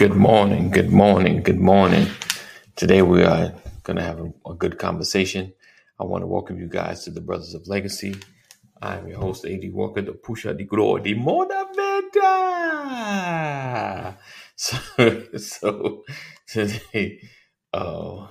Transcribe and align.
Good 0.00 0.16
morning, 0.16 0.70
good 0.70 0.90
morning, 0.90 1.42
good 1.42 1.60
morning. 1.60 2.06
Today 2.74 3.02
we 3.02 3.22
are 3.22 3.52
going 3.82 3.98
to 3.98 4.02
have 4.02 4.18
a, 4.18 4.32
a 4.48 4.54
good 4.54 4.78
conversation. 4.78 5.52
I 6.00 6.04
want 6.04 6.22
to 6.22 6.26
welcome 6.26 6.58
you 6.58 6.68
guys 6.68 7.04
to 7.04 7.10
the 7.10 7.20
Brothers 7.20 7.52
of 7.52 7.68
Legacy. 7.68 8.14
I'm 8.80 9.08
your 9.08 9.18
host, 9.18 9.44
AD 9.44 9.60
Walker, 9.74 10.00
the 10.00 10.12
Pusha 10.12 10.56
di 10.56 10.64
Glory, 10.64 11.02
the 11.02 11.16
Motivator. 11.16 12.16
So, 14.56 14.78
so 15.36 16.04
today, 16.48 17.20
uh, 17.74 18.26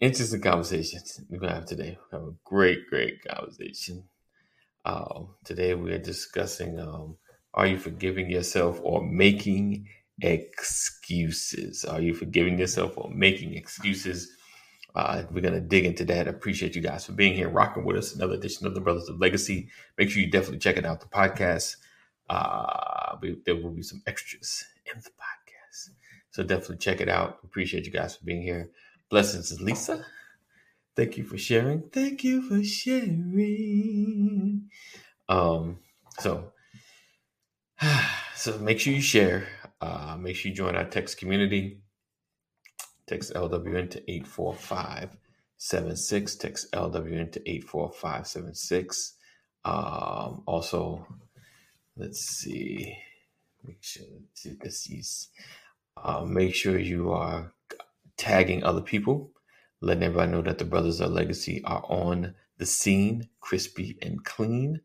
interesting 0.00 0.40
conversations 0.40 1.20
we're 1.30 1.38
going 1.38 1.50
to 1.50 1.56
have 1.60 1.66
today. 1.66 1.96
We 2.10 2.18
have 2.18 2.26
a 2.26 2.34
great, 2.42 2.88
great 2.90 3.22
conversation. 3.22 4.02
Uh, 4.84 5.20
today 5.44 5.74
we 5.74 5.92
are 5.92 5.98
discussing 5.98 6.80
um, 6.80 7.16
are 7.54 7.66
you 7.66 7.78
forgiving 7.78 8.30
yourself 8.30 8.78
or 8.82 9.04
making 9.04 9.86
excuses? 10.20 11.84
Are 11.84 12.00
you 12.00 12.14
forgiving 12.14 12.58
yourself 12.58 12.94
or 12.96 13.10
making 13.10 13.54
excuses? 13.54 14.30
Uh, 14.94 15.22
we're 15.30 15.40
going 15.40 15.54
to 15.54 15.60
dig 15.60 15.84
into 15.84 16.04
that. 16.06 16.26
Appreciate 16.26 16.74
you 16.74 16.82
guys 16.82 17.06
for 17.06 17.12
being 17.12 17.34
here, 17.34 17.48
rocking 17.48 17.84
with 17.84 17.96
us. 17.96 18.14
Another 18.14 18.34
edition 18.34 18.66
of 18.66 18.74
the 18.74 18.80
Brothers 18.80 19.08
of 19.08 19.20
Legacy. 19.20 19.68
Make 19.96 20.10
sure 20.10 20.22
you 20.22 20.30
definitely 20.30 20.58
check 20.58 20.76
it 20.76 20.84
out, 20.84 21.00
the 21.00 21.06
podcast. 21.06 21.76
Uh, 22.28 23.16
we, 23.22 23.36
there 23.46 23.56
will 23.56 23.70
be 23.70 23.82
some 23.82 24.02
extras 24.06 24.64
in 24.92 25.00
the 25.00 25.10
podcast. 25.10 25.90
So 26.30 26.42
definitely 26.42 26.78
check 26.78 27.00
it 27.00 27.08
out. 27.08 27.38
Appreciate 27.44 27.86
you 27.86 27.92
guys 27.92 28.16
for 28.16 28.24
being 28.24 28.42
here. 28.42 28.70
Blessings, 29.10 29.60
Lisa. 29.60 30.04
Thank 30.96 31.16
you 31.16 31.24
for 31.24 31.38
sharing. 31.38 31.82
Thank 31.92 32.24
you 32.24 32.42
for 32.42 32.62
sharing. 32.64 34.68
Um, 35.28 35.78
so, 36.18 36.52
so 38.34 38.58
make 38.58 38.80
sure 38.80 38.92
you 38.92 39.00
share. 39.00 39.46
Uh, 39.80 40.16
make 40.18 40.36
sure 40.36 40.50
you 40.50 40.56
join 40.56 40.76
our 40.76 40.84
text 40.84 41.16
community. 41.18 41.80
Text 43.06 43.32
LWN 43.34 43.90
to 43.90 44.10
84576. 44.10 46.36
Text 46.36 46.72
LWN 46.72 47.32
to 47.32 47.48
84576. 47.48 49.14
Um, 49.64 50.42
also, 50.46 51.06
let's 51.96 52.20
see. 52.20 52.96
Make 53.64 53.82
sure 53.82 54.04
see 54.34 54.56
this 54.60 54.90
is 54.90 55.30
uh, 56.02 56.24
make 56.24 56.54
sure 56.54 56.78
you 56.78 57.12
are 57.12 57.52
tagging 58.16 58.62
other 58.62 58.80
people, 58.80 59.32
letting 59.80 60.04
everybody 60.04 60.32
know 60.32 60.42
that 60.42 60.58
the 60.58 60.64
Brothers 60.64 61.00
of 61.00 61.12
Legacy 61.12 61.62
are 61.64 61.84
on 61.88 62.34
the 62.58 62.66
scene, 62.66 63.28
crispy 63.40 63.98
and 64.02 64.24
clean. 64.24 64.80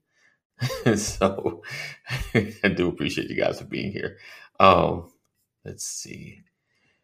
so 0.95 1.63
I 2.33 2.69
do 2.69 2.87
appreciate 2.87 3.29
you 3.29 3.35
guys 3.35 3.59
for 3.59 3.65
being 3.65 3.91
here. 3.91 4.17
Um, 4.59 5.11
let's 5.65 5.85
see. 5.85 6.39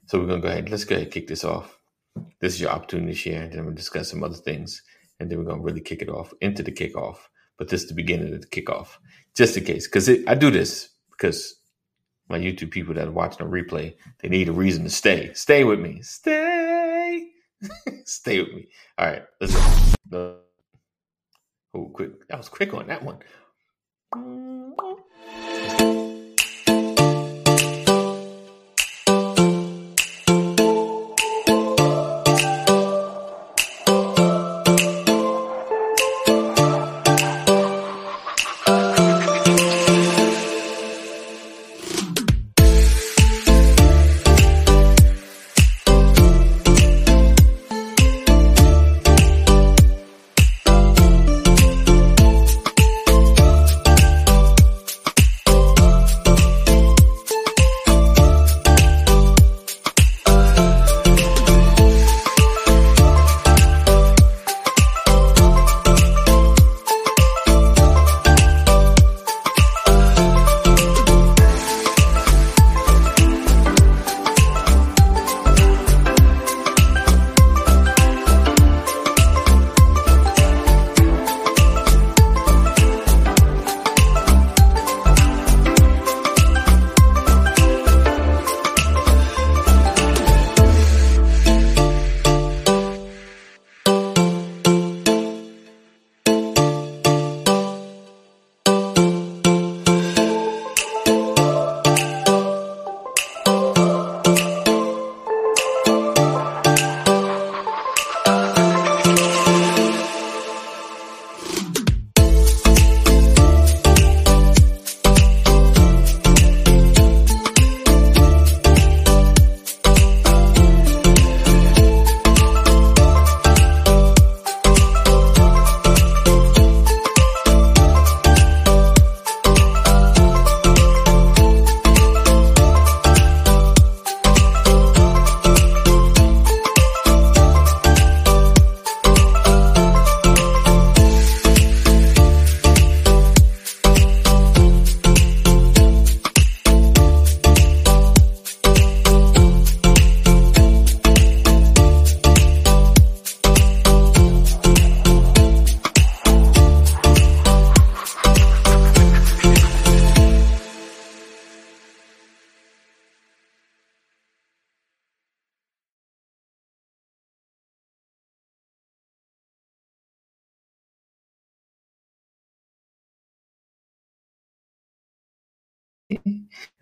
So 0.08 0.20
we're 0.20 0.28
gonna 0.28 0.42
go 0.42 0.48
ahead. 0.48 0.70
Let's 0.70 0.86
go 0.86 0.96
ahead 0.96 1.06
and 1.06 1.14
kick 1.14 1.28
this 1.28 1.44
off. 1.44 1.78
This 2.40 2.56
is 2.56 2.62
your 2.62 2.72
opportunity 2.72 3.14
to 3.14 3.18
share, 3.18 3.44
and 3.44 3.54
then 3.54 3.66
we'll 3.66 3.76
discuss 3.76 4.10
some 4.10 4.24
other 4.24 4.36
things, 4.36 4.82
and 5.20 5.30
then 5.30 5.38
we're 5.38 5.46
gonna 5.46 5.62
really 5.62 5.82
kick 5.82 6.02
it 6.02 6.10
off 6.10 6.34
into 6.42 6.64
the 6.64 6.72
kickoff. 6.72 7.18
But 7.58 7.70
this 7.70 7.84
is 7.84 7.90
the 7.90 7.96
beginning 7.96 8.34
of 8.34 8.42
the 8.42 8.48
kickoff, 8.48 8.98
just 9.36 9.58
in 9.58 9.66
case, 9.66 9.88
because 9.88 10.10
I 10.10 10.36
do 10.36 10.50
this 10.50 10.90
because 11.12 11.56
my 12.30 12.40
YouTube 12.40 12.72
people 12.72 12.94
that 12.94 13.08
are 13.08 13.12
watching 13.12 13.46
a 13.46 13.50
replay, 13.50 13.96
they 14.20 14.30
need 14.30 14.50
a 14.50 14.54
reason 14.54 14.84
to 14.84 14.90
stay. 14.90 15.34
Stay 15.34 15.64
with 15.64 15.80
me. 15.80 16.02
Stay. 16.02 17.28
stay 18.06 18.40
with 18.40 18.54
me. 18.54 18.68
All 18.98 19.08
right, 19.08 19.24
let's 19.42 19.96
go. 20.10 20.38
Oh, 21.74 21.90
quick. 21.94 22.28
That 22.30 22.38
was 22.38 22.50
quick 22.50 22.74
on 22.74 22.88
that 22.88 23.04
one. 23.04 23.20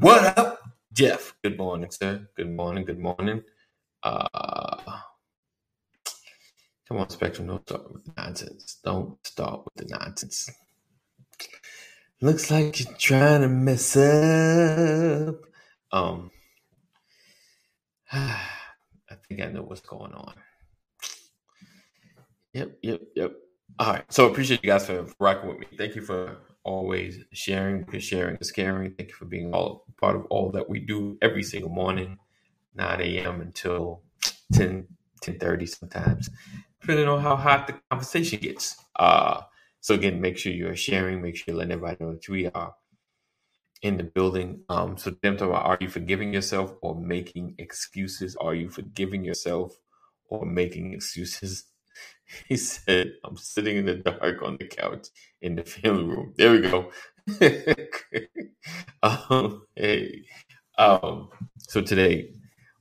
What 0.00 0.38
up, 0.38 0.60
Jeff? 0.92 1.34
Good 1.44 1.58
morning, 1.58 1.90
sir. 1.92 2.28
Good 2.36 2.50
morning, 2.50 2.84
good 2.84 2.98
morning. 2.98 3.42
Uh, 4.02 4.78
come 6.88 6.98
on, 6.98 7.10
Spectrum, 7.10 7.48
don't 7.48 7.68
start 7.68 7.92
with 7.92 8.08
nonsense. 8.16 8.78
Don't 8.84 9.26
start 9.26 9.64
with 9.64 9.74
the 9.88 9.96
nonsense. 9.98 10.50
Looks 12.20 12.50
like 12.50 12.80
you're 12.80 12.94
trying 12.98 13.42
to 13.42 13.48
mess 13.48 13.96
up. 13.96 15.36
Um, 15.92 16.30
I 18.12 19.16
think 19.28 19.42
I 19.42 19.46
know 19.46 19.62
what's 19.62 19.82
going 19.82 20.14
on. 20.14 20.34
Yep, 22.54 22.78
yep, 22.82 23.00
yep. 23.16 23.32
All 23.78 23.92
right. 23.92 24.04
So 24.10 24.28
appreciate 24.30 24.62
you 24.62 24.70
guys 24.70 24.86
for 24.86 25.06
rocking 25.18 25.48
with 25.48 25.58
me. 25.60 25.66
Thank 25.78 25.94
you 25.96 26.02
for 26.02 26.38
always 26.64 27.18
sharing 27.32 27.82
because 27.82 28.04
sharing 28.04 28.36
is 28.36 28.52
caring. 28.52 28.92
Thank 28.92 29.10
you 29.10 29.14
for 29.14 29.24
being 29.24 29.52
all 29.54 29.86
part 30.00 30.16
of 30.16 30.26
all 30.26 30.50
that 30.52 30.68
we 30.68 30.80
do 30.80 31.16
every 31.22 31.42
single 31.42 31.70
morning, 31.70 32.18
9 32.74 33.00
a.m. 33.00 33.40
until 33.40 34.02
10, 34.52 34.86
10 35.22 35.38
30 35.38 35.66
sometimes, 35.66 36.28
depending 36.80 37.08
on 37.08 37.20
how 37.20 37.36
hot 37.36 37.66
the 37.66 37.74
conversation 37.90 38.38
gets. 38.40 38.76
Uh, 38.96 39.40
so 39.80 39.94
again, 39.94 40.20
make 40.20 40.36
sure 40.36 40.52
you're 40.52 40.76
sharing, 40.76 41.22
make 41.22 41.36
sure 41.36 41.46
you're 41.48 41.56
letting 41.56 41.72
everybody 41.72 42.04
know 42.04 42.12
that 42.12 42.28
we 42.28 42.48
are 42.48 42.74
in 43.82 43.96
the 43.96 44.04
building. 44.04 44.60
Um, 44.68 44.96
so 44.98 45.10
them 45.10 45.36
talking 45.36 45.54
about 45.54 45.66
are 45.66 45.78
you 45.80 45.88
forgiving 45.88 46.34
yourself 46.34 46.74
or 46.82 46.94
making 46.94 47.54
excuses? 47.58 48.36
Are 48.36 48.54
you 48.54 48.68
forgiving 48.68 49.24
yourself 49.24 49.78
or 50.28 50.44
making 50.46 50.92
excuses? 50.92 51.64
He 52.48 52.56
said, 52.56 53.12
I'm 53.24 53.36
sitting 53.36 53.76
in 53.76 53.86
the 53.86 53.96
dark 53.96 54.42
on 54.42 54.56
the 54.58 54.66
couch 54.66 55.08
in 55.42 55.54
the 55.54 55.64
family 55.64 56.04
room. 56.04 56.34
There 56.36 56.52
we 56.52 56.60
go. 56.62 56.90
um, 59.02 59.66
hey, 59.76 60.24
um, 60.78 61.28
so 61.58 61.82
today 61.82 62.32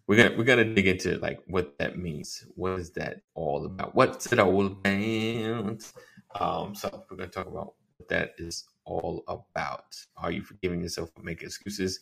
we're 0.08 0.18
gonna 0.18 0.38
we're 0.38 0.46
gonna 0.46 0.74
dig 0.74 0.88
into 0.88 1.18
like 1.20 1.40
what 1.48 1.78
that 1.80 1.98
means. 1.98 2.46
What 2.56 2.80
is 2.80 2.92
that 2.92 3.22
all 3.36 3.66
about? 3.66 3.94
What's 3.94 4.32
it 4.32 4.40
all 4.40 4.66
about? 4.66 5.92
Um, 6.40 6.76
so 6.76 7.06
we're 7.10 7.18
gonna 7.18 7.30
talk 7.30 7.48
about 7.48 7.74
what 7.98 8.10
that 8.10 8.32
is 8.38 8.66
all 8.86 9.24
about. 9.28 9.96
Are 10.18 10.32
you 10.32 10.42
forgiving 10.42 10.82
yourself 10.82 11.12
for 11.16 11.22
making 11.24 11.48
excuses? 11.48 12.00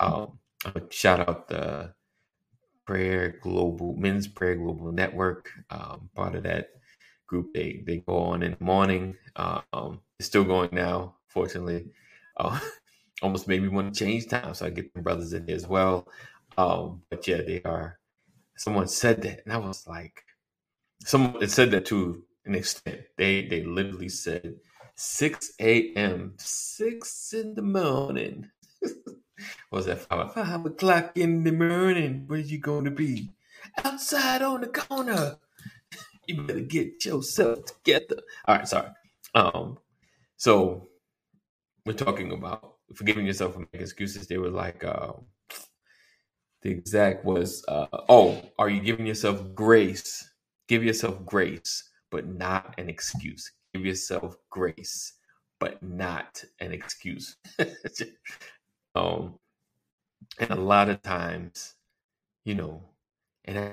Um, 0.00 0.38
shout 0.90 1.28
out 1.28 1.48
the 1.48 1.92
Prayer 2.92 3.38
Global 3.40 3.96
Men's 3.96 4.28
Prayer 4.28 4.56
Global 4.56 4.92
Network. 4.92 5.50
Um, 5.70 6.10
part 6.14 6.34
of 6.34 6.42
that 6.42 6.68
group. 7.26 7.54
They 7.54 7.82
they 7.86 7.98
go 7.98 8.18
on 8.18 8.42
in 8.42 8.56
the 8.58 8.64
morning. 8.64 9.16
Um, 9.36 10.00
it's 10.18 10.28
still 10.28 10.44
going 10.44 10.70
now. 10.72 11.16
Fortunately, 11.28 11.86
uh, 12.36 12.60
almost 13.22 13.48
made 13.48 13.62
me 13.62 13.68
want 13.68 13.94
to 13.94 14.04
change 14.04 14.28
time, 14.28 14.54
so 14.54 14.66
I 14.66 14.70
get 14.70 14.94
my 14.94 15.00
brothers 15.02 15.32
in 15.32 15.46
there 15.46 15.56
as 15.56 15.66
well. 15.66 16.06
Um, 16.58 17.02
but 17.10 17.26
yeah, 17.26 17.42
they 17.42 17.62
are. 17.64 17.98
Someone 18.56 18.88
said 18.88 19.22
that, 19.22 19.42
and 19.44 19.54
I 19.54 19.58
was 19.58 19.86
like, 19.88 20.24
someone 21.04 21.48
said 21.48 21.70
that 21.72 21.86
to 21.86 22.24
an 22.46 22.54
extent. 22.56 23.02
They 23.18 23.46
they 23.46 23.64
literally 23.64 24.10
said 24.10 24.56
6 24.96 25.52
a.m. 25.60 26.34
six 26.38 27.32
in 27.34 27.54
the 27.54 27.62
morning. 27.62 28.50
was 29.70 29.86
that 29.86 30.00
five, 30.00 30.34
five 30.34 30.64
o'clock 30.66 31.16
in 31.16 31.44
the 31.44 31.52
morning? 31.52 32.24
Where 32.26 32.38
you 32.38 32.58
going 32.58 32.84
to 32.84 32.90
be? 32.90 33.30
Outside 33.84 34.42
on 34.42 34.60
the 34.62 34.66
corner 34.68 35.38
you 36.26 36.42
better 36.42 36.60
get 36.60 37.04
yourself 37.04 37.64
together. 37.64 38.22
All 38.46 38.56
right, 38.56 38.68
sorry. 38.68 38.88
Um, 39.34 39.78
so 40.36 40.88
we're 41.84 41.92
talking 41.94 42.32
about 42.32 42.76
forgiving 42.94 43.26
yourself 43.26 43.54
for 43.54 43.60
making 43.60 43.80
excuses. 43.80 44.26
They 44.26 44.38
were 44.38 44.50
like, 44.50 44.84
uh, 44.84 45.12
the 46.62 46.70
exact 46.70 47.24
was, 47.24 47.64
uh, 47.66 47.86
oh, 48.08 48.40
are 48.58 48.68
you 48.68 48.80
giving 48.80 49.06
yourself 49.06 49.42
grace? 49.54 50.28
Give 50.68 50.84
yourself 50.84 51.24
grace, 51.24 51.90
but 52.10 52.26
not 52.28 52.74
an 52.78 52.88
excuse. 52.88 53.50
Give 53.74 53.84
yourself 53.84 54.36
grace, 54.48 55.14
but 55.58 55.82
not 55.82 56.44
an 56.60 56.72
excuse. 56.72 57.36
um, 58.94 59.38
and 60.38 60.50
a 60.50 60.54
lot 60.56 60.88
of 60.88 61.02
times, 61.02 61.74
you 62.44 62.54
know, 62.54 62.82
and 63.44 63.58
I, 63.58 63.72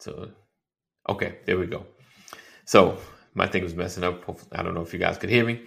So, 0.00 0.30
okay, 1.10 1.38
there 1.46 1.58
we 1.58 1.66
go. 1.66 1.86
So 2.66 2.98
my 3.34 3.46
thing 3.48 3.62
was 3.62 3.74
messing 3.74 4.04
up. 4.04 4.24
I 4.52 4.62
don't 4.62 4.74
know 4.74 4.82
if 4.82 4.92
you 4.92 4.98
guys 4.98 5.18
could 5.18 5.30
hear 5.30 5.44
me, 5.44 5.64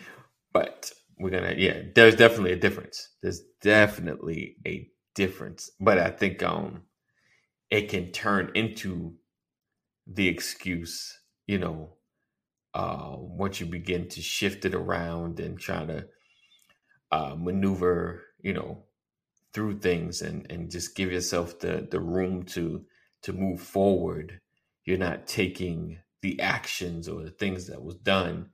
but 0.53 0.91
we're 1.19 1.31
gonna. 1.31 1.55
Yeah, 1.57 1.81
there's 1.95 2.15
definitely 2.15 2.53
a 2.53 2.57
difference. 2.57 3.09
There's 3.21 3.41
definitely 3.61 4.57
a 4.67 4.89
difference, 5.15 5.71
but 5.79 5.99
I 5.99 6.09
think 6.11 6.43
um, 6.43 6.83
it 7.71 7.89
can 7.89 8.11
turn 8.11 8.51
into 8.55 9.15
the 10.07 10.27
excuse. 10.27 11.19
You 11.47 11.59
know, 11.59 11.95
uh, 12.73 13.15
once 13.17 13.59
you 13.59 13.67
begin 13.67 14.09
to 14.09 14.21
shift 14.21 14.65
it 14.65 14.75
around 14.75 15.39
and 15.39 15.59
try 15.59 15.85
to 15.85 16.07
uh, 17.11 17.35
maneuver, 17.37 18.23
you 18.41 18.53
know, 18.53 18.83
through 19.53 19.79
things 19.79 20.21
and 20.21 20.49
and 20.51 20.71
just 20.71 20.95
give 20.95 21.11
yourself 21.11 21.59
the 21.59 21.87
the 21.91 21.99
room 21.99 22.43
to 22.43 22.85
to 23.23 23.33
move 23.33 23.61
forward, 23.61 24.39
you're 24.85 24.97
not 24.97 25.27
taking 25.27 25.99
the 26.21 26.39
actions 26.41 27.07
or 27.09 27.23
the 27.23 27.31
things 27.31 27.67
that 27.67 27.83
was 27.83 27.95
done 27.95 28.49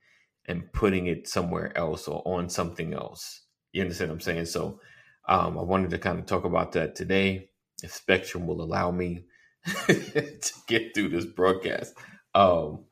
and 0.48 0.72
putting 0.74 1.08
it 1.08 1.28
somewhere 1.28 1.78
else 1.78 2.08
or 2.08 2.22
on 2.26 2.50
something 2.50 2.94
else. 2.94 3.44
You 3.74 3.82
understand 3.84 4.12
what 4.12 4.16
I'm 4.16 4.22
saying? 4.22 4.46
So 4.46 4.80
um, 5.28 5.58
I 5.58 5.62
wanted 5.64 5.92
to 5.92 6.00
kind 6.00 6.20
of 6.20 6.26
talk 6.26 6.46
about 6.46 6.74
that 6.74 6.96
today, 6.96 7.50
if 7.84 7.94
Spectrum 7.94 8.48
will 8.48 8.62
allow 8.62 8.92
me 8.92 9.26
to 9.88 10.54
get 10.68 10.94
through 10.96 11.10
this 11.10 11.26
broadcast. 11.26 11.96
Um, 12.36 12.86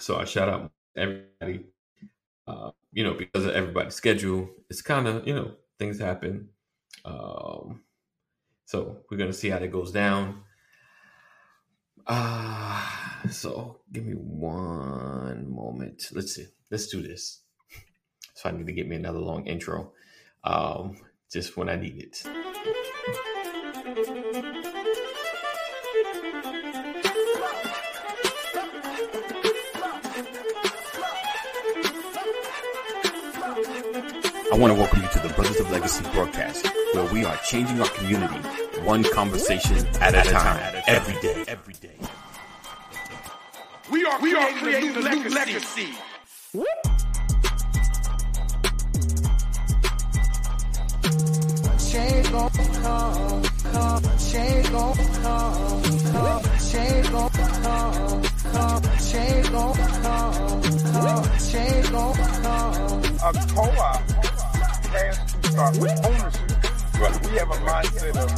so 0.00 0.18
I 0.18 0.24
shout 0.26 0.48
out 0.48 0.72
everybody. 0.96 1.66
Uh, 2.46 2.72
you 2.92 3.04
know, 3.04 3.14
because 3.14 3.46
of 3.46 3.54
everybody's 3.54 3.94
schedule, 3.94 4.50
it's 4.70 4.82
kind 4.82 5.08
of 5.08 5.26
you 5.28 5.34
know 5.34 5.52
things 5.78 5.98
happen. 6.00 6.50
Um, 7.04 7.82
so 8.66 8.98
we're 9.10 9.18
gonna 9.18 9.32
see 9.34 9.50
how 9.50 9.58
that 9.60 9.72
goes 9.72 9.92
down. 9.92 10.42
Ah, 12.06 13.20
uh, 13.24 13.28
so 13.28 13.80
give 13.92 14.04
me 14.04 14.14
one 14.14 15.48
moment. 15.48 16.08
Let's 16.12 16.34
see. 16.34 16.46
Let's 16.70 16.88
do 16.88 17.02
this. 17.02 17.40
So 18.34 18.48
I 18.48 18.52
need 18.52 18.66
to 18.66 18.72
get 18.72 18.88
me 18.88 18.96
another 18.96 19.20
long 19.20 19.46
intro, 19.46 19.92
um, 20.42 20.96
just 21.30 21.56
when 21.56 21.68
I 21.68 21.76
need 21.76 21.98
it. 21.98 22.22
I 34.52 34.54
want 34.54 34.70
to 34.70 34.78
welcome 34.78 35.00
you 35.00 35.08
to 35.08 35.18
the 35.18 35.30
Brothers 35.30 35.60
of 35.60 35.70
Legacy 35.70 36.04
broadcast, 36.12 36.66
where 36.92 37.10
we 37.10 37.24
are 37.24 37.34
changing 37.38 37.80
our 37.80 37.88
community 37.88 38.36
one 38.84 39.02
conversation 39.02 39.78
at, 39.78 40.14
at 40.14 40.26
a 40.26 40.30
time, 40.30 40.72
time, 40.74 40.82
every 40.88 41.14
day. 41.22 41.44
Every 41.48 41.72
day. 41.72 41.96
We 43.90 44.04
are 44.04 44.20
we 44.20 44.34
creating, 44.34 44.54
are 44.54 44.60
creating 44.60 44.90
a 44.90 45.00
new, 45.00 45.06
a 45.06 45.14
new 45.14 45.28
legacy. 45.30 45.94
legacy. 46.52 46.72
Change 51.90 52.30
gon' 52.30 52.50
come, 52.50 53.42
come, 53.72 54.02
change 54.18 54.70
gon' 54.70 54.94
come, 54.94 55.82
come, 56.12 56.42
change 56.70 57.10
gon' 57.10 57.30
come, 57.30 58.22
come, 58.52 58.82
change 59.00 59.50
gon' 59.50 59.74
come, 59.74 60.62
come, 60.92 61.38
change 61.38 61.90
gon' 61.90 62.14
come. 62.14 63.02
A 63.24 63.32
co-op 63.54 64.02
has 64.02 64.08
to 64.08 64.11
start 65.62 65.78
with 65.78 66.06
ownership. 66.06 67.00
Right. 67.00 67.30
We 67.30 67.38
have 67.38 67.50
a 67.50 67.60
mindset 67.64 68.16
of 68.16 68.30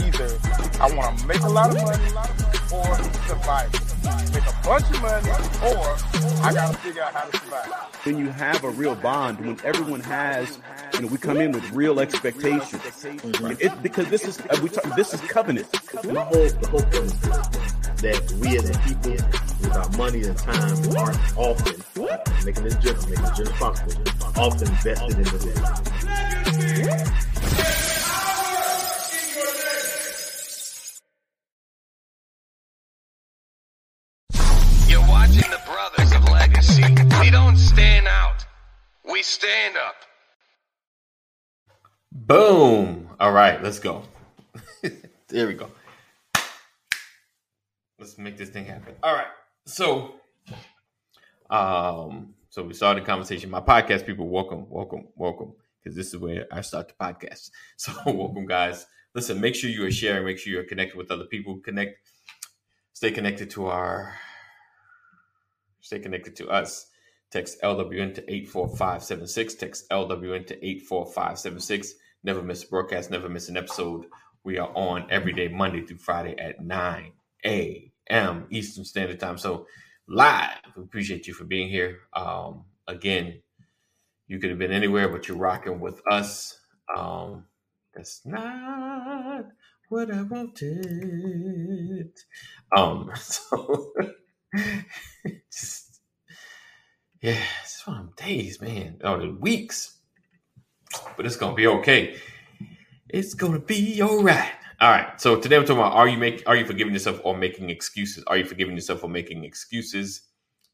either 0.00 0.82
I 0.82 0.94
want 0.94 1.18
to 1.18 1.26
make 1.26 1.40
a 1.40 1.48
lot 1.48 1.70
of 1.70 1.82
money 1.82 2.08
or 2.72 2.94
survive. 3.28 3.72
Make 4.32 4.46
a 4.46 4.56
bunch 4.64 4.90
of 4.90 5.02
money 5.02 5.30
or 5.62 5.96
I 6.42 6.52
got 6.54 6.72
to 6.72 6.78
figure 6.78 7.02
out 7.02 7.12
how 7.12 7.24
to 7.28 7.36
survive. 7.36 7.66
When 8.04 8.18
you 8.18 8.30
have 8.30 8.64
a 8.64 8.70
real 8.70 8.94
bond, 8.94 9.40
when 9.40 9.58
everyone 9.64 10.00
has, 10.00 10.58
you 10.94 11.02
know, 11.02 11.06
we 11.08 11.18
come 11.18 11.38
in 11.38 11.52
with 11.52 11.70
real 11.72 12.00
expectations. 12.00 12.82
Mm-hmm. 12.82 13.52
It, 13.60 13.82
because 13.82 14.08
this 14.08 14.26
is 14.26 14.40
uh, 14.40 14.58
we 14.62 14.68
talk, 14.68 14.96
this 14.96 15.14
is 15.14 15.20
covenant. 15.22 15.68
My 16.04 16.24
whole 16.24 16.48
the 16.48 16.68
whole 16.68 16.80
point 16.80 17.04
is 17.04 17.20
that 18.02 18.32
we 18.40 18.56
as 18.56 18.68
a 18.68 18.78
people, 18.80 19.12
with 19.12 19.76
our 19.76 19.88
money 19.96 20.24
and 20.24 20.36
time, 20.36 20.96
aren't 20.96 21.36
often 21.36 21.82
making 22.44 22.64
this 22.64 22.76
general, 22.76 23.08
making 23.08 23.24
this 23.24 23.36
general 23.38 23.56
possible, 23.56 23.92
often 24.36 24.68
vested 24.82 25.18
in 25.18 25.24
the 25.24 26.01
You're 26.52 26.60
watching 35.08 35.48
the 35.48 35.60
Brothers 35.64 36.12
of 36.12 36.28
Legacy. 36.28 36.82
We 37.22 37.30
don't 37.30 37.56
stand 37.56 38.06
out. 38.06 38.44
We 39.10 39.22
stand 39.22 39.78
up. 39.78 39.94
Boom. 42.12 43.08
All 43.18 43.32
right, 43.32 43.62
let's 43.62 43.78
go. 43.78 44.02
there 45.28 45.46
we 45.46 45.54
go. 45.54 45.70
Let's 47.98 48.18
make 48.18 48.36
this 48.36 48.50
thing 48.50 48.66
happen. 48.66 48.94
All 49.02 49.14
right. 49.14 49.28
So, 49.64 50.16
um, 51.48 52.34
so 52.50 52.62
we 52.62 52.74
started 52.74 53.04
the 53.04 53.06
conversation. 53.06 53.48
My 53.48 53.62
podcast 53.62 54.04
people, 54.04 54.28
welcome, 54.28 54.66
welcome, 54.68 55.08
welcome, 55.16 55.54
because 55.82 55.96
this 55.96 56.08
is 56.08 56.16
where 56.18 56.46
I 56.52 56.60
start 56.60 56.88
the 56.88 56.94
podcast. 56.94 57.50
So, 57.76 57.92
welcome, 58.06 58.46
guys. 58.46 58.86
Listen, 59.14 59.40
make 59.40 59.54
sure 59.54 59.70
you 59.70 59.84
are 59.84 59.90
sharing. 59.90 60.24
Make 60.24 60.38
sure 60.38 60.52
you're 60.52 60.64
connected 60.64 60.96
with 60.96 61.10
other 61.10 61.24
people. 61.24 61.58
Connect, 61.58 61.98
stay 62.92 63.10
connected 63.10 63.50
to 63.50 63.66
our, 63.66 64.14
stay 65.80 65.98
connected 65.98 66.36
to 66.36 66.48
us. 66.48 66.86
Text 67.30 67.60
LWN 67.62 68.14
to 68.14 68.30
84576. 68.30 69.54
Text 69.54 69.90
LWN 69.90 70.46
to 70.48 70.64
84576. 70.64 71.94
Never 72.24 72.42
miss 72.42 72.62
a 72.62 72.68
broadcast, 72.68 73.10
never 73.10 73.28
miss 73.28 73.48
an 73.48 73.56
episode. 73.56 74.06
We 74.44 74.58
are 74.58 74.70
on 74.74 75.06
every 75.10 75.32
day, 75.32 75.48
Monday 75.48 75.84
through 75.84 75.98
Friday 75.98 76.36
at 76.38 76.62
9 76.64 77.12
a.m. 77.44 78.46
Eastern 78.50 78.84
Standard 78.84 79.18
Time. 79.18 79.38
So 79.38 79.66
live. 80.06 80.58
We 80.76 80.82
appreciate 80.82 81.26
you 81.26 81.34
for 81.34 81.44
being 81.44 81.68
here. 81.68 82.00
Um, 82.12 82.64
again, 82.86 83.40
you 84.32 84.38
could 84.38 84.48
have 84.48 84.58
been 84.58 84.72
anywhere, 84.72 85.10
but 85.10 85.28
you're 85.28 85.36
rocking 85.36 85.78
with 85.78 86.00
us. 86.10 86.58
Um, 86.96 87.44
that's 87.94 88.22
not 88.24 89.44
what 89.90 90.10
I 90.10 90.22
wanted. 90.22 92.12
Um, 92.74 93.10
so 93.16 93.92
just 95.50 96.00
yeah, 97.20 97.44
it's 97.62 97.86
one 97.86 97.98
of 97.98 98.16
days, 98.16 98.58
man. 98.58 99.00
Oh, 99.04 99.36
weeks. 99.38 99.98
But 101.18 101.26
it's 101.26 101.36
gonna 101.36 101.54
be 101.54 101.66
okay. 101.66 102.16
It's 103.10 103.34
gonna 103.34 103.60
be 103.60 104.00
all 104.00 104.22
right. 104.22 104.50
All 104.80 104.90
right. 104.90 105.20
So 105.20 105.38
today 105.38 105.56
I'm 105.56 105.66
talking 105.66 105.76
about 105.76 105.92
are 105.92 106.08
you 106.08 106.16
make 106.16 106.42
are 106.46 106.56
you 106.56 106.64
forgiving 106.64 106.94
yourself 106.94 107.20
or 107.22 107.36
making 107.36 107.68
excuses? 107.68 108.24
Are 108.28 108.38
you 108.38 108.46
forgiving 108.46 108.76
yourself 108.76 109.00
for 109.00 109.08
making 109.08 109.44
excuses? 109.44 110.22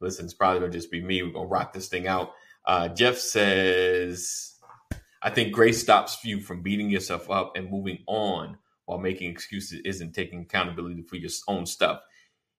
Listen, 0.00 0.26
it's 0.26 0.34
probably 0.34 0.60
gonna 0.60 0.70
just 0.70 0.92
be 0.92 1.02
me. 1.02 1.24
We're 1.24 1.32
gonna 1.32 1.48
rock 1.48 1.72
this 1.72 1.88
thing 1.88 2.06
out. 2.06 2.30
Uh, 2.68 2.87
Jeff 2.88 3.16
says, 3.16 4.56
I 5.22 5.30
think 5.30 5.54
grace 5.54 5.80
stops 5.80 6.22
you 6.22 6.38
from 6.38 6.62
beating 6.62 6.90
yourself 6.90 7.30
up 7.30 7.56
and 7.56 7.70
moving 7.70 8.00
on 8.06 8.58
while 8.84 8.98
making 8.98 9.30
excuses 9.30 9.80
isn't 9.87 10.12
taking 10.12 10.42
accountability 10.42 11.00
for 11.00 11.16
your 11.16 11.30
own 11.48 11.64
stuff. 11.64 12.02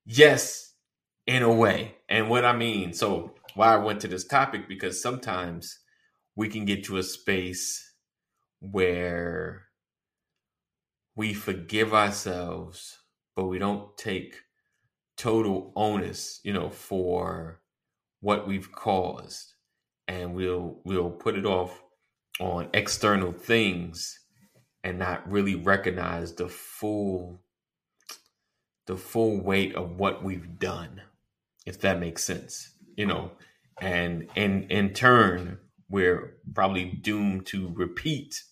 Yes, 0.06 0.74
in 1.28 1.44
a 1.44 1.54
way. 1.54 1.96
And 2.10 2.28
what 2.28 2.44
I 2.44 2.54
mean, 2.54 2.92
so 2.92 3.36
why 3.54 3.76
I 3.76 3.78
went 3.78 4.02
to 4.02 4.08
this 4.08 4.26
topic 4.26 4.68
because 4.68 5.00
sometimes 5.00 5.78
we 6.36 6.50
can 6.50 6.66
get 6.66 6.84
to 6.86 6.98
a 6.98 7.04
space 7.04 7.94
where 8.62 9.66
we 11.16 11.36
forgive 11.36 11.94
ourselves, 11.94 12.98
but 13.36 13.46
we 13.46 13.60
don't 13.60 13.96
take 13.96 14.38
total 15.18 15.72
onus, 15.76 16.40
you 16.44 16.54
know, 16.54 16.70
for 16.72 17.62
what 18.22 18.48
we've 18.48 18.72
caused. 18.72 19.54
And 20.10 20.34
we'll 20.36 20.82
we'll 20.84 21.12
put 21.12 21.38
it 21.38 21.46
off 21.46 21.82
on 22.42 22.68
external 22.74 23.32
things 23.32 24.20
and 24.84 25.00
not 25.00 25.30
really 25.32 25.56
recognize 25.56 26.34
the 26.34 26.50
full 26.50 27.42
the 28.88 28.98
full 28.98 29.40
weight 29.40 29.76
of 29.76 29.98
what 29.98 30.24
we've 30.24 30.60
done, 30.60 31.02
if 31.66 31.80
that 31.82 32.00
makes 32.02 32.26
sense. 32.26 32.74
You 32.98 33.06
know, 33.06 33.32
and 33.80 34.28
in 34.36 34.64
in 34.64 34.94
turn, 34.94 35.60
we're 35.90 36.38
probably 36.54 36.86
doomed 36.86 37.46
to 37.48 37.72
repeat 37.76 38.44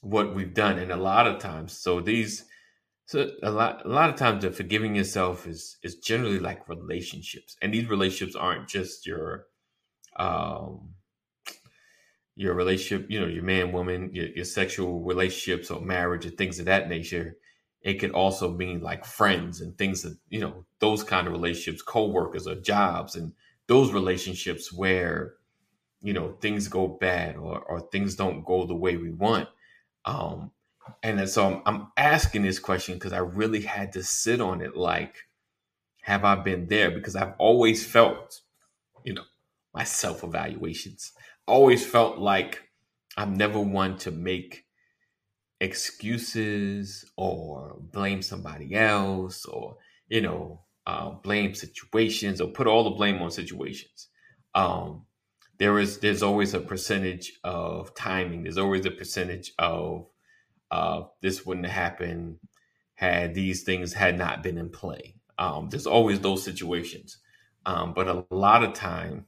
what 0.00 0.34
we've 0.34 0.54
done 0.54 0.78
and 0.78 0.92
a 0.92 0.96
lot 0.96 1.26
of 1.26 1.38
times 1.38 1.76
so 1.76 2.00
these 2.00 2.44
so 3.06 3.30
a 3.42 3.50
lot 3.50 3.84
a 3.84 3.88
lot 3.88 4.10
of 4.10 4.16
times 4.16 4.42
the 4.42 4.50
forgiving 4.50 4.94
yourself 4.94 5.46
is 5.46 5.76
is 5.82 5.96
generally 5.96 6.38
like 6.38 6.68
relationships 6.68 7.56
and 7.60 7.74
these 7.74 7.88
relationships 7.88 8.36
aren't 8.36 8.68
just 8.68 9.06
your 9.06 9.46
um 10.18 10.94
your 12.36 12.54
relationship 12.54 13.10
you 13.10 13.20
know 13.20 13.26
your 13.26 13.42
man 13.42 13.72
woman 13.72 14.10
your, 14.12 14.28
your 14.28 14.44
sexual 14.44 15.02
relationships 15.02 15.70
or 15.70 15.80
marriage 15.80 16.24
and 16.24 16.36
things 16.36 16.58
of 16.58 16.66
that 16.66 16.88
nature 16.88 17.36
it 17.82 17.94
could 17.94 18.10
also 18.10 18.52
mean 18.52 18.80
like 18.80 19.04
friends 19.04 19.60
and 19.60 19.76
things 19.78 20.02
that 20.02 20.16
you 20.28 20.40
know 20.40 20.64
those 20.80 21.02
kind 21.02 21.26
of 21.26 21.32
relationships 21.32 21.82
co-workers 21.82 22.46
or 22.46 22.54
jobs 22.56 23.16
and 23.16 23.32
those 23.66 23.92
relationships 23.92 24.72
where 24.72 25.34
you 26.00 26.12
know 26.12 26.36
things 26.40 26.68
go 26.68 26.86
bad 26.86 27.36
or, 27.36 27.58
or 27.60 27.80
things 27.80 28.14
don't 28.14 28.44
go 28.44 28.66
the 28.66 28.74
way 28.74 28.96
we 28.96 29.10
want 29.10 29.48
um, 30.04 30.52
and 31.02 31.28
so 31.28 31.46
I'm, 31.46 31.62
I'm 31.66 31.86
asking 31.96 32.42
this 32.42 32.58
question 32.58 32.94
because 32.94 33.12
I 33.12 33.18
really 33.18 33.62
had 33.62 33.92
to 33.92 34.02
sit 34.02 34.40
on 34.40 34.60
it. 34.60 34.76
Like, 34.76 35.28
have 36.02 36.24
I 36.24 36.36
been 36.36 36.66
there? 36.68 36.90
Because 36.90 37.16
I've 37.16 37.34
always 37.38 37.84
felt, 37.84 38.40
you 39.04 39.14
know, 39.14 39.24
my 39.78 39.84
self 39.84 40.24
evaluations. 40.24 41.12
Always 41.46 41.86
felt 41.86 42.18
like 42.18 42.64
I'm 43.16 43.34
never 43.34 43.60
one 43.60 43.96
to 43.98 44.10
make 44.10 44.64
excuses 45.60 47.04
or 47.16 47.76
blame 47.80 48.20
somebody 48.22 48.74
else 48.74 49.44
or 49.44 49.76
you 50.08 50.20
know 50.20 50.62
uh, 50.86 51.10
blame 51.10 51.54
situations 51.54 52.40
or 52.40 52.48
put 52.48 52.66
all 52.66 52.82
the 52.84 52.90
blame 52.90 53.22
on 53.22 53.30
situations. 53.30 54.08
Um, 54.56 55.04
there 55.58 55.78
is 55.78 56.00
there's 56.00 56.24
always 56.24 56.54
a 56.54 56.60
percentage 56.60 57.38
of 57.44 57.94
timing. 57.94 58.42
There's 58.42 58.58
always 58.58 58.84
a 58.84 58.90
percentage 58.90 59.52
of 59.60 60.06
uh, 60.72 61.02
this 61.22 61.46
wouldn't 61.46 61.66
have 61.66 61.82
happened 61.84 62.38
had 62.94 63.32
these 63.32 63.62
things 63.62 63.92
had 63.92 64.18
not 64.18 64.42
been 64.42 64.58
in 64.58 64.70
play. 64.70 65.14
Um, 65.38 65.68
there's 65.70 65.86
always 65.86 66.18
those 66.18 66.42
situations, 66.42 67.18
um, 67.64 67.94
but 67.94 68.08
a 68.08 68.24
lot 68.32 68.64
of 68.64 68.72
time 68.72 69.26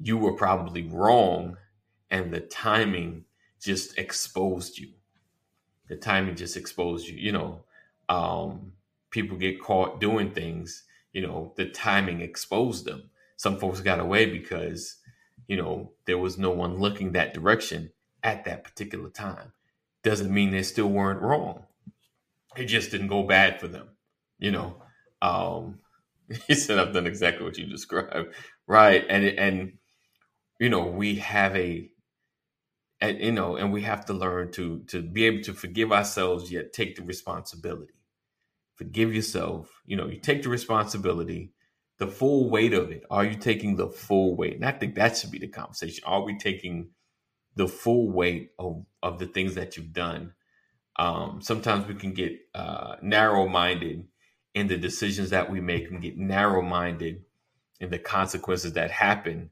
you 0.00 0.16
were 0.18 0.34
probably 0.34 0.82
wrong, 0.82 1.56
and 2.10 2.32
the 2.32 2.40
timing 2.40 3.24
just 3.60 3.98
exposed 3.98 4.78
you. 4.78 4.88
The 5.88 5.96
timing 5.96 6.36
just 6.36 6.56
exposed 6.56 7.08
you. 7.08 7.16
You 7.16 7.32
know, 7.32 7.64
um, 8.08 8.72
people 9.10 9.36
get 9.36 9.60
caught 9.60 10.00
doing 10.00 10.30
things. 10.30 10.84
You 11.12 11.22
know, 11.22 11.52
the 11.56 11.66
timing 11.66 12.20
exposed 12.20 12.84
them 12.84 13.10
some 13.40 13.56
folks 13.56 13.80
got 13.80 13.98
away 13.98 14.26
because 14.26 14.96
you 15.48 15.56
know 15.56 15.92
there 16.04 16.18
was 16.18 16.36
no 16.36 16.50
one 16.50 16.78
looking 16.78 17.12
that 17.12 17.32
direction 17.32 17.90
at 18.22 18.44
that 18.44 18.62
particular 18.62 19.08
time 19.08 19.50
doesn't 20.02 20.30
mean 20.30 20.50
they 20.50 20.62
still 20.62 20.88
weren't 20.88 21.22
wrong 21.22 21.64
it 22.54 22.66
just 22.66 22.90
didn't 22.90 23.08
go 23.08 23.22
bad 23.22 23.58
for 23.58 23.66
them 23.66 23.88
you 24.38 24.50
know 24.50 24.76
um 25.22 25.78
he 26.46 26.54
said 26.54 26.78
i've 26.78 26.92
done 26.92 27.06
exactly 27.06 27.42
what 27.42 27.56
you 27.56 27.64
described 27.64 28.28
right 28.66 29.06
and 29.08 29.24
and 29.24 29.72
you 30.60 30.68
know 30.68 30.86
we 30.86 31.16
have 31.16 31.56
a 31.56 31.90
and 33.00 33.18
you 33.18 33.32
know 33.32 33.56
and 33.56 33.72
we 33.72 33.82
have 33.82 34.06
to 34.06 34.12
learn 34.12 34.52
to 34.52 34.84
to 34.86 35.02
be 35.02 35.24
able 35.24 35.42
to 35.42 35.52
forgive 35.52 35.90
ourselves 35.90 36.52
yet 36.52 36.72
take 36.72 36.94
the 36.94 37.02
responsibility 37.02 37.94
forgive 38.76 39.12
yourself 39.12 39.82
you 39.84 39.96
know 39.96 40.06
you 40.06 40.20
take 40.20 40.44
the 40.44 40.48
responsibility 40.48 41.52
the 42.00 42.06
full 42.06 42.48
weight 42.48 42.72
of 42.72 42.90
it. 42.90 43.04
Are 43.10 43.26
you 43.26 43.34
taking 43.34 43.76
the 43.76 43.88
full 43.88 44.34
weight? 44.34 44.54
And 44.54 44.64
I 44.64 44.72
think 44.72 44.94
that 44.94 45.18
should 45.18 45.30
be 45.30 45.38
the 45.38 45.48
conversation. 45.48 46.02
Are 46.06 46.24
we 46.24 46.38
taking 46.38 46.88
the 47.56 47.68
full 47.68 48.10
weight 48.10 48.52
of, 48.58 48.86
of 49.02 49.18
the 49.18 49.26
things 49.26 49.54
that 49.54 49.76
you've 49.76 49.92
done? 49.92 50.32
Um, 50.98 51.40
sometimes 51.42 51.86
we 51.86 51.94
can 51.94 52.14
get 52.14 52.38
uh, 52.54 52.96
narrow 53.02 53.46
minded 53.46 54.08
in 54.54 54.66
the 54.66 54.78
decisions 54.78 55.30
that 55.30 55.50
we 55.50 55.60
make 55.60 55.90
and 55.90 56.00
get 56.00 56.16
narrow 56.16 56.62
minded 56.62 57.22
in 57.80 57.90
the 57.90 57.98
consequences 57.98 58.72
that 58.72 58.90
happen. 58.90 59.50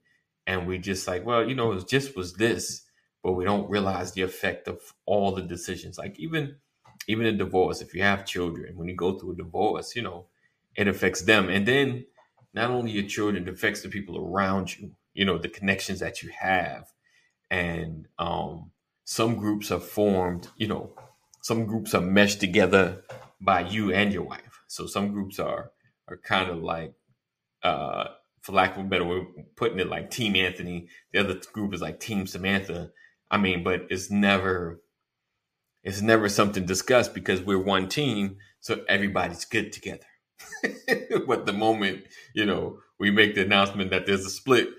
And 0.49 0.69
we 0.69 0.78
just 0.78 1.09
like, 1.09 1.26
well, 1.26 1.49
you 1.49 1.57
know, 1.57 1.73
it 1.75 1.88
just 1.88 2.17
was 2.17 2.35
this, 2.35 2.85
but 3.25 3.35
we 3.35 3.45
don't 3.47 3.71
realize 3.71 4.14
the 4.14 4.23
effect 4.23 4.69
of 4.69 4.81
all 5.07 5.33
the 5.33 5.43
decisions. 5.43 5.99
Like 5.99 6.19
even 6.21 6.57
even 7.09 7.26
a 7.26 7.33
divorce, 7.33 7.83
if 7.83 7.95
you 7.95 8.02
have 8.02 8.26
children, 8.26 8.76
when 8.76 8.88
you 8.88 8.97
go 8.97 9.19
through 9.19 9.33
a 9.35 9.37
divorce, 9.37 9.97
you 9.97 10.02
know, 10.02 10.26
it 10.76 10.88
affects 10.88 11.23
them. 11.23 11.50
And 11.50 11.67
then 11.69 12.07
not 12.55 12.71
only 12.73 12.93
your 12.93 13.09
children, 13.09 13.49
it 13.49 13.55
affects 13.55 13.83
the 13.83 13.90
people 13.90 14.19
around 14.19 14.78
you, 14.78 14.93
you 15.14 15.26
know, 15.26 15.38
the 15.38 15.50
connections 15.50 16.00
that 16.00 16.23
you 16.23 16.31
have. 16.38 16.93
And 17.50 18.07
um, 18.19 18.73
some 19.05 19.37
groups 19.37 19.71
are 19.73 19.81
formed, 19.81 20.49
you 20.57 20.69
know, 20.69 20.95
some 21.43 21.67
groups 21.67 21.95
are 21.95 22.02
meshed 22.02 22.40
together 22.40 23.05
by 23.40 23.61
you 23.69 23.93
and 23.93 24.12
your 24.12 24.25
wife. 24.25 24.62
So 24.69 24.87
some 24.87 25.12
groups 25.12 25.38
are 25.40 25.73
are 26.09 26.19
kind 26.19 26.50
of 26.50 26.59
like 26.62 26.95
uh 27.62 28.09
for 28.49 28.55
lack 28.55 28.78
of 28.78 28.87
a 28.87 28.88
better 28.88 29.05
way 29.05 29.26
putting 29.57 29.78
it 29.78 29.90
like 29.90 30.11
team 30.11 30.35
Anthony. 30.35 30.88
The 31.12 31.21
other 31.21 31.38
group 31.52 31.75
is 31.75 31.83
like 31.83 32.00
team 32.00 32.26
Samantha. 32.26 32.93
I 33.31 33.37
mean, 33.37 33.62
but 33.62 33.87
it's 33.90 34.11
never 34.11 34.81
it's 35.85 36.00
never 36.00 36.31
something 36.31 36.64
discussed 36.64 37.12
because 37.12 37.43
we're 37.43 37.62
one 37.62 37.88
team, 37.88 38.38
so 38.61 38.85
everybody's 38.88 39.45
good 39.45 39.71
together. 39.71 40.07
but 41.26 41.45
the 41.45 41.52
moment, 41.52 42.05
you 42.35 42.47
know, 42.47 42.78
we 42.99 43.11
make 43.11 43.35
the 43.35 43.43
announcement 43.43 43.90
that 43.90 44.07
there's 44.07 44.25
a 44.25 44.31
split, 44.31 44.71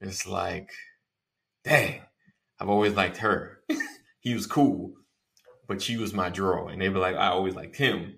it's 0.00 0.26
like, 0.26 0.70
dang, 1.64 2.00
I've 2.58 2.70
always 2.70 2.94
liked 2.94 3.18
her. 3.18 3.60
he 4.20 4.32
was 4.32 4.46
cool, 4.46 4.94
but 5.66 5.82
she 5.82 5.98
was 5.98 6.14
my 6.14 6.30
draw. 6.30 6.68
And 6.68 6.80
they 6.80 6.88
were 6.88 6.98
like, 6.98 7.16
I 7.16 7.28
always 7.28 7.54
liked 7.54 7.76
him. 7.76 8.14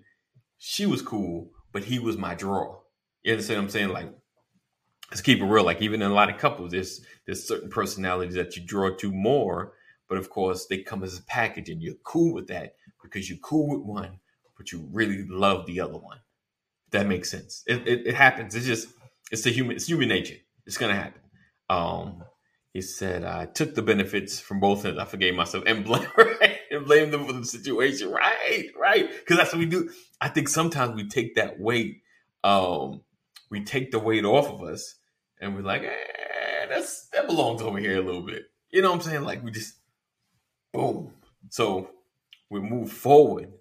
She 0.57 0.85
was 0.85 1.01
cool, 1.01 1.51
but 1.73 1.83
he 1.83 1.99
was 1.99 2.17
my 2.17 2.33
draw. 2.33 2.79
You 3.23 3.33
understand 3.33 3.57
what 3.59 3.63
I'm 3.65 3.69
saying? 3.71 3.89
Like, 3.89 4.13
let's 5.11 5.21
keep 5.21 5.39
it 5.39 5.45
real. 5.45 5.63
Like, 5.65 5.81
even 5.81 6.01
in 6.01 6.09
a 6.09 6.13
lot 6.13 6.29
of 6.29 6.37
couples, 6.37 6.71
there's 6.71 7.01
there's 7.25 7.47
certain 7.47 7.69
personalities 7.69 8.35
that 8.35 8.55
you 8.55 8.63
draw 8.63 8.95
to 8.95 9.11
more, 9.11 9.73
but 10.07 10.17
of 10.17 10.29
course 10.29 10.65
they 10.65 10.79
come 10.79 11.03
as 11.03 11.19
a 11.19 11.23
package, 11.23 11.69
and 11.69 11.81
you're 11.81 11.95
cool 12.03 12.33
with 12.33 12.47
that 12.47 12.75
because 13.01 13.29
you're 13.29 13.39
cool 13.39 13.69
with 13.69 13.85
one, 13.85 14.19
but 14.57 14.71
you 14.71 14.87
really 14.91 15.25
love 15.27 15.65
the 15.65 15.81
other 15.81 15.97
one. 15.97 16.19
That 16.91 17.07
makes 17.07 17.29
sense. 17.29 17.63
It, 17.67 17.87
it, 17.87 18.07
it 18.07 18.15
happens. 18.15 18.55
It's 18.55 18.65
just 18.65 18.89
it's 19.31 19.43
the 19.43 19.51
human 19.51 19.75
it's 19.75 19.87
human 19.87 20.09
nature. 20.09 20.37
It's 20.65 20.77
gonna 20.77 20.95
happen. 20.95 21.21
Um, 21.69 22.23
he 22.73 22.81
said, 22.81 23.25
I 23.25 23.47
took 23.47 23.75
the 23.75 23.81
benefits 23.81 24.39
from 24.39 24.61
both 24.61 24.85
ends. 24.85 24.97
I 24.97 25.03
forgave 25.03 25.35
myself 25.35 25.65
and 25.67 25.83
blame, 25.83 26.07
right? 26.17 26.59
and 26.71 26.85
blame 26.85 27.11
them 27.11 27.25
for 27.25 27.33
the 27.33 27.45
situation. 27.45 28.09
Right, 28.11 28.69
right. 28.79 29.09
Because 29.09 29.37
that's 29.37 29.51
what 29.51 29.59
we 29.59 29.65
do. 29.65 29.89
I 30.21 30.29
think 30.29 30.47
sometimes 30.47 30.95
we 30.95 31.07
take 31.07 31.35
that 31.35 31.59
weight, 31.59 32.01
um, 32.45 33.01
we 33.49 33.63
take 33.63 33.91
the 33.91 33.99
weight 33.99 34.23
off 34.23 34.49
of 34.49 34.63
us 34.63 34.95
and 35.41 35.55
we're 35.55 35.61
like, 35.61 35.83
eh, 35.83 36.65
that's 36.69 37.09
that 37.09 37.27
belongs 37.27 37.61
over 37.61 37.79
here 37.79 37.99
a 37.99 38.05
little 38.05 38.21
bit. 38.21 38.43
You 38.71 38.81
know 38.81 38.91
what 38.91 39.05
I'm 39.05 39.11
saying? 39.11 39.23
Like 39.23 39.43
we 39.43 39.51
just 39.51 39.75
boom. 40.71 41.13
So 41.49 41.89
we 42.49 42.61
move 42.61 42.91
forward, 42.91 43.51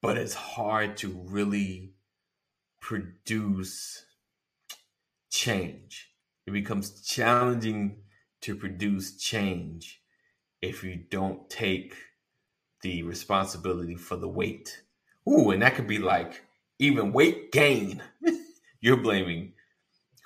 but 0.00 0.16
it's 0.16 0.34
hard 0.34 0.96
to 0.98 1.08
really 1.26 1.92
produce 2.80 4.04
change 5.30 6.08
it 6.48 6.52
becomes 6.52 7.02
challenging 7.02 7.98
to 8.40 8.56
produce 8.56 9.18
change 9.18 10.00
if 10.62 10.82
you 10.82 10.96
don't 11.10 11.50
take 11.50 11.94
the 12.80 13.02
responsibility 13.02 13.96
for 13.96 14.16
the 14.16 14.30
weight. 14.30 14.80
Ooh, 15.28 15.50
and 15.50 15.60
that 15.60 15.74
could 15.74 15.86
be 15.86 15.98
like 15.98 16.42
even 16.78 17.12
weight 17.12 17.52
gain. 17.52 18.02
You're 18.80 18.96
blaming 18.96 19.52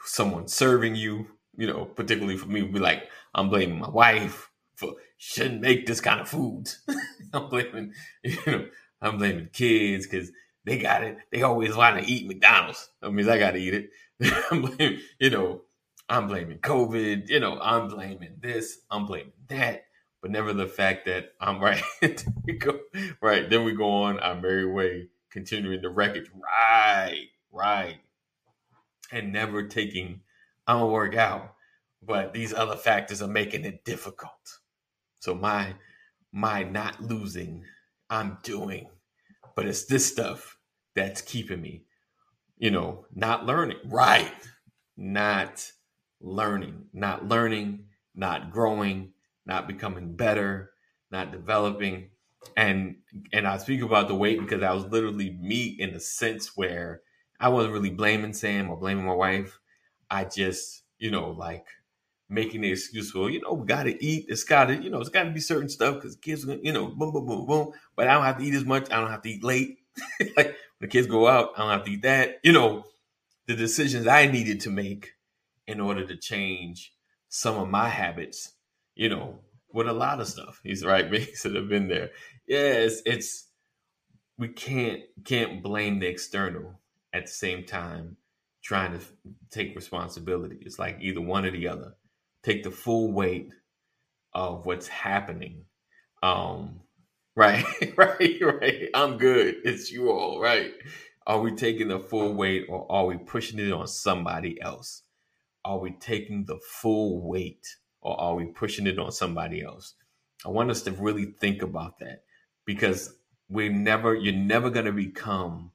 someone 0.05 0.49
serving 0.49 0.97
you, 0.97 1.27
you 1.57 1.67
know, 1.67 1.85
particularly 1.85 2.37
for 2.37 2.49
me, 2.49 2.63
be 2.63 2.79
like, 2.79 3.05
I'm 3.35 3.49
blaming 3.49 3.79
my 3.79 3.89
wife 3.91 4.51
for 4.77 4.95
shouldn't 5.17 5.61
make 5.61 5.87
this 5.87 6.01
kind 6.01 6.21
of 6.21 6.29
food. 6.29 6.69
I'm 7.33 7.49
blaming, 7.49 7.93
you 8.25 8.39
know, 8.47 8.67
I'm 9.01 9.19
blaming 9.19 9.49
kids 9.53 10.07
because 10.07 10.31
they 10.65 10.79
got 10.79 11.05
it. 11.05 11.17
They 11.31 11.43
always 11.43 11.75
want 11.77 11.99
to 11.99 12.11
eat 12.11 12.27
McDonald's. 12.27 12.89
That 13.01 13.13
means 13.13 13.29
I 13.29 13.39
got 13.39 13.53
to 13.53 13.59
eat 13.59 13.75
it. 13.75 13.91
I'm 14.51 14.63
blaming, 14.63 15.01
you 15.19 15.31
know, 15.31 15.63
I'm 16.09 16.27
blaming 16.27 16.59
COVID, 16.59 17.29
you 17.29 17.41
know, 17.41 17.59
I'm 17.61 17.89
blaming 17.89 18.37
this, 18.41 18.79
I'm 18.91 19.07
blaming 19.07 19.33
that, 19.49 19.85
but 20.21 20.31
never 20.31 20.53
the 20.53 20.67
fact 20.67 21.07
that 21.07 21.33
I'm 21.41 21.61
right. 21.63 21.83
we 22.45 22.55
go, 22.55 22.81
right. 23.21 23.49
Then 23.49 23.65
we 23.65 23.73
go 23.73 23.89
on 23.89 24.19
our 24.21 24.35
merry 24.41 24.71
way, 24.71 25.09
continuing 25.31 25.81
the 25.81 25.89
wreckage. 25.89 26.31
Right, 26.35 27.29
right. 27.51 27.97
And 29.13 29.33
never 29.33 29.63
taking, 29.69 30.23
I'm 30.67 30.79
gonna 30.79 30.87
work 30.89 31.15
out, 31.15 31.55
but 32.03 32.33
these 32.33 32.55
other 32.55 32.77
factors 32.77 33.23
are 33.23 33.29
making 33.29 33.65
it 33.65 33.85
difficult. 33.85 34.59
So 35.21 35.35
my 35.35 35.75
my 36.33 36.63
not 36.63 37.03
losing, 37.03 37.65
I'm 38.11 38.39
doing, 38.43 38.89
but 39.55 39.67
it's 39.67 39.85
this 39.85 40.07
stuff 40.07 40.59
that's 40.97 41.21
keeping 41.21 41.61
me, 41.61 41.85
you 42.57 42.71
know, 42.71 43.07
not 43.15 43.45
learning. 43.47 43.79
Right. 43.85 44.33
Not 44.97 45.71
learning, 46.21 46.87
not 46.93 47.29
learning, 47.29 47.85
not 48.15 48.51
growing, 48.51 49.13
not 49.47 49.69
becoming 49.69 50.17
better, 50.17 50.73
not 51.11 51.33
developing. 51.33 52.11
And 52.57 52.97
and 53.33 53.47
I 53.47 53.59
speak 53.59 53.83
about 53.83 54.09
the 54.09 54.15
weight 54.15 54.41
because 54.41 54.63
I 54.63 54.73
was 54.73 54.87
literally 54.87 55.37
me 55.41 55.77
in 55.79 55.93
the 55.93 56.01
sense 56.01 56.57
where 56.57 57.03
I 57.43 57.49
wasn't 57.49 57.75
really 57.75 57.91
blaming 57.91 58.35
Sam 58.35 58.71
or 58.71 58.77
blaming 58.77 59.05
my 59.05 59.15
wife. 59.15 59.59
I 60.09 60.25
just, 60.25 60.85
you 60.99 61.11
know, 61.11 61.31
like 61.31 61.67
making 62.29 62.61
the 62.61 62.71
excuse, 62.71 63.11
for, 63.11 63.29
you 63.29 63.41
know, 63.41 63.55
we 63.55 63.67
gotta 63.67 63.97
eat. 64.03 64.27
It's 64.29 64.45
gotta, 64.45 64.81
you 64.81 64.91
know, 64.91 65.01
it's 65.01 65.11
gotta 65.11 65.31
be 65.31 65.41
certain 65.41 65.69
stuff 65.69 65.97
because 65.97 66.15
kids, 66.15 66.47
you 66.63 66.73
know, 66.73 66.87
boom, 66.87 67.13
boom, 67.13 67.27
boom, 67.27 67.47
boom. 67.47 67.73
But 67.97 68.07
I 68.07 68.15
don't 68.15 68.23
have 68.23 68.39
to 68.39 68.45
eat 68.45 68.55
as 68.55 68.65
much. 68.65 68.93
I 68.93 69.01
don't 69.01 69.11
have 69.11 69.23
to 69.23 69.29
eat 69.29 69.43
late. 69.43 69.79
like 70.37 70.47
when 70.47 70.55
the 70.83 70.87
kids 70.87 71.09
go 71.09 71.27
out, 71.27 71.51
I 71.57 71.63
don't 71.63 71.71
have 71.71 71.85
to 71.85 71.91
eat 71.91 72.03
that. 72.03 72.39
You 72.45 72.53
know, 72.53 72.85
the 73.49 73.57
decisions 73.57 74.07
I 74.07 74.27
needed 74.27 74.61
to 74.61 74.71
make 74.71 75.11
in 75.67 75.81
order 75.81 76.07
to 76.07 76.17
change 76.17 76.95
some 77.29 77.59
of 77.59 77.69
my 77.69 77.89
habits, 77.89 78.53
you 78.95 79.09
know, 79.09 79.41
with 79.73 79.89
a 79.89 79.93
lot 79.93 80.21
of 80.21 80.29
stuff. 80.29 80.61
He's 80.63 80.85
right, 80.85 81.11
should 81.35 81.57
have 81.57 81.69
been 81.69 81.89
there. 81.89 82.11
Yeah, 82.47 82.73
it's, 82.75 83.03
it's 83.05 83.49
we 84.39 84.47
can't 84.47 85.01
can't 85.25 85.61
blame 85.61 85.99
the 85.99 86.07
external 86.07 86.79
at 87.13 87.27
the 87.27 87.33
same 87.33 87.65
time 87.65 88.17
trying 88.63 88.93
to 88.93 89.05
take 89.51 89.75
responsibility. 89.75 90.59
It's 90.63 90.79
like 90.79 90.99
either 91.01 91.21
one 91.21 91.45
or 91.45 91.51
the 91.51 91.69
other. 91.69 91.95
Take 92.43 92.63
the 92.63 92.71
full 92.71 93.13
weight 93.13 93.53
of 94.35 94.67
what's 94.67 94.89
happening. 94.89 95.65
Um, 96.23 96.81
right, 97.37 97.65
right, 97.97 98.41
right. 98.43 98.89
I'm 98.95 99.19
good. 99.19 99.57
It's 99.65 99.91
you 99.91 100.11
all, 100.11 100.41
right? 100.41 100.73
Are 101.27 101.41
we 101.41 101.53
taking 101.53 101.89
the 101.89 101.99
full 101.99 102.35
weight 102.35 102.67
or 102.69 102.91
are 102.91 103.07
we 103.07 103.17
pushing 103.17 103.59
it 103.59 103.73
on 103.73 103.87
somebody 103.89 104.61
else? 104.61 105.03
are 105.65 105.79
we 105.79 105.93
taking 105.93 106.45
the 106.45 106.59
full 106.59 107.21
weight 107.29 107.67
or 108.01 108.21
are 108.21 108.35
we 108.35 108.47
pushing 108.47 108.87
it 108.87 108.99
on 108.99 109.13
somebody 109.13 109.63
else? 109.63 109.95
I 110.45 110.49
want 110.49 110.71
us 110.71 110.83
to 110.83 110.93
really 110.93 111.35
think 111.41 111.63
about 111.63 111.99
that 112.01 112.25
because 112.65 113.15
we're 113.49 113.73
never 113.73 114.15
you're 114.15 114.35
never 114.35 114.71
going 114.71 114.87
to 114.87 114.93
become 114.93 115.71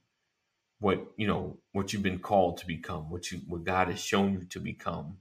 what 0.80 1.06
you 1.18 1.28
know 1.28 1.58
what 1.72 1.92
you've 1.92 2.04
been 2.04 2.20
called 2.20 2.58
to 2.58 2.68
become 2.68 3.10
what 3.10 3.32
you 3.32 3.40
what 3.48 3.64
God 3.64 3.88
has 3.90 4.00
shown 4.00 4.34
you 4.34 4.46
to 4.50 4.60
become 4.60 5.18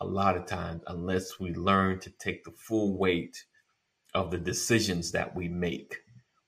a 0.00 0.06
lot 0.06 0.36
of 0.36 0.46
times 0.46 0.82
unless 0.86 1.38
we 1.38 1.54
learn 1.54 2.00
to 2.00 2.10
take 2.10 2.44
the 2.44 2.50
full 2.50 2.98
weight 2.98 3.44
of 4.14 4.30
the 4.30 4.38
decisions 4.38 5.12
that 5.12 5.34
we 5.34 5.48
make 5.48 5.96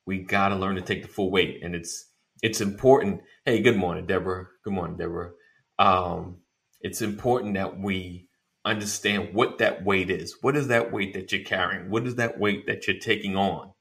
we 0.07 0.19
got 0.19 0.49
to 0.49 0.57
learn 0.57 0.77
to 0.77 0.83
take 0.83 1.03
the 1.03 1.09
full 1.09 1.31
weight 1.31 1.61
and 1.63 1.75
it's 1.75 2.11
it's 2.43 2.61
important 2.61 3.21
hey 3.45 3.61
good 3.61 3.77
morning 3.77 4.07
deborah 4.07 4.47
good 4.65 4.73
morning 4.73 4.97
deborah 4.97 5.33
um 5.79 6.39
it's 6.81 7.03
important 7.03 7.55
that 7.55 7.79
we 7.79 8.29
understand 8.67 9.33
what 9.33 9.59
that 9.59 9.85
weight 9.85 10.11
is. 10.11 10.37
What 10.43 10.57
is 10.57 10.69
that 10.69 10.93
weight 10.93 11.15
that 11.15 11.33
you're 11.33 11.45
carrying? 11.45 11.89
What 11.89 12.07
is 12.07 12.17
that 12.17 12.39
weight 12.39 12.67
that 12.67 12.87
you're 12.87 12.99
taking 12.99 13.37
on? 13.37 13.73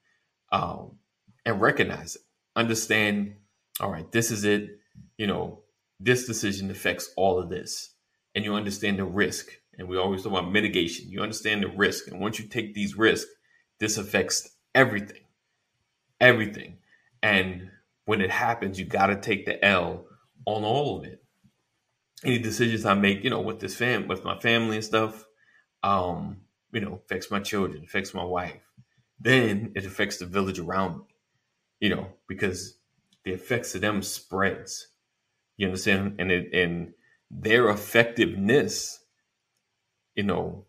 Um, 0.52 1.00
and 1.46 1.60
recognize 1.60 2.16
it. 2.16 2.22
Understand, 2.56 3.36
all 3.80 3.92
right, 3.92 4.12
this 4.12 4.32
is 4.32 4.44
it. 4.44 4.80
You 5.18 5.28
know, 5.28 5.64
this 6.00 6.26
decision 6.26 6.72
affects 6.72 7.12
all 7.18 7.40
of 7.40 7.50
this. 7.50 7.92
And 8.34 8.44
you 8.44 8.54
understand 8.54 9.00
the 9.00 9.06
risk. 9.06 9.48
And 9.78 9.88
we 9.88 9.98
always 9.98 10.24
talk 10.24 10.32
about 10.32 10.52
mitigation. 10.52 11.10
You 11.10 11.22
understand 11.22 11.64
the 11.64 11.70
risk. 11.70 12.08
And 12.08 12.20
once 12.20 12.40
you 12.40 12.48
take 12.48 12.74
these 12.74 12.98
risks, 12.98 13.30
this 13.80 13.98
affects 13.98 14.50
everything. 14.74 15.24
Everything. 16.20 16.78
And 17.24 17.72
when 18.06 18.22
it 18.22 18.32
happens, 18.32 18.80
you 18.80 18.86
got 18.86 19.08
to 19.08 19.16
take 19.16 19.46
the 19.46 19.64
L 19.64 20.06
on 20.46 20.64
all 20.64 21.00
of 21.00 21.06
it 21.06 21.26
any 22.26 22.40
decisions 22.40 22.86
I 22.86 22.94
make, 22.94 23.24
you 23.24 23.30
know, 23.30 23.42
with 23.42 23.60
this 23.60 23.76
fam, 23.76 24.08
with 24.08 24.24
my 24.24 24.38
family 24.40 24.78
and 24.78 24.86
stuff, 24.86 25.26
um, 25.84 26.38
you 26.72 26.82
know, 26.82 27.02
affects 27.06 27.30
my 27.30 27.40
children, 27.40 27.84
affects 27.84 28.14
my 28.14 28.24
wife. 28.24 28.62
Then 29.20 29.72
it 29.76 29.86
affects 29.86 30.18
the 30.18 30.26
village 30.26 30.60
around 30.60 30.98
me, 30.98 31.04
you 31.80 31.90
know, 31.90 32.08
because 32.28 32.75
the 33.26 33.34
effects 33.34 33.76
of 33.76 33.82
them 33.82 34.02
spreads. 34.02 34.88
You 35.58 35.68
understand? 35.68 36.16
And 36.20 36.32
it 36.32 36.54
and 36.54 36.94
their 37.32 37.70
effectiveness, 37.70 39.00
you 40.16 40.24
know, 40.24 40.66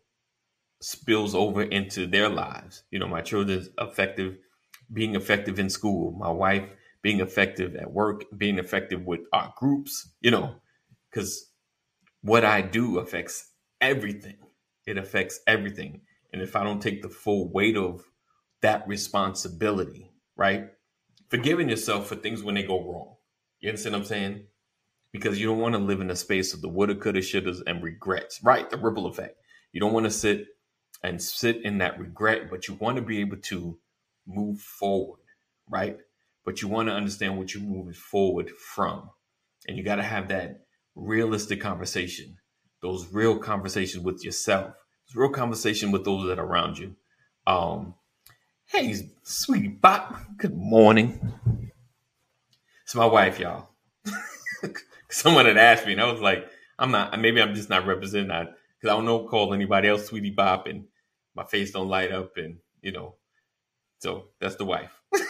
spills 0.80 1.34
over 1.34 1.62
into 1.62 2.06
their 2.06 2.28
lives. 2.28 2.82
You 2.90 2.98
know, 2.98 3.08
my 3.08 3.20
children's 3.20 3.68
effective, 3.78 4.38
being 4.92 5.14
effective 5.14 5.58
in 5.58 5.70
school, 5.70 6.12
my 6.12 6.30
wife 6.30 6.68
being 7.02 7.20
effective 7.20 7.76
at 7.76 7.92
work, 7.92 8.24
being 8.36 8.58
effective 8.58 9.06
with 9.06 9.20
our 9.32 9.54
groups, 9.56 10.12
you 10.20 10.30
know, 10.30 10.56
because 11.08 11.52
what 12.22 12.44
I 12.44 12.62
do 12.62 12.98
affects 12.98 13.52
everything. 13.80 14.38
It 14.86 14.98
affects 14.98 15.38
everything. 15.46 16.00
And 16.32 16.42
if 16.42 16.56
I 16.56 16.64
don't 16.64 16.82
take 16.82 17.02
the 17.02 17.08
full 17.08 17.48
weight 17.52 17.76
of 17.76 18.02
that 18.62 18.88
responsibility, 18.88 20.10
right? 20.36 20.70
Forgiving 21.28 21.68
yourself 21.68 22.08
for 22.08 22.16
things 22.16 22.42
when 22.42 22.54
they 22.56 22.62
go 22.62 22.82
wrong. 22.82 23.16
You 23.60 23.70
understand 23.70 23.94
what 23.94 24.00
I'm 24.00 24.06
saying? 24.06 24.44
Because 25.12 25.40
you 25.40 25.46
don't 25.46 25.60
want 25.60 25.74
to 25.74 25.80
live 25.80 26.00
in 26.00 26.10
a 26.10 26.16
space 26.16 26.54
of 26.54 26.62
the 26.62 26.68
woulda, 26.68 26.94
coulda, 26.94 27.20
shouldas, 27.20 27.62
and 27.66 27.82
regrets, 27.82 28.40
right? 28.44 28.68
The 28.70 28.76
ripple 28.78 29.06
effect. 29.06 29.38
You 29.72 29.80
don't 29.80 29.92
want 29.92 30.04
to 30.04 30.10
sit 30.10 30.46
and 31.02 31.22
sit 31.22 31.62
in 31.64 31.78
that 31.78 31.98
regret, 31.98 32.50
but 32.50 32.68
you 32.68 32.74
want 32.74 32.96
to 32.96 33.02
be 33.02 33.20
able 33.20 33.38
to 33.38 33.78
move 34.26 34.60
forward, 34.60 35.20
right? 35.70 35.98
But 36.44 36.62
you 36.62 36.68
want 36.68 36.88
to 36.88 36.94
understand 36.94 37.38
what 37.38 37.54
you're 37.54 37.62
moving 37.62 37.92
forward 37.94 38.50
from. 38.50 39.10
And 39.68 39.76
you 39.76 39.84
got 39.84 39.96
to 39.96 40.02
have 40.02 40.28
that 40.28 40.66
realistic 40.94 41.60
conversation, 41.60 42.38
those 42.82 43.12
real 43.12 43.38
conversations 43.38 44.04
with 44.04 44.24
yourself 44.24 44.74
It's 45.06 45.16
real 45.16 45.30
conversation 45.30 45.92
with 45.92 46.04
those 46.04 46.26
that 46.28 46.38
are 46.38 46.46
around 46.46 46.78
you. 46.78 46.96
Um, 47.46 47.94
hey, 48.66 48.94
sweetie 49.22 49.68
bop, 49.68 50.16
good 50.38 50.56
morning. 50.56 51.20
It's 52.82 52.94
my 52.94 53.06
wife, 53.06 53.38
y'all. 53.38 53.70
Someone 55.10 55.46
had 55.46 55.56
asked 55.56 55.86
me, 55.86 55.92
and 55.92 56.00
I 56.00 56.10
was 56.10 56.20
like, 56.20 56.48
I'm 56.78 56.90
not. 56.90 57.18
Maybe 57.20 57.40
I'm 57.40 57.54
just 57.54 57.70
not 57.70 57.86
representing 57.86 58.28
that 58.28 58.54
because 58.78 58.92
I 58.92 58.96
don't 58.96 59.04
know 59.04 59.26
call 59.26 59.54
anybody 59.54 59.88
else 59.88 60.06
sweetie 60.06 60.30
bop, 60.30 60.66
and 60.66 60.84
my 61.34 61.44
face 61.44 61.70
don't 61.70 61.88
light 61.88 62.12
up, 62.12 62.32
and 62.36 62.58
you 62.82 62.92
know. 62.92 63.14
So 63.98 64.30
that's 64.40 64.56
the 64.56 64.64
wife. 64.64 65.00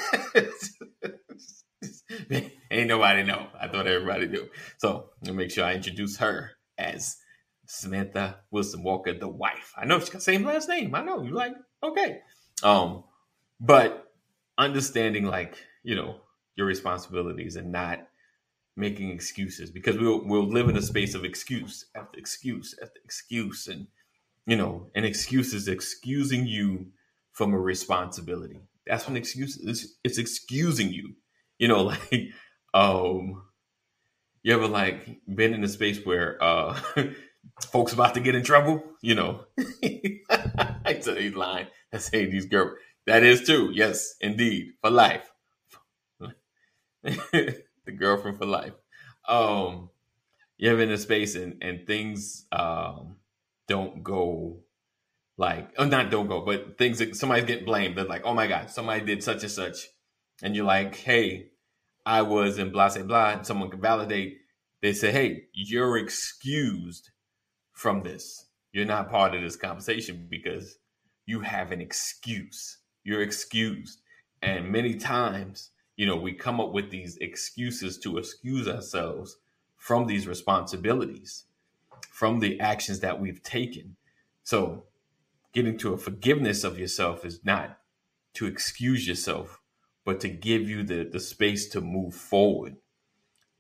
Ain't 2.71 2.89
nobody 2.89 3.23
know. 3.23 3.47
I 3.59 3.69
thought 3.69 3.87
everybody 3.87 4.27
knew. 4.27 4.49
So 4.79 5.11
me 5.23 5.33
make 5.33 5.51
sure 5.51 5.65
I 5.65 5.75
introduce 5.75 6.17
her 6.17 6.53
as 6.79 7.17
Samantha 7.67 8.41
Wilson 8.51 8.83
Walker, 8.83 9.13
the 9.13 9.29
wife. 9.29 9.73
I 9.77 9.85
know 9.85 10.01
she's 10.01 10.09
got 10.09 10.19
the 10.19 10.25
same 10.25 10.45
last 10.45 10.69
name. 10.69 10.95
I 10.95 11.03
know. 11.03 11.23
You're 11.23 11.35
like 11.35 11.55
okay. 11.83 12.21
Um, 12.63 13.05
but 13.61 14.13
understanding 14.59 15.25
like, 15.25 15.57
you 15.83 15.95
know, 15.95 16.21
your 16.57 16.67
responsibilities 16.67 17.57
and 17.57 17.73
not 17.73 18.01
making 18.77 19.11
excuses 19.11 19.71
because 19.71 19.97
we'll 19.99 20.25
we'll 20.27 20.49
live 20.49 20.69
in 20.69 20.77
a 20.77 20.83
space 20.83 21.15
of 21.15 21.25
excuse 21.25 21.87
after 21.95 22.19
excuse 22.19 22.75
after 22.83 23.01
excuse 23.05 23.69
and 23.69 23.87
you 24.47 24.57
know, 24.57 24.91
an 24.95 25.05
excuse 25.05 25.53
is 25.53 25.69
excusing 25.69 26.47
you 26.47 26.87
from 27.33 27.53
a 27.53 27.59
responsibility. 27.59 28.61
That's 28.87 29.07
when 29.07 29.17
excuse 29.17 29.57
is 29.57 29.97
it's 30.05 30.19
excusing 30.19 30.93
you. 30.93 31.15
You 31.59 31.69
know, 31.69 31.83
like 31.85 32.31
um 32.75 33.43
you 34.43 34.55
ever 34.55 34.69
like 34.69 35.21
been 35.35 35.55
in 35.55 35.65
a 35.65 35.69
space 35.69 36.05
where 36.05 36.43
uh 36.43 36.79
folks 37.73 37.93
about 37.93 38.15
to 38.15 38.21
get 38.21 38.35
in 38.35 38.45
trouble? 38.45 38.83
You 39.03 39.15
know. 39.17 39.45
I 40.29 41.01
said 41.01 41.19
he's 41.19 41.35
lying. 41.35 41.67
Say 41.97 42.27
these 42.27 42.47
girls. 42.47 42.79
That 43.07 43.23
is 43.23 43.45
true. 43.45 43.71
Yes, 43.73 44.15
indeed. 44.21 44.73
For 44.83 44.91
life. 44.91 45.31
the 47.03 47.63
girlfriend 47.97 48.39
for 48.39 48.47
life. 48.47 48.73
Um 49.29 49.91
you 50.59 50.71
ever 50.71 50.83
in 50.83 50.91
a 50.91 50.99
space 50.99 51.35
and, 51.37 51.63
and 51.63 51.87
things 51.87 52.47
um 52.53 53.17
don't 53.69 54.03
go 54.03 54.61
like 55.37 55.71
oh 55.79 55.85
not 55.85 56.11
don't 56.11 56.29
go, 56.29 56.41
but 56.41 56.79
things 56.79 56.99
that 56.99 57.15
somebody's 57.17 57.45
getting 57.45 57.65
blamed. 57.65 57.97
They're 57.97 58.05
like, 58.05 58.23
oh 58.25 58.35
my 58.35 58.47
God, 58.47 58.71
somebody 58.71 59.05
did 59.05 59.23
such 59.23 59.43
and 59.43 59.51
such. 59.53 59.89
And 60.43 60.57
you're 60.57 60.65
like, 60.67 60.97
hey, 60.97 61.51
I 62.05 62.23
was 62.23 62.59
in 62.59 62.73
blah, 62.73 62.89
say 62.89 63.03
blah, 63.03 63.31
and 63.33 63.47
someone 63.47 63.71
can 63.71 63.81
validate. 63.81 64.39
They 64.83 64.93
say, 64.93 65.13
hey, 65.13 65.45
you're 65.53 65.97
excused 65.99 67.11
from 67.73 68.03
this. 68.03 68.47
You're 68.73 68.85
not 68.85 69.11
part 69.11 69.35
of 69.35 69.43
this 69.43 69.57
conversation 69.57 70.27
because 70.31 70.79
you 71.27 71.41
have 71.41 71.73
an 71.73 71.81
excuse. 71.81 72.79
You're 73.07 73.23
excused. 73.23 74.01
And 74.43 74.73
many 74.73 74.97
times, 74.97 75.71
you 75.97 76.07
know, 76.07 76.17
we 76.17 76.33
come 76.33 76.61
up 76.61 76.73
with 76.73 76.91
these 76.91 77.17
excuses 77.19 77.99
to 77.99 78.19
excuse 78.19 78.67
ourselves 78.67 79.37
from 79.77 80.09
these 80.09 80.27
responsibilities, 80.27 81.45
from 82.11 82.41
the 82.41 82.59
actions 82.59 82.99
that 83.01 83.21
we've 83.21 83.45
taken. 83.45 83.95
So, 84.43 84.87
getting 85.53 85.79
to 85.79 85.93
a 85.93 85.97
forgiveness 85.97 86.65
of 86.65 86.81
yourself 86.81 87.25
is 87.25 87.45
not 87.45 87.79
to 88.35 88.47
excuse 88.47 89.07
yourself, 89.07 89.61
but 90.05 90.19
to 90.21 90.29
give 90.29 90.69
you 90.69 90.83
the, 90.83 91.05
the 91.05 91.21
space 91.21 91.69
to 91.69 91.81
move 91.81 92.13
forward. 92.13 92.75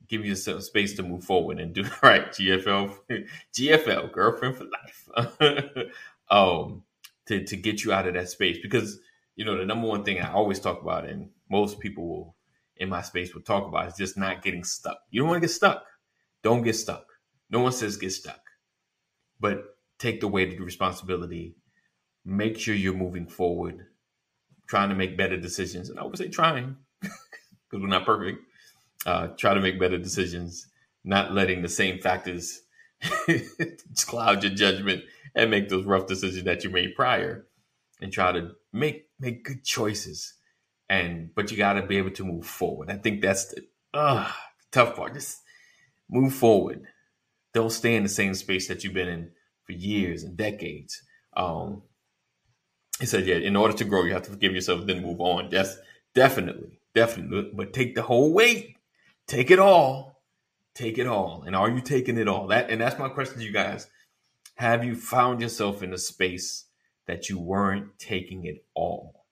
Give 0.09 0.26
yourself 0.26 0.64
space 0.64 0.96
to 0.96 1.04
move 1.04 1.22
forward 1.22 1.61
and 1.61 1.72
do 1.72 1.85
right. 2.02 2.32
GFL, 2.32 2.96
GFL, 3.54 4.11
girlfriend 4.11 4.56
for 4.56 4.64
life. 4.64 5.88
um, 6.30 6.82
to, 7.26 7.44
to 7.44 7.56
get 7.56 7.85
you 7.85 7.92
out 7.92 8.09
of 8.09 8.14
that 8.14 8.28
space 8.28 8.59
because 8.61 8.98
you 9.37 9.44
know 9.44 9.57
the 9.57 9.64
number 9.64 9.87
one 9.87 10.03
thing 10.03 10.20
I 10.20 10.33
always 10.33 10.59
talk 10.59 10.83
about, 10.83 11.07
and 11.07 11.31
most 11.51 11.79
people 11.79 12.09
will 12.09 12.37
in 12.79 12.88
my 12.88 13.03
space 13.03 13.35
will 13.35 13.42
talk 13.42 13.66
about, 13.66 13.87
is 13.88 13.94
just 13.94 14.18
not 14.18 14.42
getting 14.42 14.64
stuck. 14.64 14.99
You 15.11 15.20
don't 15.20 15.31
want 15.31 15.42
to 15.42 15.46
get 15.46 15.55
stuck. 15.55 15.85
Don't 16.42 16.62
get 16.62 16.75
stuck. 16.75 17.07
No 17.51 17.61
one 17.61 17.72
says 17.72 17.96
get 17.96 18.12
stuck, 18.12 18.40
but 19.38 19.62
take 19.99 20.20
the 20.20 20.29
weight 20.29 20.53
of 20.53 20.59
the 20.59 20.64
responsibility. 20.64 21.57
Make 22.25 22.59
sure 22.59 22.75
you're 22.75 22.92
moving 22.92 23.27
forward, 23.27 23.87
trying 24.66 24.88
to 24.88 24.94
make 24.94 25.16
better 25.16 25.37
decisions. 25.37 25.88
And 25.90 25.99
I 25.99 26.05
would 26.05 26.18
say 26.18 26.29
trying 26.29 26.77
because 27.01 27.83
we're 27.83 27.87
not 27.87 28.05
perfect. 28.05 28.40
Uh, 29.05 29.29
try 29.29 29.55
to 29.55 29.61
make 29.61 29.79
better 29.79 29.99
decisions, 29.99 30.66
not 31.05 31.33
letting 31.33 31.62
the 31.62 31.68
same 31.68 32.01
factors 32.01 32.62
cloud 34.07 34.42
your 34.42 34.53
judgment 34.53 35.05
and 35.35 35.51
make 35.51 35.68
those 35.68 35.85
rough 35.85 36.07
decisions 36.07 36.44
that 36.44 36.64
you 36.64 36.70
made 36.70 36.96
prior 36.96 37.46
and 38.01 38.12
try 38.12 38.33
to 38.33 38.53
make 38.72 39.06
make 39.18 39.44
good 39.44 39.64
choices 39.64 40.35
and 40.88 41.35
but 41.35 41.50
you 41.50 41.57
got 41.57 41.74
to 41.74 41.83
be 41.83 41.98
able 41.98 42.11
to 42.12 42.24
move 42.24 42.46
forward. 42.46 42.90
I 42.90 42.96
think 42.96 43.22
that's 43.22 43.46
the 43.46 43.62
uh, 43.92 44.31
tough 44.70 44.96
part. 44.96 45.14
Just 45.14 45.40
move 46.09 46.35
forward. 46.35 46.83
Don't 47.55 47.72
stay 47.72 47.96
in 47.96 48.02
the 48.02 48.09
same 48.09 48.35
space 48.35 48.68
that 48.68 48.85
you've 48.85 48.94
been 48.94 49.09
in 49.09 49.31
for 49.64 49.72
years 49.72 50.22
and 50.22 50.37
decades. 50.37 51.02
Um 51.37 51.83
he 52.98 53.05
said 53.05 53.26
yeah 53.26 53.37
in 53.37 53.57
order 53.57 53.74
to 53.74 53.85
grow 53.85 54.05
you 54.05 54.14
have 54.14 54.22
to 54.22 54.31
forgive 54.31 54.55
yourself 54.55 54.87
then 54.87 55.02
move 55.02 55.20
on. 55.20 55.50
That's 55.50 55.76
definitely 56.14 56.79
definitely. 56.94 57.50
But 57.52 57.72
take 57.72 57.94
the 57.94 58.02
whole 58.02 58.33
weight. 58.33 58.76
Take 59.26 59.50
it 59.50 59.59
all. 59.59 60.22
Take 60.74 60.98
it 60.98 61.07
all. 61.07 61.42
And 61.46 61.57
are 61.57 61.70
you 61.70 61.81
taking 61.81 62.18
it 62.18 62.29
all? 62.29 62.48
That 62.48 62.70
and 62.70 62.81
that's 62.81 62.98
my 62.98 63.09
question 63.09 63.38
to 63.38 63.44
you 63.44 63.52
guys. 63.52 63.88
Have 64.57 64.85
you 64.85 64.94
found 64.94 65.40
yourself 65.40 65.83
in 65.83 65.92
a 65.92 65.98
space 65.98 66.64
that 67.07 67.29
you 67.29 67.38
weren't 67.38 67.99
taking 67.99 68.45
it 68.45 68.64
all? 68.75 69.27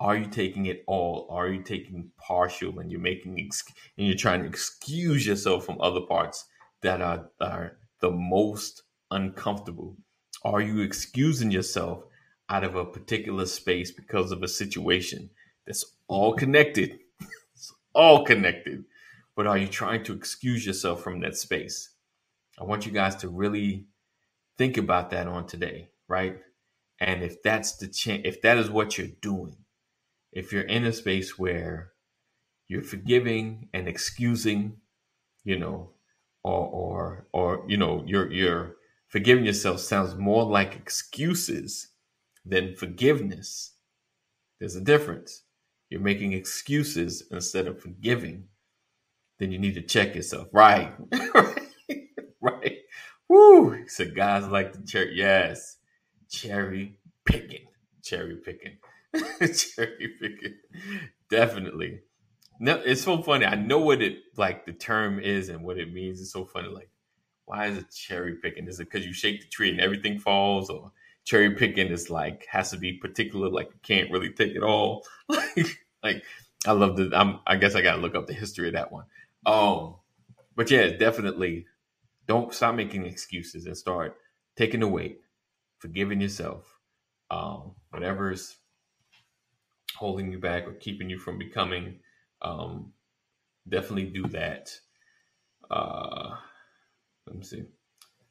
Are 0.00 0.16
you 0.16 0.26
taking 0.26 0.66
it 0.66 0.82
all? 0.86 1.28
Are 1.30 1.48
you 1.48 1.62
taking 1.62 2.10
partial 2.18 2.80
and 2.80 2.90
you're 2.90 3.00
making 3.00 3.38
ex- 3.38 3.62
and 3.96 4.06
you're 4.06 4.16
trying 4.16 4.40
to 4.40 4.48
excuse 4.48 5.26
yourself 5.26 5.64
from 5.64 5.80
other 5.80 6.00
parts 6.00 6.44
that 6.80 7.00
are, 7.00 7.30
are 7.40 7.76
the 8.00 8.10
most 8.10 8.82
uncomfortable? 9.10 9.96
Are 10.44 10.60
you 10.60 10.80
excusing 10.80 11.52
yourself 11.52 12.04
out 12.48 12.64
of 12.64 12.74
a 12.74 12.84
particular 12.84 13.46
space 13.46 13.92
because 13.92 14.32
of 14.32 14.42
a 14.42 14.48
situation 14.48 15.30
that's 15.66 15.84
all 16.08 16.34
connected? 16.34 16.98
it's 17.54 17.72
all 17.94 18.24
connected. 18.24 18.84
But 19.36 19.46
are 19.46 19.56
you 19.56 19.68
trying 19.68 20.02
to 20.04 20.14
excuse 20.14 20.66
yourself 20.66 21.02
from 21.02 21.20
that 21.20 21.36
space? 21.36 21.90
I 22.60 22.64
want 22.64 22.86
you 22.86 22.92
guys 22.92 23.14
to 23.16 23.28
really 23.28 23.86
think 24.58 24.76
about 24.76 25.10
that 25.10 25.26
on 25.26 25.46
today, 25.46 25.90
right? 26.08 26.38
And 27.02 27.24
if 27.24 27.42
that's 27.42 27.72
the 27.76 27.88
chance, 27.88 28.22
if 28.24 28.42
that 28.42 28.58
is 28.58 28.70
what 28.70 28.96
you're 28.96 29.08
doing, 29.20 29.56
if 30.32 30.52
you're 30.52 30.62
in 30.62 30.84
a 30.84 30.92
space 30.92 31.36
where 31.36 31.90
you're 32.68 32.84
forgiving 32.84 33.68
and 33.74 33.88
excusing, 33.88 34.76
you 35.42 35.58
know, 35.58 35.90
or 36.44 36.64
or 36.68 37.26
or 37.32 37.64
you 37.66 37.76
know, 37.76 38.04
you're 38.06 38.32
you're 38.32 38.76
forgiving 39.08 39.44
yourself 39.44 39.80
sounds 39.80 40.14
more 40.14 40.44
like 40.44 40.76
excuses 40.76 41.88
than 42.46 42.76
forgiveness. 42.76 43.74
There's 44.60 44.76
a 44.76 44.80
difference. 44.80 45.42
You're 45.90 46.00
making 46.00 46.34
excuses 46.34 47.24
instead 47.32 47.66
of 47.66 47.82
forgiving. 47.82 48.44
Then 49.40 49.50
you 49.50 49.58
need 49.58 49.74
to 49.74 49.82
check 49.82 50.14
yourself. 50.14 50.46
Right. 50.52 50.94
right. 52.40 52.78
Woo! 53.28 53.88
So 53.88 54.04
guys 54.08 54.46
like 54.46 54.72
the 54.72 54.86
cherry. 54.86 55.16
Yes. 55.16 55.78
Cherry 56.32 56.96
picking. 57.26 57.66
Cherry 58.02 58.36
picking. 58.36 58.78
cherry 59.54 60.08
picking. 60.20 60.54
Definitely. 61.28 62.00
No, 62.58 62.80
it's 62.84 63.02
so 63.02 63.22
funny. 63.22 63.44
I 63.44 63.54
know 63.54 63.78
what 63.78 64.00
it 64.00 64.18
like 64.36 64.64
the 64.64 64.72
term 64.72 65.20
is 65.20 65.50
and 65.50 65.62
what 65.62 65.78
it 65.78 65.92
means. 65.92 66.20
It's 66.20 66.32
so 66.32 66.46
funny. 66.46 66.68
Like, 66.68 66.88
why 67.44 67.66
is 67.66 67.78
it 67.78 67.90
cherry 67.90 68.36
picking? 68.36 68.66
Is 68.66 68.80
it 68.80 68.90
because 68.90 69.06
you 69.06 69.12
shake 69.12 69.42
the 69.42 69.48
tree 69.48 69.70
and 69.70 69.80
everything 69.80 70.18
falls, 70.18 70.70
or 70.70 70.90
cherry 71.24 71.54
picking 71.54 71.88
is 71.88 72.08
like 72.08 72.46
has 72.50 72.70
to 72.70 72.78
be 72.78 72.94
particular, 72.94 73.48
like 73.50 73.68
you 73.68 73.80
can't 73.82 74.10
really 74.10 74.30
take 74.30 74.54
it 74.54 74.62
all. 74.62 75.04
like, 75.28 75.78
like 76.02 76.24
I 76.66 76.72
love 76.72 76.96
the. 76.96 77.10
I'm, 77.14 77.40
I 77.46 77.56
guess 77.56 77.74
I 77.74 77.82
gotta 77.82 78.00
look 78.00 78.14
up 78.14 78.26
the 78.26 78.32
history 78.32 78.68
of 78.68 78.74
that 78.74 78.90
one. 78.90 79.04
Um, 79.44 79.96
but 80.56 80.70
yeah, 80.70 80.88
definitely 80.88 81.66
don't 82.26 82.54
stop 82.54 82.74
making 82.74 83.04
excuses 83.04 83.66
and 83.66 83.76
start 83.76 84.16
taking 84.56 84.80
the 84.80 84.88
weight, 84.88 85.20
forgiving 85.82 86.20
yourself, 86.20 86.78
um, 87.30 87.72
whatever's 87.90 88.56
holding 89.96 90.30
you 90.30 90.38
back 90.38 90.66
or 90.66 90.74
keeping 90.74 91.10
you 91.10 91.18
from 91.18 91.38
becoming. 91.38 91.98
Um, 92.40 92.92
definitely 93.68 94.04
do 94.06 94.22
that. 94.28 94.70
Uh, 95.68 96.36
let 97.26 97.36
me 97.36 97.42
see. 97.42 97.64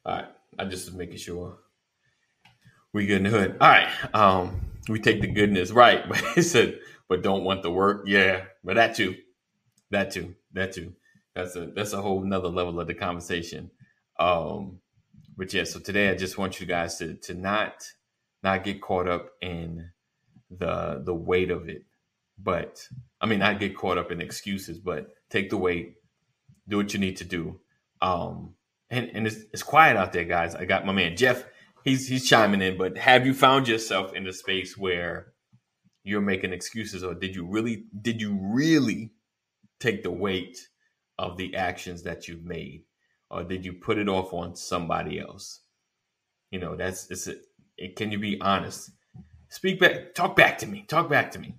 All 0.06 0.16
right, 0.16 0.28
I 0.58 0.64
just 0.64 0.86
was 0.86 0.94
making 0.94 1.18
sure 1.18 1.58
we 2.94 3.06
good 3.06 3.18
in 3.18 3.24
the 3.24 3.30
hood. 3.30 3.56
All 3.60 3.68
right, 3.68 3.88
um, 4.14 4.60
we 4.88 4.98
take 4.98 5.20
the 5.20 5.26
goodness 5.26 5.70
right, 5.70 6.08
but 6.08 6.22
it 6.36 6.44
said, 6.44 6.80
but 7.08 7.22
don't 7.22 7.44
want 7.44 7.62
the 7.62 7.70
work. 7.70 8.04
Yeah, 8.06 8.44
but 8.64 8.76
that 8.76 8.96
too, 8.96 9.16
that 9.90 10.10
too, 10.10 10.34
that 10.54 10.72
too. 10.72 10.94
That's 11.34 11.54
a 11.56 11.66
that's 11.66 11.92
a 11.92 12.00
whole 12.00 12.22
nother 12.22 12.48
level 12.48 12.80
of 12.80 12.86
the 12.86 12.94
conversation. 12.94 13.70
Um, 14.18 14.80
but 15.36 15.52
yeah, 15.52 15.64
so 15.64 15.80
today 15.80 16.10
I 16.10 16.14
just 16.14 16.38
want 16.38 16.60
you 16.60 16.66
guys 16.66 16.98
to 16.98 17.14
to 17.14 17.34
not 17.34 17.84
not 18.42 18.64
get 18.64 18.80
caught 18.80 19.08
up 19.08 19.30
in 19.40 19.90
the 20.50 21.02
the 21.04 21.14
weight 21.14 21.50
of 21.50 21.68
it, 21.68 21.84
but 22.38 22.86
I 23.20 23.26
mean 23.26 23.38
not 23.38 23.60
get 23.60 23.76
caught 23.76 23.98
up 23.98 24.10
in 24.10 24.20
excuses, 24.20 24.78
but 24.78 25.08
take 25.30 25.50
the 25.50 25.56
weight, 25.56 25.94
do 26.68 26.76
what 26.76 26.92
you 26.92 27.00
need 27.00 27.16
to 27.18 27.24
do. 27.24 27.60
Um, 28.00 28.54
and 28.90 29.10
and 29.14 29.26
it's, 29.26 29.36
it's 29.52 29.62
quiet 29.62 29.96
out 29.96 30.12
there, 30.12 30.24
guys. 30.24 30.54
I 30.54 30.64
got 30.64 30.86
my 30.86 30.92
man 30.92 31.16
Jeff. 31.16 31.44
He's 31.84 32.06
he's 32.06 32.28
chiming 32.28 32.62
in, 32.62 32.76
but 32.76 32.96
have 32.96 33.26
you 33.26 33.34
found 33.34 33.66
yourself 33.66 34.12
in 34.14 34.26
a 34.26 34.32
space 34.32 34.76
where 34.76 35.32
you're 36.04 36.20
making 36.20 36.52
excuses, 36.52 37.02
or 37.02 37.14
did 37.14 37.34
you 37.34 37.46
really 37.46 37.84
did 38.00 38.20
you 38.20 38.38
really 38.40 39.12
take 39.80 40.02
the 40.02 40.10
weight 40.10 40.68
of 41.18 41.36
the 41.36 41.56
actions 41.56 42.02
that 42.04 42.28
you've 42.28 42.44
made, 42.44 42.84
or 43.32 43.42
did 43.42 43.64
you 43.64 43.72
put 43.72 43.98
it 43.98 44.08
off 44.08 44.32
on 44.34 44.54
somebody 44.54 45.18
else? 45.18 45.60
You 46.50 46.60
know, 46.60 46.76
that's 46.76 47.10
it's. 47.10 47.26
A, 47.26 47.36
it, 47.78 47.96
can 47.96 48.12
you 48.12 48.18
be 48.18 48.38
honest? 48.40 48.90
Speak 49.48 49.80
back. 49.80 50.14
Talk 50.14 50.36
back 50.36 50.58
to 50.58 50.66
me. 50.66 50.84
Talk 50.86 51.08
back 51.08 51.30
to 51.32 51.38
me. 51.38 51.54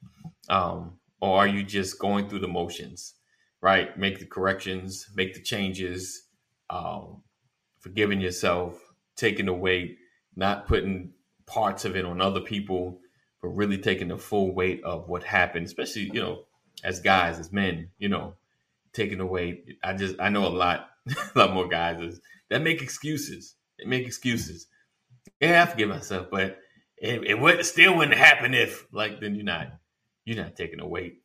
Um, 0.49 0.99
or 1.19 1.39
are 1.39 1.47
you 1.47 1.63
just 1.63 1.99
going 1.99 2.29
through 2.29 2.39
the 2.39 2.47
motions? 2.47 3.15
Right. 3.59 3.97
Make 3.97 4.19
the 4.19 4.25
corrections. 4.25 5.07
Make 5.15 5.33
the 5.33 5.41
changes. 5.41 6.27
Um, 6.69 7.23
forgiving 7.79 8.21
yourself. 8.21 8.79
Taking 9.15 9.47
the 9.47 9.53
weight. 9.53 9.97
Not 10.35 10.67
putting 10.67 11.13
parts 11.47 11.85
of 11.85 11.95
it 11.95 12.05
on 12.05 12.21
other 12.21 12.41
people, 12.41 12.99
but 13.41 13.49
really 13.49 13.77
taking 13.79 14.09
the 14.09 14.17
full 14.17 14.53
weight 14.53 14.83
of 14.83 15.09
what 15.09 15.23
happened. 15.23 15.65
Especially 15.65 16.03
you 16.13 16.21
know, 16.21 16.43
as 16.83 16.99
guys, 16.99 17.39
as 17.39 17.51
men. 17.51 17.89
You 17.97 18.09
know, 18.09 18.35
taking 18.93 19.19
away. 19.19 19.63
I 19.83 19.93
just 19.93 20.15
I 20.19 20.29
know 20.29 20.47
a 20.47 20.49
lot, 20.49 20.87
a 21.35 21.39
lot 21.39 21.53
more 21.53 21.67
guys 21.67 21.99
is, 21.99 22.21
that 22.49 22.61
make 22.61 22.81
excuses. 22.81 23.55
They 23.79 23.85
make 23.85 24.05
excuses. 24.05 24.67
Yeah, 25.39 25.63
I 25.63 25.65
forgive 25.65 25.89
myself, 25.89 26.27
but 26.31 26.57
it, 26.97 27.23
it 27.25 27.39
would 27.39 27.65
still 27.65 27.97
wouldn't 27.97 28.17
happen 28.17 28.53
if 28.53 28.85
like 28.93 29.19
then 29.19 29.35
you're 29.35 29.43
not 29.43 29.67
you're 30.25 30.41
not 30.41 30.55
taking 30.55 30.79
away. 30.79 31.15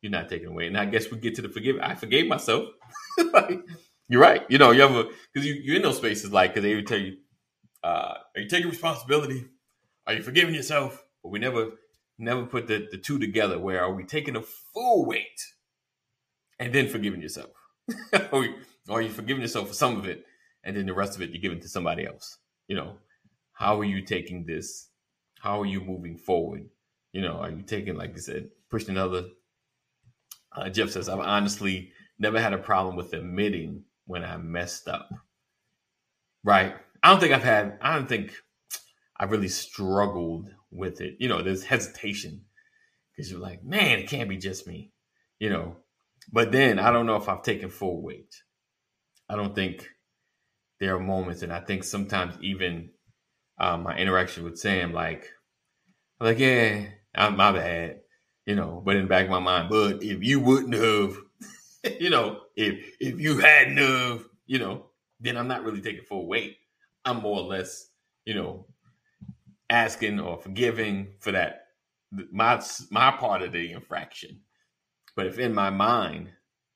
You're 0.00 0.10
not 0.10 0.28
taking 0.28 0.48
away. 0.48 0.66
And 0.66 0.76
I 0.76 0.84
guess 0.86 1.10
we 1.10 1.18
get 1.18 1.36
to 1.36 1.42
the 1.42 1.48
forgive. 1.48 1.76
I 1.80 1.94
forgave 1.94 2.26
myself. 2.26 2.66
like, 3.32 3.60
you're 4.08 4.20
right. 4.20 4.42
You 4.48 4.58
know, 4.58 4.72
you 4.72 4.82
ever 4.82 5.04
because 5.32 5.46
you, 5.46 5.54
you're 5.54 5.76
in 5.76 5.82
those 5.82 5.98
spaces 5.98 6.32
like 6.32 6.54
because 6.54 6.64
they 6.64 6.74
would 6.74 6.88
tell 6.88 6.98
you, 6.98 7.18
uh, 7.84 8.14
are 8.34 8.40
you 8.40 8.48
taking 8.48 8.70
responsibility? 8.70 9.46
Are 10.06 10.14
you 10.14 10.22
forgiving 10.22 10.54
yourself? 10.54 11.04
But 11.22 11.30
we 11.30 11.38
never 11.38 11.70
never 12.18 12.44
put 12.44 12.66
the, 12.66 12.88
the 12.90 12.98
two 12.98 13.18
together 13.18 13.58
where 13.58 13.82
are 13.82 13.92
we 13.92 14.04
taking 14.04 14.34
the 14.34 14.42
full 14.42 15.04
weight 15.06 15.40
and 16.58 16.72
then 16.72 16.88
forgiving 16.88 17.22
yourself? 17.22 17.50
or, 18.88 19.00
you're 19.00 19.12
forgiving 19.12 19.42
yourself 19.42 19.68
for 19.68 19.74
some 19.74 19.96
of 19.96 20.06
it 20.06 20.24
and 20.64 20.76
then 20.76 20.86
the 20.86 20.94
rest 20.94 21.16
of 21.16 21.22
it 21.22 21.30
you're 21.30 21.40
giving 21.40 21.60
to 21.60 21.68
somebody 21.68 22.06
else? 22.06 22.38
You 22.68 22.76
know, 22.76 22.96
how 23.52 23.80
are 23.80 23.84
you 23.84 24.02
taking 24.02 24.44
this? 24.44 24.88
How 25.40 25.60
are 25.60 25.66
you 25.66 25.80
moving 25.80 26.16
forward? 26.16 26.68
You 27.12 27.22
know, 27.22 27.38
are 27.38 27.50
you 27.50 27.62
taking, 27.62 27.96
like 27.96 28.14
I 28.14 28.18
said, 28.20 28.48
pushing 28.70 28.90
another? 28.90 29.24
Uh, 30.54 30.68
Jeff 30.68 30.90
says, 30.90 31.08
I've 31.08 31.18
honestly 31.18 31.92
never 32.18 32.40
had 32.40 32.52
a 32.52 32.58
problem 32.58 32.96
with 32.96 33.12
admitting 33.12 33.84
when 34.06 34.24
I 34.24 34.36
messed 34.36 34.88
up. 34.88 35.10
Right. 36.44 36.74
I 37.02 37.10
don't 37.10 37.20
think 37.20 37.32
I've 37.32 37.42
had, 37.42 37.78
I 37.80 37.94
don't 37.94 38.08
think 38.08 38.32
I 39.18 39.24
really 39.24 39.48
struggled 39.48 40.48
with 40.70 41.00
it. 41.00 41.16
You 41.20 41.28
know, 41.28 41.42
there's 41.42 41.64
hesitation 41.64 42.44
because 43.14 43.30
you're 43.30 43.40
like, 43.40 43.62
man, 43.64 43.98
it 43.98 44.08
can't 44.08 44.28
be 44.28 44.36
just 44.36 44.66
me, 44.66 44.92
you 45.38 45.50
know. 45.50 45.76
But 46.32 46.52
then 46.52 46.78
I 46.78 46.90
don't 46.90 47.06
know 47.06 47.16
if 47.16 47.28
I've 47.28 47.42
taken 47.42 47.68
full 47.68 48.02
weight. 48.02 48.34
I 49.32 49.36
don't 49.36 49.54
think 49.54 49.88
there 50.78 50.94
are 50.94 51.00
moments, 51.00 51.42
and 51.42 51.52
I 51.52 51.60
think 51.60 51.84
sometimes 51.84 52.34
even 52.42 52.90
um, 53.58 53.84
my 53.84 53.96
interaction 53.96 54.44
with 54.44 54.58
Sam, 54.58 54.92
like, 54.92 55.30
I'm 56.20 56.26
like, 56.26 56.38
yeah, 56.38 56.84
I'm 57.14 57.36
my 57.36 57.52
bad, 57.52 58.00
you 58.44 58.54
know. 58.54 58.82
But 58.84 58.96
in 58.96 59.02
the 59.02 59.08
back 59.08 59.24
of 59.24 59.30
my 59.30 59.38
mind, 59.38 59.70
but 59.70 60.02
if 60.02 60.22
you 60.22 60.40
wouldn't 60.40 60.74
have, 60.74 61.16
you 62.00 62.10
know, 62.10 62.40
if 62.56 62.94
if 63.00 63.18
you 63.18 63.38
hadn't 63.38 63.78
have, 63.78 64.28
you 64.46 64.58
know, 64.58 64.86
then 65.18 65.38
I'm 65.38 65.48
not 65.48 65.64
really 65.64 65.80
taking 65.80 66.04
full 66.04 66.26
weight. 66.26 66.58
I'm 67.06 67.22
more 67.22 67.38
or 67.40 67.46
less, 67.46 67.88
you 68.26 68.34
know, 68.34 68.66
asking 69.70 70.20
or 70.20 70.36
forgiving 70.36 71.14
for 71.20 71.32
that 71.32 71.68
my 72.30 72.62
my 72.90 73.10
part 73.12 73.40
of 73.40 73.52
the 73.52 73.72
infraction. 73.72 74.40
But 75.16 75.26
if 75.26 75.38
in 75.38 75.54
my 75.54 75.70
mind 75.70 76.30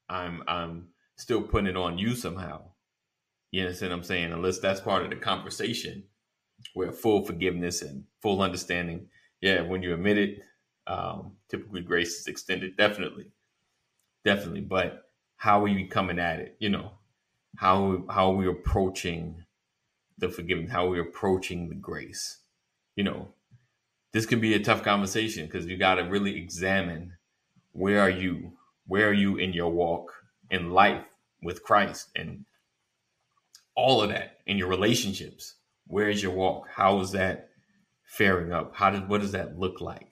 I'm 0.08 0.42
I'm 0.48 0.88
still 1.16 1.42
putting 1.42 1.68
it 1.68 1.76
on 1.76 1.98
you 1.98 2.14
somehow, 2.14 2.62
you 3.50 3.62
understand 3.62 3.90
what 3.90 3.98
I'm 3.98 4.04
saying? 4.04 4.32
Unless 4.32 4.58
that's 4.58 4.80
part 4.80 5.02
of 5.02 5.10
the 5.10 5.16
conversation 5.16 6.04
where 6.74 6.92
full 6.92 7.24
forgiveness 7.24 7.82
and 7.82 8.04
full 8.22 8.42
understanding. 8.42 9.08
Yeah, 9.40 9.62
when 9.62 9.82
you 9.82 9.94
admit 9.94 10.18
it, 10.18 10.42
um, 10.86 11.32
typically 11.48 11.82
grace 11.82 12.20
is 12.20 12.26
extended. 12.26 12.76
Definitely, 12.76 13.32
definitely. 14.24 14.60
But 14.62 15.04
how 15.36 15.62
are 15.64 15.68
you 15.68 15.88
coming 15.88 16.18
at 16.18 16.40
it? 16.40 16.56
You 16.58 16.70
know, 16.70 16.92
how 17.56 18.04
how 18.10 18.32
are 18.32 18.36
we 18.36 18.48
approaching 18.48 19.44
the 20.18 20.28
forgiveness? 20.28 20.70
How 20.70 20.86
are 20.86 20.90
we 20.90 21.00
approaching 21.00 21.68
the 21.68 21.74
grace? 21.74 22.38
You 22.94 23.04
know, 23.04 23.28
this 24.12 24.26
can 24.26 24.40
be 24.40 24.54
a 24.54 24.60
tough 24.60 24.82
conversation 24.82 25.46
because 25.46 25.66
you 25.66 25.76
got 25.76 25.96
to 25.96 26.02
really 26.02 26.36
examine 26.36 27.12
where 27.72 28.00
are 28.00 28.10
you, 28.10 28.52
where 28.86 29.08
are 29.08 29.14
you 29.14 29.36
in 29.36 29.52
your 29.52 29.70
walk 29.70 30.12
in 30.50 30.70
life 30.70 31.04
with 31.42 31.62
Christ, 31.62 32.08
and 32.16 32.44
all 33.74 34.02
of 34.02 34.10
that 34.10 34.38
in 34.46 34.56
your 34.58 34.68
relationships 34.68 35.54
where 35.86 36.08
is 36.08 36.22
your 36.22 36.32
walk? 36.32 36.68
How 36.74 37.00
is 37.00 37.12
that 37.12 37.50
faring 38.04 38.52
up? 38.52 38.74
How 38.74 38.90
does 38.90 39.02
what 39.02 39.20
does 39.20 39.32
that 39.32 39.58
look 39.58 39.80
like? 39.80 40.10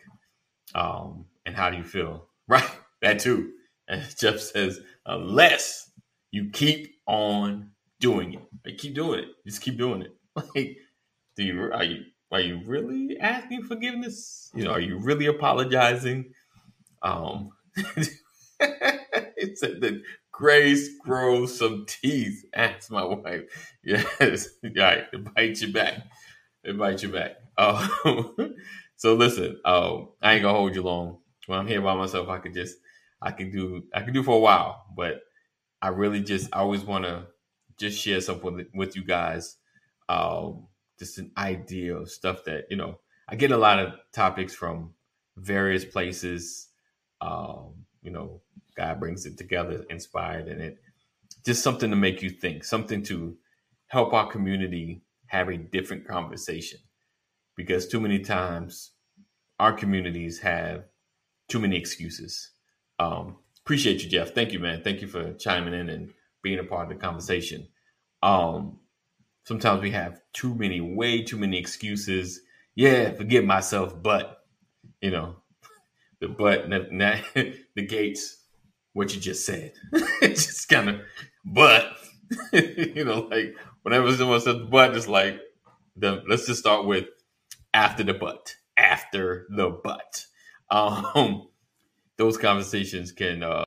Um, 0.74 1.26
and 1.46 1.54
how 1.54 1.70
do 1.70 1.76
you 1.76 1.84
feel? 1.84 2.28
Right, 2.46 2.70
that 3.00 3.20
too. 3.20 3.52
And 3.88 4.02
Jeff 4.18 4.38
says, 4.38 4.78
unless 5.06 5.90
you 6.30 6.50
keep 6.50 6.94
on 7.06 7.70
doing 7.98 8.34
it, 8.34 8.42
like 8.66 8.76
keep 8.76 8.94
doing 8.94 9.20
it, 9.20 9.28
just 9.46 9.62
keep 9.62 9.78
doing 9.78 10.02
it. 10.02 10.12
Like, 10.54 10.76
do 11.36 11.42
you 11.42 11.72
are 11.72 11.84
you 11.84 12.02
are 12.30 12.40
you 12.40 12.60
really 12.66 13.16
asking 13.18 13.62
forgiveness? 13.62 14.50
You 14.54 14.64
know, 14.64 14.72
are 14.72 14.80
you 14.80 14.98
really 14.98 15.24
apologizing? 15.24 16.34
Um, 17.02 17.50
it 18.60 19.56
said 19.58 19.80
that 19.80 20.02
Grace 20.34 20.98
grows 20.98 21.58
some 21.58 21.86
teeth. 21.86 22.44
Ask 22.54 22.90
my 22.92 23.04
wife. 23.04 23.44
Yes, 23.84 24.48
right. 24.76 25.04
It 25.12 25.34
bites 25.34 25.62
you 25.62 25.72
back. 25.72 25.98
It 26.64 26.78
bites 26.78 27.02
you 27.02 27.10
back. 27.10 27.32
Um, 27.58 27.90
so 28.96 29.14
listen, 29.14 29.60
um, 29.64 30.10
I 30.22 30.34
ain't 30.34 30.42
gonna 30.42 30.58
hold 30.58 30.74
you 30.74 30.82
long. 30.82 31.18
When 31.46 31.58
I'm 31.58 31.66
here 31.68 31.82
by 31.82 31.94
myself, 31.96 32.28
I 32.28 32.38
could 32.38 32.54
just, 32.54 32.76
I 33.22 33.32
could 33.32 33.52
do, 33.52 33.84
I 33.94 34.02
could 34.02 34.14
do 34.14 34.22
for 34.22 34.36
a 34.36 34.40
while. 34.40 34.86
But 34.96 35.22
I 35.82 35.88
really 35.88 36.22
just, 36.22 36.48
I 36.54 36.60
always 36.60 36.82
want 36.82 37.04
to 37.04 37.26
just 37.78 38.00
share 38.00 38.20
something 38.20 38.54
with, 38.54 38.68
with 38.74 38.96
you 38.96 39.04
guys. 39.04 39.56
Um, 40.08 40.68
just 40.98 41.18
an 41.18 41.32
idea 41.38 41.96
of 41.96 42.10
stuff 42.10 42.44
that 42.46 42.66
you 42.70 42.76
know. 42.78 43.00
I 43.28 43.36
get 43.36 43.52
a 43.52 43.58
lot 43.58 43.80
of 43.80 43.94
topics 44.12 44.54
from 44.54 44.94
various 45.36 45.84
places. 45.84 46.68
Um, 47.20 47.86
you 48.02 48.12
know, 48.12 48.42
God 48.76 49.00
brings 49.00 49.26
it 49.26 49.38
together, 49.38 49.84
inspired, 49.90 50.48
and 50.48 50.60
it 50.60 50.78
just 51.44 51.62
something 51.62 51.90
to 51.90 51.96
make 51.96 52.22
you 52.22 52.30
think, 52.30 52.64
something 52.64 53.02
to 53.04 53.36
help 53.88 54.12
our 54.12 54.30
community 54.30 55.02
have 55.26 55.48
a 55.48 55.56
different 55.56 56.06
conversation. 56.06 56.78
Because 57.56 57.88
too 57.88 58.00
many 58.00 58.20
times 58.20 58.92
our 59.58 59.72
communities 59.72 60.40
have 60.40 60.84
too 61.48 61.60
many 61.60 61.76
excuses. 61.76 62.50
Um, 62.98 63.36
appreciate 63.64 64.02
you, 64.02 64.10
Jeff. 64.10 64.34
Thank 64.34 64.52
you, 64.52 64.58
man. 64.58 64.82
Thank 64.82 65.00
you 65.02 65.08
for 65.08 65.32
chiming 65.34 65.74
in 65.74 65.88
and 65.88 66.12
being 66.42 66.58
a 66.58 66.64
part 66.64 66.90
of 66.90 66.98
the 66.98 67.04
conversation. 67.04 67.68
Um, 68.22 68.78
sometimes 69.44 69.82
we 69.82 69.90
have 69.92 70.20
too 70.32 70.54
many, 70.54 70.80
way 70.80 71.22
too 71.22 71.38
many 71.38 71.58
excuses. 71.58 72.40
Yeah, 72.74 73.12
forgive 73.12 73.44
myself, 73.44 74.00
but 74.02 74.38
you 75.00 75.10
know, 75.10 75.36
the 76.20 76.28
but 76.28 76.68
negates 76.70 78.38
what 78.94 79.14
you 79.14 79.20
just 79.20 79.44
said. 79.44 79.72
it's 80.22 80.46
just 80.46 80.68
kind 80.68 80.88
of, 80.88 81.00
but 81.44 81.92
you 82.52 83.04
know, 83.04 83.28
like 83.30 83.54
whenever 83.82 84.16
someone 84.16 84.40
says 84.40 84.62
but, 84.70 84.96
it's 84.96 85.06
like 85.06 85.40
the 85.96 86.24
let's 86.26 86.46
just 86.46 86.60
start 86.60 86.86
with 86.86 87.06
after 87.74 88.02
the 88.02 88.14
but, 88.14 88.54
after 88.78 89.46
the 89.50 89.68
but. 89.84 90.24
Um, 90.70 91.48
those 92.16 92.38
conversations 92.38 93.12
can. 93.12 93.42
uh 93.42 93.64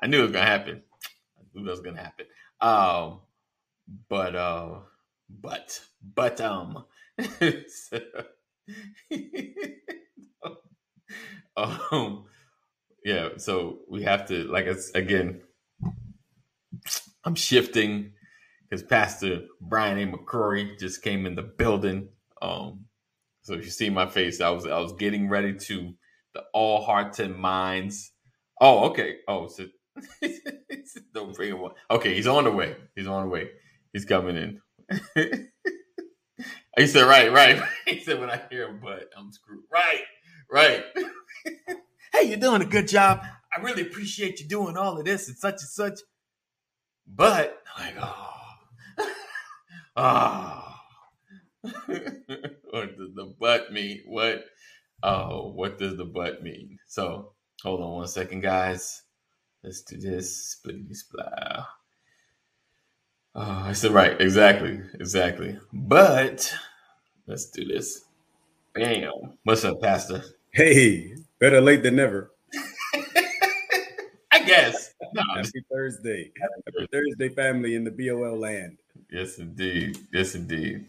I 0.00 0.06
knew 0.06 0.20
it 0.20 0.22
was 0.22 0.32
gonna 0.32 0.46
happen. 0.46 0.82
I 1.38 1.42
knew 1.54 1.64
that 1.64 1.70
was 1.70 1.80
gonna 1.80 2.02
happen. 2.02 2.26
Um, 2.60 3.20
but 4.08 4.36
uh, 4.36 4.80
but 5.28 5.80
but 6.14 6.40
um. 6.40 6.84
um 11.56 12.24
yeah 13.04 13.30
so 13.36 13.80
we 13.88 14.02
have 14.02 14.26
to 14.26 14.44
like 14.44 14.66
it's 14.66 14.90
again 14.90 15.40
i'm 17.24 17.34
shifting 17.34 18.12
because 18.72 18.82
Pastor 18.84 19.42
Brian 19.60 19.98
A. 19.98 20.10
McCrory 20.10 20.78
just 20.78 21.02
came 21.02 21.26
in 21.26 21.34
the 21.34 21.42
building. 21.42 22.08
Um, 22.40 22.86
so 23.42 23.52
if 23.52 23.66
you 23.66 23.70
see 23.70 23.90
my 23.90 24.06
face, 24.06 24.40
I 24.40 24.48
was 24.48 24.66
I 24.66 24.78
was 24.78 24.94
getting 24.94 25.28
ready 25.28 25.52
to 25.52 25.92
the 26.32 26.44
all 26.54 26.82
hearts 26.82 27.18
and 27.18 27.36
minds. 27.36 28.12
Oh, 28.62 28.88
okay. 28.88 29.16
Oh, 29.28 29.46
so 29.48 29.66
don't 31.12 31.36
bring 31.36 31.50
him 31.50 31.60
on. 31.60 31.72
Okay, 31.90 32.14
he's 32.14 32.26
on 32.26 32.44
the 32.44 32.50
way. 32.50 32.76
He's 32.96 33.06
on 33.06 33.24
the 33.24 33.28
way. 33.28 33.50
He's 33.92 34.06
coming 34.06 34.36
in. 34.38 34.60
he 36.78 36.86
said, 36.86 37.02
right, 37.02 37.30
right. 37.30 37.62
He 37.86 38.00
said, 38.00 38.20
when 38.20 38.30
I 38.30 38.40
hear 38.50 38.68
him, 38.68 38.80
but 38.82 39.10
I'm 39.14 39.30
screwed. 39.32 39.64
Right, 39.70 40.00
right. 40.50 40.84
hey, 42.12 42.28
you're 42.28 42.36
doing 42.38 42.62
a 42.62 42.66
good 42.66 42.88
job. 42.88 43.22
I 43.56 43.60
really 43.60 43.82
appreciate 43.82 44.40
you 44.40 44.48
doing 44.48 44.76
all 44.76 44.98
of 44.98 45.04
this 45.04 45.28
and 45.28 45.36
such 45.36 45.54
and 45.54 45.60
such. 45.60 46.00
But 47.06 47.62
like, 47.78 47.94
oh, 48.00 48.40
oh. 49.96 50.68
what 51.62 52.96
does 52.96 53.14
the 53.14 53.34
butt 53.38 53.72
mean? 53.72 54.02
What? 54.06 54.44
Oh, 55.02 55.50
what 55.50 55.78
does 55.78 55.96
the 55.96 56.04
butt 56.04 56.42
mean? 56.42 56.78
So 56.86 57.32
hold 57.62 57.80
on 57.80 57.92
one 57.92 58.08
second, 58.08 58.40
guys. 58.40 59.02
Let's 59.62 59.82
do 59.82 59.96
this. 59.96 60.56
Splittity 60.64 60.96
splow. 60.96 61.66
Oh, 63.34 63.62
I 63.66 63.72
said 63.72 63.92
right, 63.92 64.20
exactly, 64.20 64.80
exactly. 64.94 65.58
But 65.72 66.54
let's 67.26 67.46
do 67.46 67.64
this. 67.64 68.04
Bam. 68.74 69.38
What's 69.44 69.64
up, 69.64 69.80
Pastor? 69.80 70.22
Hey, 70.50 71.14
better 71.42 71.60
late 71.60 71.82
than 71.82 71.96
never. 71.96 72.30
I 74.30 74.44
guess. 74.46 74.94
No, 75.12 75.22
Happy 75.34 75.64
Thursday. 75.68 76.30
Happy 76.40 76.86
Thursday, 76.92 77.28
family 77.30 77.74
in 77.74 77.82
the 77.82 77.90
BOL 77.90 78.38
land. 78.38 78.78
yes, 79.10 79.38
indeed. 79.38 79.98
Yes, 80.12 80.36
indeed. 80.36 80.86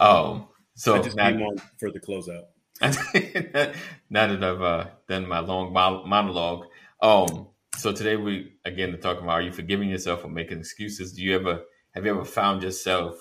Um, 0.00 0.48
so 0.74 0.96
I 0.96 1.02
just 1.02 1.16
came 1.16 1.40
on 1.40 1.56
for 1.78 1.92
the 1.92 2.00
closeout. 2.00 2.46
now 4.10 4.26
that 4.26 4.42
I've 4.42 4.60
uh, 4.60 4.86
done 5.08 5.28
my 5.28 5.38
long 5.38 5.72
monologue, 5.72 6.66
um, 7.00 7.46
so 7.76 7.92
today 7.92 8.16
we 8.16 8.54
again 8.64 8.90
to 8.90 8.98
talk 8.98 9.18
about 9.18 9.30
are 9.30 9.42
you 9.42 9.52
forgiving 9.52 9.88
yourself 9.88 10.24
or 10.24 10.28
making 10.30 10.58
excuses? 10.58 11.12
Do 11.12 11.22
you 11.22 11.36
ever 11.36 11.62
have 11.94 12.04
you 12.04 12.10
ever 12.10 12.24
found 12.24 12.64
yourself, 12.64 13.14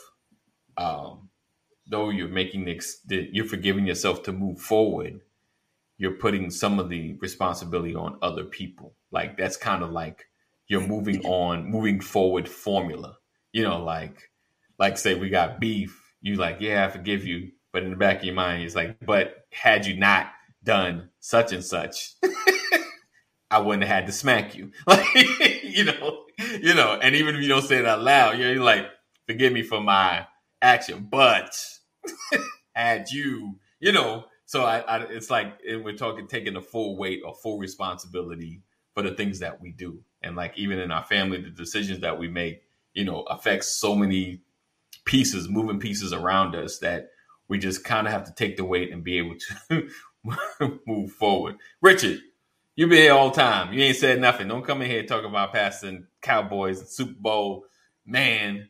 um, 0.77 1.29
though 1.85 2.09
you're 2.09 2.27
making 2.27 2.65
the, 2.65 2.81
the 3.05 3.29
you're 3.31 3.45
forgiving 3.45 3.85
yourself 3.85 4.23
to 4.23 4.31
move 4.31 4.59
forward, 4.59 5.21
you're 6.01 6.13
putting 6.13 6.49
some 6.49 6.79
of 6.79 6.89
the 6.89 7.13
responsibility 7.21 7.93
on 7.93 8.17
other 8.23 8.43
people. 8.43 8.95
Like 9.11 9.37
that's 9.37 9.55
kind 9.55 9.83
of 9.83 9.91
like 9.91 10.25
you're 10.67 10.81
moving 10.81 11.23
on, 11.23 11.69
moving 11.69 12.01
forward 12.01 12.49
formula. 12.49 13.17
You 13.53 13.61
know, 13.61 13.83
like 13.83 14.31
like 14.79 14.97
say 14.97 15.13
we 15.13 15.29
got 15.29 15.59
beef, 15.59 15.95
you 16.19 16.37
like, 16.37 16.57
yeah, 16.59 16.87
I 16.87 16.89
forgive 16.89 17.23
you. 17.23 17.51
But 17.71 17.83
in 17.83 17.91
the 17.91 17.97
back 17.97 18.17
of 18.17 18.23
your 18.23 18.33
mind, 18.33 18.63
it's 18.63 18.73
like, 18.73 18.97
but 19.05 19.45
had 19.51 19.85
you 19.85 19.95
not 19.95 20.31
done 20.63 21.09
such 21.19 21.53
and 21.53 21.63
such, 21.63 22.15
I 23.51 23.59
wouldn't 23.59 23.83
have 23.83 23.95
had 23.95 24.05
to 24.07 24.11
smack 24.11 24.55
you. 24.55 24.71
Like, 24.87 25.05
you 25.63 25.83
know, 25.83 26.23
you 26.59 26.73
know, 26.73 26.97
and 26.99 27.13
even 27.13 27.35
if 27.35 27.43
you 27.43 27.47
don't 27.47 27.61
say 27.61 27.77
it 27.77 27.85
out 27.85 28.01
loud, 28.01 28.39
you're 28.39 28.55
like, 28.59 28.87
forgive 29.27 29.53
me 29.53 29.61
for 29.61 29.79
my 29.79 30.25
action, 30.63 31.07
but 31.11 31.55
had 32.73 33.11
you, 33.11 33.59
you 33.79 33.91
know, 33.91 34.25
so 34.51 34.65
I, 34.65 34.79
I 34.79 34.97
it's 35.03 35.29
like 35.29 35.61
we're 35.65 35.95
talking 35.95 36.27
taking 36.27 36.55
the 36.55 36.61
full 36.61 36.97
weight 36.97 37.21
or 37.25 37.33
full 37.33 37.57
responsibility 37.57 38.59
for 38.93 39.01
the 39.01 39.11
things 39.11 39.39
that 39.39 39.61
we 39.61 39.71
do. 39.71 40.01
And 40.23 40.35
like 40.35 40.57
even 40.57 40.77
in 40.77 40.91
our 40.91 41.05
family, 41.05 41.41
the 41.41 41.49
decisions 41.49 42.01
that 42.01 42.19
we 42.19 42.27
make, 42.27 42.63
you 42.93 43.05
know, 43.05 43.21
affects 43.21 43.69
so 43.71 43.95
many 43.95 44.41
pieces, 45.05 45.47
moving 45.47 45.79
pieces 45.79 46.11
around 46.11 46.53
us 46.53 46.79
that 46.79 47.11
we 47.47 47.59
just 47.59 47.85
kind 47.85 48.07
of 48.07 48.11
have 48.11 48.25
to 48.25 48.33
take 48.33 48.57
the 48.57 48.65
weight 48.65 48.91
and 48.91 49.05
be 49.05 49.19
able 49.19 49.35
to 49.69 49.87
move 50.85 51.13
forward. 51.13 51.55
Richard, 51.81 52.19
you 52.75 52.87
been 52.87 52.97
here 52.97 53.13
all 53.13 53.29
the 53.29 53.35
time. 53.39 53.71
You 53.71 53.81
ain't 53.85 53.95
said 53.95 54.19
nothing. 54.19 54.49
Don't 54.49 54.65
come 54.65 54.81
in 54.81 54.91
here 54.91 55.05
talking 55.05 55.29
about 55.29 55.53
passing 55.53 56.07
Cowboys 56.21 56.81
and 56.81 56.89
Super 56.89 57.15
Bowl. 57.17 57.67
Man. 58.05 58.67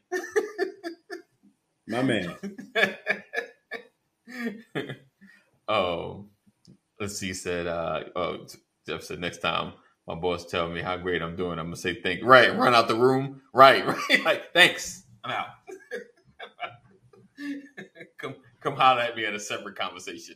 My 1.87 2.03
man. 2.03 2.35
oh, 5.71 6.25
let's 6.99 7.17
see. 7.17 7.33
Said, 7.33 7.67
uh, 7.67 8.03
oh, 8.15 8.45
Jeff 8.85 9.03
said 9.03 9.19
next 9.19 9.39
time 9.39 9.73
my 10.07 10.15
boss 10.15 10.45
tell 10.45 10.69
me 10.69 10.81
how 10.81 10.97
great 10.97 11.21
I'm 11.21 11.35
doing, 11.35 11.59
I'm 11.59 11.67
gonna 11.67 11.75
say 11.75 12.01
thank. 12.01 12.23
Right, 12.23 12.55
run 12.55 12.73
out 12.73 12.87
the 12.87 12.95
room. 12.95 13.41
Right, 13.53 13.85
right. 14.09 14.25
Like 14.25 14.53
thanks. 14.53 15.03
I'm 15.23 15.31
out. 15.31 15.47
come, 18.17 18.35
come 18.59 18.75
holler 18.75 19.01
at 19.01 19.15
me 19.15 19.25
at 19.25 19.33
a 19.33 19.39
separate 19.39 19.75
conversation. 19.75 20.35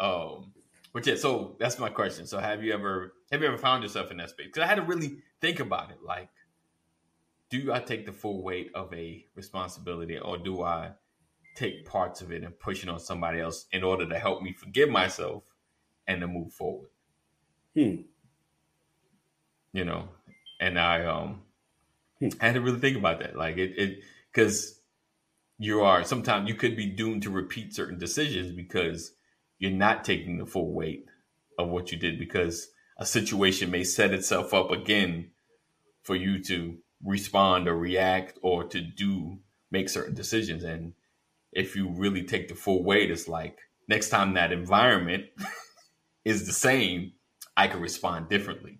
Um, 0.00 0.52
but 0.92 1.06
yeah, 1.06 1.16
so 1.16 1.56
that's 1.58 1.78
my 1.78 1.88
question. 1.88 2.26
So 2.26 2.38
have 2.38 2.62
you 2.62 2.72
ever 2.72 3.14
have 3.30 3.40
you 3.40 3.48
ever 3.48 3.58
found 3.58 3.82
yourself 3.82 4.10
in 4.10 4.16
that 4.18 4.30
space? 4.30 4.46
Because 4.46 4.62
I 4.62 4.66
had 4.66 4.76
to 4.76 4.82
really 4.82 5.18
think 5.40 5.60
about 5.60 5.90
it. 5.90 5.98
Like, 6.04 6.28
do 7.50 7.72
I 7.72 7.78
take 7.78 8.06
the 8.06 8.12
full 8.12 8.42
weight 8.42 8.70
of 8.74 8.92
a 8.92 9.24
responsibility, 9.34 10.18
or 10.18 10.36
do 10.36 10.62
I 10.62 10.90
take 11.56 11.86
parts 11.86 12.20
of 12.20 12.30
it 12.30 12.44
and 12.44 12.58
push 12.58 12.82
it 12.82 12.88
on 12.88 13.00
somebody 13.00 13.40
else 13.40 13.66
in 13.72 13.82
order 13.82 14.08
to 14.08 14.18
help 14.18 14.42
me 14.42 14.52
forgive 14.52 14.88
myself 14.88 15.42
and 16.06 16.20
to 16.20 16.28
move 16.28 16.52
forward? 16.52 16.90
Hmm. 17.74 18.02
You 19.72 19.84
know, 19.84 20.08
and 20.60 20.78
I 20.78 21.04
um 21.04 21.42
Hmm. 22.20 22.28
I 22.40 22.46
had 22.46 22.54
to 22.54 22.60
really 22.60 22.80
think 22.80 22.96
about 22.96 23.20
that. 23.20 23.36
Like 23.36 23.56
it 23.58 23.78
it 23.78 24.00
because 24.32 24.80
you 25.58 25.82
are 25.82 26.04
sometimes 26.04 26.48
you 26.48 26.54
could 26.54 26.76
be 26.76 26.86
doomed 26.86 27.22
to 27.22 27.30
repeat 27.30 27.74
certain 27.74 27.98
decisions 27.98 28.52
because 28.52 29.12
you're 29.58 29.70
not 29.70 30.04
taking 30.04 30.38
the 30.38 30.46
full 30.46 30.72
weight 30.72 31.06
of 31.58 31.68
what 31.68 31.92
you 31.92 31.98
did 31.98 32.18
because 32.18 32.68
a 32.98 33.06
situation 33.06 33.70
may 33.70 33.84
set 33.84 34.12
itself 34.12 34.52
up 34.54 34.70
again 34.70 35.30
for 36.02 36.16
you 36.16 36.42
to 36.44 36.78
respond 37.04 37.68
or 37.68 37.76
react 37.76 38.38
or 38.42 38.64
to 38.64 38.80
do 38.80 39.38
make 39.70 39.88
certain 39.88 40.14
decisions 40.14 40.64
and 40.64 40.92
if 41.56 41.76
you 41.76 41.88
really 41.90 42.22
take 42.24 42.48
the 42.48 42.54
full 42.54 42.84
weight 42.84 43.10
it's 43.10 43.28
like 43.28 43.58
next 43.88 44.10
time 44.10 44.34
that 44.34 44.52
environment 44.52 45.24
is 46.24 46.46
the 46.46 46.52
same 46.52 47.12
i 47.56 47.66
can 47.68 47.80
respond 47.80 48.28
differently 48.28 48.78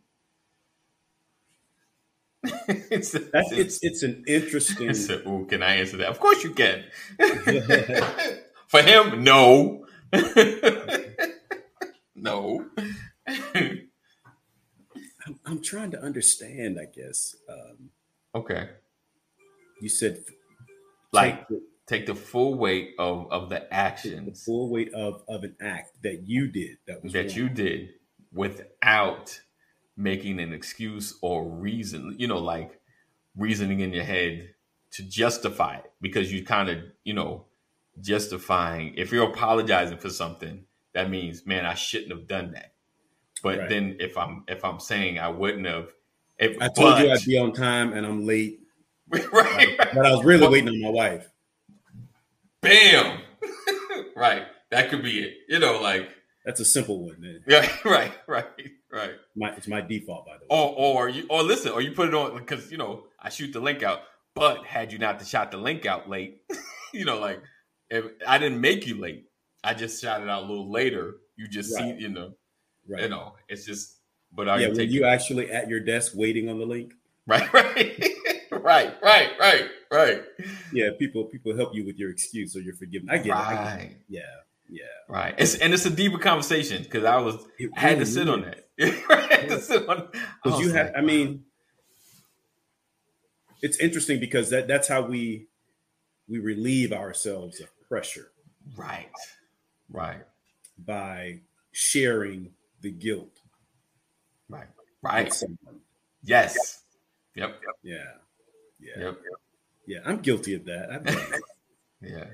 it's, 2.69 3.15
it's 3.15 3.79
it's 3.83 4.03
an 4.03 4.25
interesting 4.27 4.91
it's 4.91 5.09
a- 5.09 5.27
ooh, 5.29 5.47
can 5.47 5.63
I 5.63 5.77
answer 5.77 5.97
that? 5.99 6.09
Of 6.09 6.21
course 6.21 6.45
you 6.45 6.51
can. 6.51 6.85
For 8.69 8.83
him, 8.83 9.25
no. 9.25 9.87
no. 12.15 12.67
I'm, 15.27 15.39
I'm 15.45 15.63
trying 15.63 15.91
to 15.93 16.01
understand, 16.03 16.79
I 16.81 16.87
guess. 16.87 17.35
Um, 17.49 17.91
okay. 18.35 18.69
you 19.81 19.89
said 19.89 20.25
Like 21.13 21.49
take 21.49 21.59
take 21.87 22.07
the 22.07 22.15
full 22.15 22.55
weight 22.55 22.95
of, 22.99 23.31
of 23.31 23.49
the 23.49 23.73
action. 23.73 24.25
the 24.27 24.33
full 24.35 24.71
weight 24.71 24.93
of 24.95 25.23
of 25.29 25.45
an 25.45 25.55
act 25.61 26.03
that 26.03 26.23
you 26.27 26.49
did 26.49 26.79
that 26.87 27.03
was 27.03 27.13
that 27.13 27.27
wrong. 27.29 27.37
you 27.37 27.49
did 27.49 27.91
without 28.33 29.41
making 29.97 30.39
an 30.41 30.53
excuse 30.53 31.19
or 31.23 31.45
reason, 31.49 32.15
you 32.19 32.27
know, 32.29 32.39
like 32.39 32.81
reasoning 33.37 33.81
in 33.81 33.93
your 33.93 34.05
head 34.05 34.51
to 34.93 35.03
justify 35.03 35.77
it 35.77 35.91
because 36.01 36.33
you 36.33 36.45
kind 36.45 36.69
of, 36.69 36.79
you 37.05 37.15
know, 37.15 37.45
justifying 38.01 38.95
if 38.97 39.11
you're 39.13 39.29
apologizing 39.29 39.99
for 39.99 40.11
something, 40.11 40.65
that 40.93 41.11
means, 41.11 41.47
man, 41.47 41.65
I 41.67 41.75
shouldn't 41.75 42.11
have 42.13 42.27
done 42.29 42.53
that. 42.53 42.73
But 43.43 43.59
Right. 43.59 43.69
then 43.69 43.97
if 44.01 44.17
I'm 44.19 44.45
if 44.49 44.65
I'm 44.65 44.81
saying 44.81 45.19
I 45.19 45.29
wouldn't 45.29 45.67
have 45.67 45.93
if 46.39 46.57
I 46.61 46.69
told 46.69 46.99
you 47.01 47.11
I'd 47.11 47.25
be 47.25 47.39
on 47.39 47.53
time 47.53 47.93
and 47.93 48.07
I'm 48.07 48.27
late, 48.27 48.61
right, 49.09 49.33
right. 49.33 49.77
but 49.79 50.05
I 50.07 50.15
was 50.15 50.25
really 50.25 50.43
Well- 50.43 50.53
waiting 50.53 50.69
on 50.69 50.81
my 50.83 50.91
wife. 50.91 51.29
Bam. 52.69 53.19
right. 54.17 54.43
That 54.71 54.91
could 54.91 55.03
be 55.03 55.21
it. 55.23 55.35
You 55.49 55.59
know, 55.59 55.81
like 55.81 56.09
That's 56.45 56.61
a 56.61 56.65
simple 56.65 57.05
one. 57.07 57.17
man. 57.21 57.41
right, 57.47 57.71
right, 57.85 58.13
right, 58.27 58.47
right. 58.93 59.11
My, 59.37 59.51
it's 59.57 59.69
my 59.69 59.81
default, 59.81 60.27
by 60.27 60.35
the 60.39 60.45
way. 60.45 60.47
Or 60.51 60.75
or 61.05 61.09
you 61.09 61.27
or 61.31 61.43
listen, 61.43 61.73
or 61.73 61.81
you 61.81 61.93
put 61.93 62.09
it 62.09 62.15
on 62.15 62.37
because 62.39 62.71
you 62.71 62.79
know 62.79 63.05
I 63.21 63.29
shoot 63.31 63.53
the 63.53 63.61
link 63.61 63.83
out. 63.83 64.01
But 64.35 64.67
had 64.67 64.93
you 64.93 64.99
not 64.99 65.25
shot 65.27 65.51
the 65.51 65.57
link 65.57 65.87
out 65.87 66.11
late, 66.11 66.43
you 66.93 67.05
know, 67.07 67.19
like 67.19 67.41
if 67.89 68.05
I 68.27 68.39
didn't 68.39 68.61
make 68.61 68.87
you 68.87 69.01
late, 69.01 69.25
I 69.65 69.73
just 69.75 70.03
shot 70.03 70.21
it 70.23 70.29
out 70.29 70.43
a 70.45 70.47
little 70.47 70.71
later. 70.71 71.15
You 71.37 71.49
just 71.49 71.75
Right. 71.75 71.97
see, 71.97 72.03
you 72.03 72.09
know, 72.11 72.33
right. 72.89 73.03
you 73.05 73.09
know, 73.09 73.35
it's 73.49 73.65
just. 73.65 73.95
But 74.33 74.49
are 74.49 74.61
yeah, 74.61 74.67
you 74.69 74.75
were 74.75 74.83
you 74.83 75.05
actually 75.05 75.51
at 75.51 75.69
your 75.71 75.81
desk 75.81 76.13
waiting 76.15 76.49
on 76.51 76.59
the 76.59 76.67
link? 76.67 76.93
right, 77.27 77.51
right, 77.53 78.05
right, 78.67 78.95
right, 79.03 79.31
right, 79.41 79.69
right, 79.91 80.23
Yeah, 80.73 80.91
people 80.99 81.25
people 81.25 81.57
help 81.57 81.75
you 81.75 81.85
with 81.87 81.97
your 81.97 82.11
excuse 82.11 82.57
or 82.57 82.61
your 82.61 82.75
forgiveness. 82.75 83.13
I 83.13 83.19
get 83.19 83.27
it. 83.27 83.33
I 83.37 83.77
get 83.77 83.85
it. 83.91 83.97
Yeah, 84.09 84.21
yeah. 84.69 84.83
right. 85.09 85.35
It's 85.39 85.55
and 85.57 85.73
it's 85.73 85.87
a 85.87 85.91
deeper 85.91 86.19
conversation 86.19 86.83
because 86.83 87.05
I 87.05 87.19
was 87.19 87.37
I 87.77 87.81
had 87.81 87.99
to 87.99 88.07
sit 88.07 88.29
on 88.29 88.43
that. 88.43 88.63
Had 88.79 89.49
to 89.49 89.61
sit 89.61 89.89
on. 89.89 90.09
I 90.13 90.19
because 90.43 90.61
you 90.61 90.73
have 90.73 90.87
like, 90.89 90.97
i 90.99 91.01
mean 91.01 91.45
it's 93.63 93.79
interesting 93.79 94.21
because 94.21 94.51
that 94.51 94.69
that's 94.69 94.87
how 94.89 95.01
we 95.03 95.47
we 96.29 96.39
relieve 96.39 96.93
ourselves 96.93 97.61
of 97.61 97.69
pressure 97.89 98.31
Right. 98.77 99.09
Right. 99.91 100.23
by 100.79 101.41
sharing 101.73 102.51
the 102.81 102.91
guilt. 102.91 103.41
Right. 104.49 104.67
Right. 105.03 105.33
Yes. 106.23 106.83
Yep. 107.35 107.61
Yeah. 107.83 107.97
Yeah. 108.81 108.99
Yep. 109.05 109.19
Yeah. 109.87 109.99
I'm 110.05 110.19
guilty 110.19 110.55
of 110.55 110.65
that. 110.67 111.03
It. 111.07 111.43
Yeah. 112.03 112.27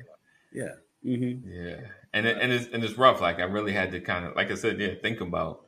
Yeah. 0.52 0.74
hmm 1.02 1.48
Yeah. 1.48 1.80
And 2.12 2.26
it, 2.26 2.38
and 2.40 2.52
it's 2.52 2.68
and 2.72 2.84
it's 2.84 2.98
rough. 2.98 3.20
Like 3.20 3.38
I 3.38 3.44
really 3.44 3.72
had 3.72 3.92
to 3.92 4.00
kind 4.00 4.26
of 4.26 4.36
like 4.36 4.50
I 4.50 4.56
said, 4.56 4.80
yeah, 4.80 4.94
think 5.00 5.20
about, 5.20 5.66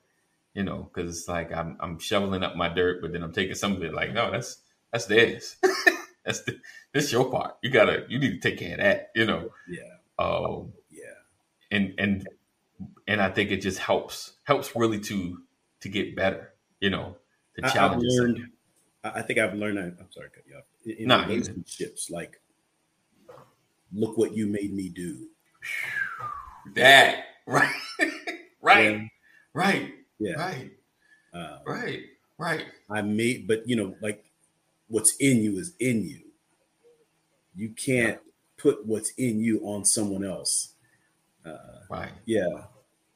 you 0.55 0.65
know, 0.65 0.91
because 0.93 1.17
it's 1.19 1.29
like 1.29 1.53
I'm 1.53 1.77
I'm 1.81 1.99
shoveling 1.99 2.43
up 2.43 2.57
my 2.57 2.69
dirt, 2.69 3.03
but 3.03 3.13
then 3.13 3.23
I'm 3.23 3.33
taking 3.33 3.55
some 3.55 3.73
of 3.75 3.83
it. 3.85 3.95
Like 3.95 4.13
no, 4.13 4.31
that's 4.31 4.59
that's 4.93 5.07
theirs. 5.07 5.57
that's 6.25 6.43
the, 6.43 6.59
this 6.93 7.13
your 7.13 7.31
part. 7.31 7.57
You 7.63 7.71
gotta 7.71 8.07
you 8.09 8.19
need 8.19 8.41
to 8.43 8.51
take 8.51 8.59
care 8.59 8.73
of 8.75 8.79
that. 8.81 9.11
You 9.15 9.27
know. 9.27 9.51
Yeah. 9.69 9.95
Um. 10.19 10.73
Yeah. 10.91 11.15
and 11.71 11.95
and 11.99 12.29
and 13.07 13.21
I 13.23 13.31
think 13.31 13.51
it 13.51 13.63
just 13.63 13.79
helps 13.79 14.35
helps 14.45 14.75
really 14.77 15.01
to 15.01 15.39
to 15.81 15.89
get 15.89 16.17
better, 16.17 16.55
you 16.81 16.91
know, 16.91 17.17
to 17.57 17.67
I, 17.67 17.87
I've 17.87 17.99
learned. 17.99 18.51
I 19.05 19.23
think 19.23 19.39
I've 19.39 19.55
learned. 19.55 19.79
I'm 19.79 20.11
sorry, 20.11 20.29
cut 20.35 20.45
you 20.49 20.57
off. 20.57 20.65
In, 20.87 21.09
Nah, 21.09 21.27
relationships, 21.27 22.11
like, 22.11 22.41
look 23.93 24.17
what 24.17 24.35
you 24.35 24.47
made 24.47 24.73
me 24.73 24.89
do. 24.89 25.29
that 26.75 27.25
right, 27.47 27.75
right, 28.63 28.93
Yeah. 28.95 29.09
right, 29.53 29.95
Yeah. 30.19 30.35
right, 30.35 30.71
Uh, 31.35 31.59
right, 31.67 32.05
right, 32.39 32.65
I 32.91 33.03
made, 33.03 33.47
but 33.47 33.69
you 33.69 33.77
know, 33.77 33.95
like, 34.01 34.25
what's 34.89 35.17
in 35.17 35.43
you 35.43 35.59
is 35.59 35.75
in 35.81 36.05
you. 36.05 36.21
You 37.57 37.71
can't 37.71 38.19
put 38.57 38.87
what's 38.87 39.11
in 39.19 39.41
you 39.41 39.61
on 39.67 39.85
someone 39.85 40.25
else. 40.25 40.73
Uh, 41.45 41.59
right, 41.91 42.13
yeah. 42.25 42.47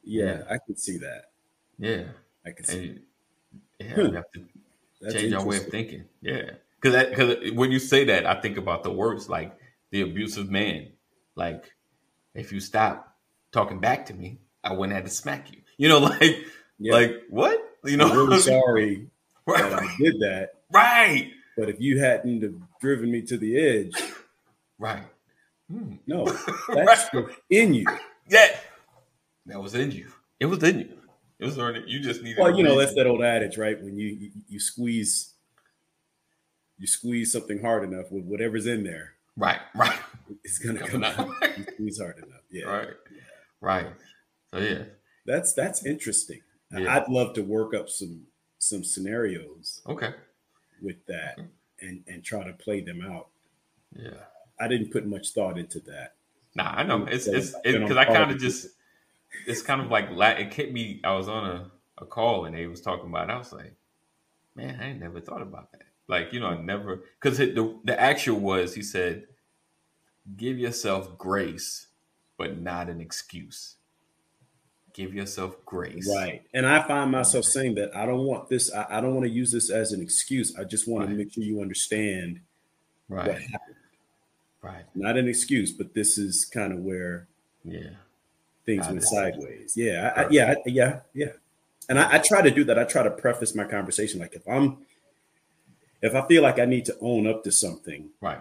yeah, 0.05 0.25
Yeah. 0.25 0.43
I 0.51 0.59
can 0.59 0.77
see 0.77 0.99
that. 0.99 1.31
yeah, 1.79 2.05
I 2.45 2.51
can 2.51 2.65
see. 2.65 2.79
and 2.79 3.01
yeah, 3.81 3.95
Hmm. 4.35 4.43
We 5.01 5.07
have 5.07 5.15
to 5.15 5.21
That's 5.21 5.23
change 5.23 5.33
our 5.35 5.45
way 5.45 5.57
of 5.59 5.67
thinking. 5.67 6.05
Yeah, 6.21 6.51
because 6.81 7.09
because 7.09 7.53
when 7.53 7.71
you 7.73 7.79
say 7.79 8.05
that, 8.05 8.27
I 8.27 8.41
think 8.41 8.57
about 8.57 8.83
the 8.83 8.91
words 8.93 9.29
like 9.29 9.57
the 9.91 10.03
abusive 10.03 10.51
man. 10.51 10.89
Like, 11.35 11.71
if 12.35 12.53
you 12.53 12.61
stop 12.61 13.17
talking 13.53 13.81
back 13.81 14.07
to 14.07 14.15
me, 14.15 14.39
I 14.65 14.73
wouldn't 14.73 14.95
have 14.95 15.05
to 15.05 15.11
smack 15.11 15.53
you. 15.53 15.59
You 15.77 15.89
know, 15.89 15.99
like 16.21 16.39
Yeah. 16.79 16.93
like 16.93 17.23
what? 17.31 17.59
You 17.85 17.97
know, 17.97 18.09
I'm 18.09 18.17
really 18.17 18.39
sorry 18.41 19.09
that 19.47 19.73
I 19.73 19.97
did 19.99 20.21
that, 20.21 20.51
right, 20.73 21.31
but 21.57 21.69
if 21.71 21.81
you 21.81 21.99
hadn't 22.01 22.43
have 22.43 22.55
driven 22.81 23.11
me 23.11 23.23
to 23.23 23.39
the 23.39 23.57
edge, 23.59 23.95
right. 24.79 25.05
Hmm. 25.71 25.95
no, 26.07 26.25
that's 26.69 27.09
what's 27.13 27.35
in 27.51 27.75
you. 27.75 27.87
Yeah, 28.29 28.57
that 29.47 29.63
was 29.63 29.75
in 29.75 29.91
you. 29.91 30.09
It 30.41 30.47
was 30.47 30.63
in 30.63 30.81
you. 30.81 30.98
It 31.39 31.45
was. 31.45 31.57
You 31.87 32.01
just 32.01 32.23
needed. 32.23 32.41
Well, 32.41 32.57
you 32.57 32.65
know, 32.65 32.77
that's 32.77 32.95
that 32.95 33.07
old 33.07 33.23
adage, 33.23 33.59
right? 33.59 33.81
When 33.81 33.97
you, 33.97 34.09
you 34.09 34.31
you 34.49 34.61
squeeze 34.61 35.35
you 36.79 36.87
squeeze 36.87 37.33
something 37.33 37.61
hard 37.61 37.85
enough 37.85 38.11
with 38.11 38.25
whatever's 38.25 38.67
in 38.67 38.83
there, 38.83 39.15
right, 39.37 39.61
right, 39.75 39.99
it's 40.45 40.59
gonna 40.59 40.81
come 40.81 41.05
out. 41.05 41.29
You 41.57 41.65
squeeze 41.73 42.01
hard 42.01 42.19
enough. 42.19 42.43
Yeah. 42.51 42.65
right, 42.65 42.89
right. 43.61 43.87
So 44.53 44.59
yeah, 44.59 44.83
That's 45.27 45.53
that's 45.53 45.87
interesting. 45.87 46.41
Yeah. 46.77 46.97
I'd 46.97 47.09
love 47.09 47.35
to 47.35 47.43
work 47.43 47.73
up 47.73 47.89
some 47.89 48.27
some 48.59 48.83
scenarios 48.83 49.81
okay, 49.87 50.15
with 50.83 51.07
that 51.07 51.39
and 51.81 52.03
and 52.09 52.25
try 52.25 52.43
to 52.43 52.53
play 52.53 52.81
them 52.81 53.01
out. 53.01 53.29
yeah. 53.97 54.11
I 54.61 54.67
didn't 54.67 54.91
put 54.91 55.07
much 55.07 55.31
thought 55.31 55.57
into 55.57 55.79
that. 55.81 56.15
Nah, 56.57 56.73
I 56.77 56.83
know. 56.83 57.07
It's 57.07 57.29
it's 57.29 57.55
because 57.63 57.97
I 57.97 58.05
kind 58.07 58.33
of 58.33 58.41
just. 58.41 58.71
It's 59.47 59.63
kind 59.63 59.81
of 59.81 59.91
like 59.91 60.07
it 60.11 60.53
hit 60.55 60.73
me. 60.73 61.01
I 61.05 61.13
was 61.15 61.29
on 61.29 61.47
a, 61.47 61.71
a 61.99 62.07
call 62.07 62.45
and 62.47 62.55
they 62.57 62.67
was 62.67 62.81
talking 62.81 63.09
about. 63.09 63.29
It. 63.31 63.33
I 63.33 63.39
was 63.39 63.53
like, 63.53 63.75
man, 64.55 64.79
I 64.81 64.91
ain't 64.91 65.01
never 65.01 65.21
thought 65.21 65.43
about 65.43 65.73
that. 65.73 65.83
Like 66.09 66.33
you 66.33 66.41
know, 66.41 66.47
I 66.49 66.61
never 66.61 67.03
because 67.21 67.39
the 67.39 67.79
the 67.85 68.01
actual 68.01 68.41
was 68.41 68.75
he 68.75 68.83
said, 68.83 69.27
give 70.37 70.59
yourself 70.59 71.19
grace, 71.19 71.89
but 72.39 72.59
not 72.61 72.89
an 72.89 73.01
excuse. 73.01 73.77
Give 74.95 75.15
yourself 75.15 75.65
grace. 75.65 76.11
Right. 76.13 76.43
And 76.55 76.67
I 76.67 76.83
find 76.87 77.13
myself 77.13 77.45
saying 77.45 77.75
that 77.77 77.95
I 77.95 78.05
don't 78.07 78.25
want 78.25 78.49
this, 78.49 78.73
I, 78.73 78.99
I 78.99 79.01
don't 79.01 79.15
want 79.15 79.27
to 79.27 79.33
use 79.33 79.53
this 79.53 79.71
as 79.71 79.93
an 79.93 80.01
excuse. 80.03 80.57
I 80.57 80.65
just 80.65 80.89
want 80.89 81.05
Right. 81.05 81.13
to 81.13 81.17
make 81.19 81.33
sure 81.33 81.45
you 81.45 81.61
understand 81.61 82.41
what 83.07 83.27
Right. 83.29 83.43
happened. 83.43 83.77
Right. 84.61 84.85
Not 84.97 85.17
an 85.17 85.29
excuse, 85.29 85.71
but 85.73 85.95
this 85.95 86.19
is 86.19 86.45
kind 86.47 86.73
of 86.73 86.81
where 86.81 87.29
Yeah. 87.65 87.91
Things 88.69 88.87
went 88.87 89.03
sideways. 89.03 89.73
Yeah, 89.77 90.13
I, 90.15 90.27
yeah, 90.31 90.51
I- 90.53 90.69
yeah, 90.69 91.01
yeah. 91.15 91.33
And 91.89 91.99
I, 91.99 92.17
I 92.17 92.19
try 92.19 92.43
to 92.43 92.51
do 92.51 92.65
that. 92.65 92.79
I 92.79 92.85
try 92.85 93.03
to 93.03 93.11
preface 93.11 93.55
my 93.55 93.65
conversation 93.65 94.21
like 94.21 94.35
if 94.35 94.47
I'm, 94.47 94.77
if 96.03 96.15
I 96.15 96.27
feel 96.29 96.43
like 96.43 96.59
I 96.59 96.67
need 96.67 96.85
to 96.85 96.97
own 97.01 97.27
up 97.27 97.43
to 97.45 97.51
something, 97.51 98.11
Right. 98.21 98.39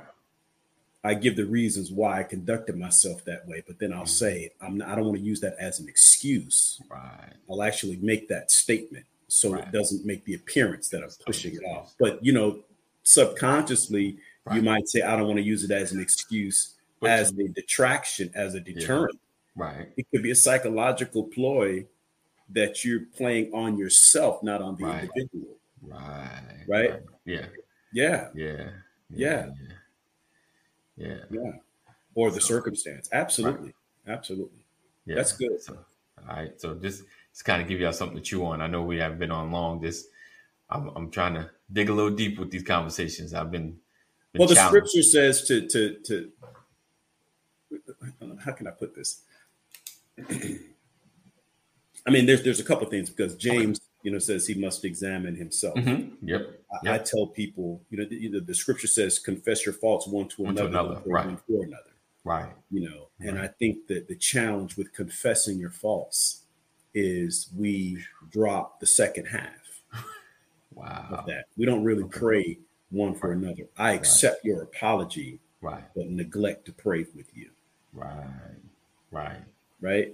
I 1.03 1.13
give 1.13 1.37
the 1.37 1.45
reasons 1.45 1.89
why 1.89 2.19
I 2.19 2.23
conducted 2.23 2.75
myself 2.77 3.23
that 3.23 3.47
way. 3.47 3.63
But 3.65 3.79
then 3.79 3.93
I'll 3.93 4.03
Mhm. 4.03 4.09
say 4.09 4.51
I'm 4.59 4.77
not, 4.79 4.89
I 4.89 4.95
don't 4.95 5.05
want 5.05 5.17
to 5.19 5.23
use 5.23 5.39
that 5.39 5.55
as 5.57 5.79
an 5.79 5.87
excuse. 5.87 6.81
Right. 6.89 7.31
I'll 7.49 7.63
actually 7.63 7.95
make 8.01 8.27
that 8.27 8.51
statement 8.51 9.05
so 9.29 9.53
Right. 9.53 9.63
it 9.63 9.71
doesn't 9.71 10.05
make 10.05 10.25
the 10.25 10.33
appearance 10.33 10.89
that 10.89 11.01
I'm 11.03 11.09
pushing 11.25 11.55
it 11.55 11.63
off. 11.63 11.93
But 11.97 12.23
you 12.25 12.33
know, 12.33 12.59
subconsciously, 13.03 14.17
you 14.53 14.61
might 14.61 14.89
say 14.89 15.01
I 15.01 15.15
don't 15.15 15.27
want 15.27 15.37
to 15.37 15.43
use 15.43 15.63
it 15.63 15.71
as 15.71 15.93
an 15.93 16.01
excuse, 16.01 16.73
But 16.99 17.11
as 17.11 17.31
a 17.31 17.47
detraction, 17.47 18.29
as 18.35 18.55
a 18.55 18.59
deterrent. 18.59 19.17
Right. 19.57 19.89
it 19.97 20.05
could 20.11 20.21
be 20.23 20.31
a 20.31 20.35
psychological 20.35 21.23
ploy 21.23 21.85
that 22.49 22.85
you're 22.85 23.01
playing 23.17 23.51
on 23.53 23.77
yourself, 23.77 24.41
not 24.43 24.61
on 24.61 24.77
the 24.77 24.85
Right. 24.85 25.09
individual. 25.15 25.57
Right. 25.81 26.65
Right? 26.67 27.01
Yeah. 27.25 27.47
Yeah, 27.91 28.29
Yeah. 28.33 28.69
Yeah. 29.09 29.49
Yeah. 29.49 29.51
Yeah. 30.97 31.17
yeah. 31.29 31.51
Or 32.15 32.31
the 32.31 32.41
circumstance. 32.41 33.09
Absolutely. 33.11 33.73
Absolutely. 34.07 34.63
yeah. 35.05 35.15
That's 35.15 35.33
good. 35.33 35.61
So, 35.61 35.77
all 36.29 36.35
right. 36.35 36.59
So 36.61 36.75
just 36.75 37.03
just 37.31 37.45
kind 37.45 37.61
of 37.61 37.67
give 37.67 37.79
y'all 37.79 37.93
something 37.93 38.17
to 38.17 38.23
chew 38.23 38.45
on. 38.45 38.61
I 38.61 38.67
know 38.67 38.81
we 38.83 38.97
haven't 38.97 39.19
been 39.19 39.31
on 39.31 39.51
long. 39.51 39.79
This 39.81 40.07
I'm 40.69 40.89
I'm 40.95 41.11
trying 41.11 41.33
to 41.35 41.49
dig 41.71 41.89
a 41.89 41.93
little 41.93 42.15
deep 42.15 42.39
with 42.39 42.51
these 42.51 42.63
conversations. 42.63 43.33
I've 43.33 43.51
been, 43.51 43.77
been 44.33 44.39
Well, 44.39 44.47
the 44.47 44.55
scripture 44.55 45.03
says 45.03 45.43
to 45.47 45.67
to 45.67 45.99
to 46.05 46.31
how 48.43 48.53
can 48.53 48.67
I 48.67 48.71
put 48.71 48.95
this? 48.95 49.21
I 52.05 52.09
mean, 52.09 52.25
there's 52.25 52.43
there's 52.43 52.59
a 52.59 52.63
couple 52.63 52.87
things 52.87 53.09
because 53.09 53.35
James, 53.35 53.81
you 54.03 54.11
know, 54.11 54.19
says 54.19 54.47
he 54.47 54.53
must 54.55 54.85
examine 54.85 55.35
himself. 55.35 55.75
Mhm. 55.75 56.13
Yep. 56.21 56.59
I, 56.85 56.95
I 56.95 56.97
tell 56.99 57.27
people, 57.27 57.81
you 57.89 57.97
know, 57.97 58.05
the, 58.05 58.39
the, 58.45 58.55
scripture 58.55 58.87
says, 58.87 59.19
confess 59.19 59.65
your 59.65 59.73
faults 59.73 60.07
one 60.07 60.27
to 60.29 60.43
One 60.43 60.55
to 60.55 60.65
another, 60.65 60.89
another, 60.91 61.01
right. 61.05 61.25
one 61.25 61.37
for 61.47 61.63
another. 61.63 61.83
Right. 62.23 62.51
you 62.71 62.81
know 62.89 63.07
and 63.21 63.39
i 63.39 63.47
think 63.47 63.87
that 63.87 64.09
the 64.09 64.15
challenge 64.17 64.75
with 64.75 64.91
confessing 64.91 65.57
your 65.57 65.69
faults 65.69 66.43
is 66.93 67.47
we 67.55 68.03
drop 68.31 68.81
the 68.81 68.85
second 68.85 69.27
half 69.27 69.81
Wow. 70.73 71.07
of 71.19 71.25
that 71.27 71.45
we 71.55 71.65
don't 71.65 71.85
really 71.85 72.03
pray 72.03 72.59
one 72.89 73.15
for 73.15 73.31
another 73.31 73.69
i 73.77 73.93
accept 73.93 74.43
your 74.43 74.63
apology 74.63 75.39
Right. 75.61 75.85
but 75.95 76.09
neglect 76.09 76.65
to 76.65 76.73
pray 76.73 77.05
with 77.15 77.29
you 77.33 77.49
Right. 77.93 78.27
Right. 79.09 79.37
Right. 79.81 80.13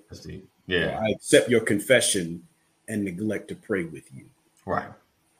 Yeah. 0.67 0.99
i 1.01 1.09
accept 1.09 1.49
your 1.49 1.61
confession 1.61 2.43
and 2.87 3.03
neglect 3.03 3.47
to 3.49 3.55
pray 3.55 3.83
with 3.85 4.13
you 4.13 4.25
Right. 4.65 4.89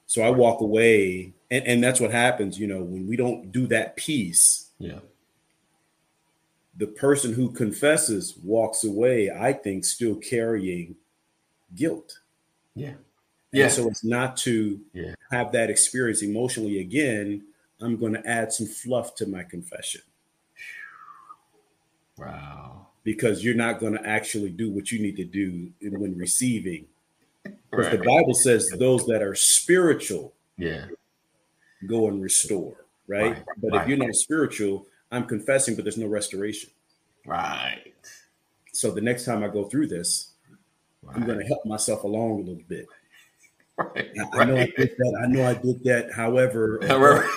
so 0.05 0.21
i 0.21 0.29
walk 0.29 0.61
away 0.61 1.33
and, 1.51 1.65
and 1.67 1.83
that's 1.83 1.99
what 1.99 2.11
happens 2.11 2.59
you 2.59 2.67
know 2.67 2.81
when 2.83 3.07
we 3.07 3.15
don't 3.15 3.51
do 3.51 3.67
that 3.67 3.95
piece 3.95 4.69
Yeah. 4.79 4.99
the 6.77 6.87
person 6.87 7.33
who 7.33 7.49
confesses 7.51 8.35
walks 8.43 8.83
away 8.83 9.29
i 9.31 9.53
think 9.53 9.85
still 9.85 10.15
carrying 10.15 10.95
guilt 11.75 12.19
Yeah. 12.75 12.89
And 13.51 13.61
Yeah. 13.61 13.67
so 13.69 13.87
it's 13.87 14.03
not 14.03 14.35
to 14.37 14.79
Yeah. 14.93 15.13
have 15.31 15.51
that 15.51 15.69
experience 15.69 16.23
emotionally 16.23 16.79
again. 16.79 17.43
I'm 17.81 17.97
going 17.97 18.13
to 18.13 18.25
add 18.27 18.51
some 18.51 18.65
fluff 18.67 19.13
to 19.15 19.25
my 19.27 19.43
confession 19.43 20.01
Wow. 22.17 22.87
Because 23.03 23.43
you're 23.43 23.55
not 23.55 23.79
going 23.79 23.93
to 23.93 24.05
actually 24.07 24.49
do 24.49 24.71
what 24.71 24.91
you 24.91 24.99
need 25.01 25.15
to 25.17 25.25
do 25.25 25.71
in- 25.81 25.99
when 25.99 26.17
receiving. 26.17 26.87
Because 27.69 27.91
the 27.91 27.97
Bible 27.97 28.33
says 28.33 28.69
those 28.77 29.05
that 29.07 29.21
are 29.21 29.35
spiritual 29.35 30.33
Yeah. 30.57 30.85
go 31.87 32.07
and 32.07 32.21
restore, 32.21 32.85
right? 33.07 33.33
Right, 33.33 33.45
But 33.57 33.71
right. 33.71 33.81
if 33.81 33.87
you're 33.89 33.97
not 33.97 34.13
spiritual, 34.15 34.87
I'm 35.11 35.25
confessing, 35.25 35.75
but 35.75 35.83
there's 35.83 35.97
no 35.97 36.07
restoration. 36.07 36.69
Right. 37.25 37.93
So 38.71 38.91
the 38.91 39.01
next 39.01 39.25
time 39.25 39.43
I 39.43 39.47
go 39.49 39.65
through 39.65 39.87
this. 39.87 40.29
I'm 41.13 41.25
going 41.25 41.37
to 41.39 41.45
help 41.45 41.65
myself 41.65 42.03
along 42.05 42.31
a 42.31 42.37
little 42.37 42.63
bit. 42.69 42.87
Right. 43.77 44.09
I, 44.33 44.37
I 44.39 44.45
know 44.45 44.55
I 44.55 44.59
Right. 44.59 44.75
did 44.77 44.91
that. 44.97 45.19
I 45.23 45.27
know 45.27 45.45
I 45.47 45.53
did 45.55 45.83
that. 45.85 46.11
However, 46.13 46.79
However, 46.87 47.27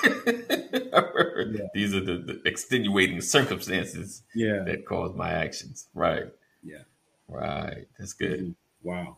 Yeah. 1.51 1.67
these 1.75 1.95
are 1.95 2.01
the, 2.01 2.19
the 2.19 2.43
extenuating 2.47 3.21
circumstances 3.23 4.23
Yeah. 4.35 4.63
that 4.65 4.85
cause 4.85 5.15
my 5.17 5.31
actions. 5.31 5.89
Right. 5.95 6.27
Yeah. 6.63 6.83
Right. 7.29 7.87
That's 7.99 8.13
good. 8.13 8.55
Wow. 8.83 9.17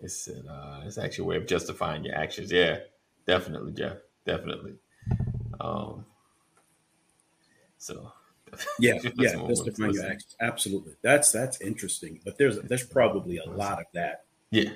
It's 0.00 0.28
uh, 0.28 0.82
it's 0.86 0.96
actually 0.96 1.24
a 1.24 1.28
way 1.28 1.36
of 1.36 1.46
justifying 1.46 2.04
your 2.04 2.14
actions. 2.14 2.52
Yeah, 2.52 2.78
definitely, 3.26 3.72
Jeff. 3.72 3.98
Definitely. 4.24 4.74
Um. 5.60 6.04
So. 7.78 8.12
Yeah, 8.78 8.94
yeah, 9.16 9.36
what 9.36 9.48
that's 9.48 9.60
we're 9.60 9.64
define 9.66 9.92
your 9.92 10.06
actions. 10.06 10.36
Absolutely. 10.40 10.94
That's 11.02 11.30
that's 11.32 11.60
interesting. 11.60 12.20
But 12.24 12.38
there's 12.38 12.58
there's 12.60 12.86
probably 12.86 13.38
a 13.38 13.50
lot 13.50 13.78
of 13.80 13.86
that. 13.92 14.24
Yeah. 14.50 14.70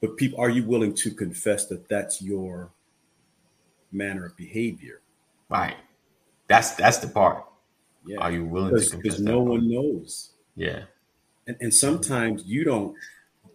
But 0.00 0.16
people, 0.16 0.40
are 0.40 0.50
you 0.50 0.64
willing 0.64 0.94
to 0.94 1.10
confess 1.10 1.66
that 1.66 1.88
that's 1.88 2.20
your 2.22 2.70
manner 3.92 4.26
of 4.26 4.36
behavior? 4.36 5.00
Right. 5.48 5.76
That's 6.48 6.74
that's 6.74 6.98
the 6.98 7.08
part. 7.08 7.44
Yeah, 8.04 8.18
Are 8.18 8.30
you 8.30 8.44
willing 8.44 8.68
to 8.70 8.74
because 8.74 8.90
confess 8.92 9.18
no 9.18 9.38
part? 9.38 9.50
one 9.50 9.68
knows, 9.70 10.30
Yeah. 10.54 10.84
and 11.48 11.56
and 11.60 11.74
sometimes 11.74 12.44
you 12.44 12.62
don't. 12.64 12.94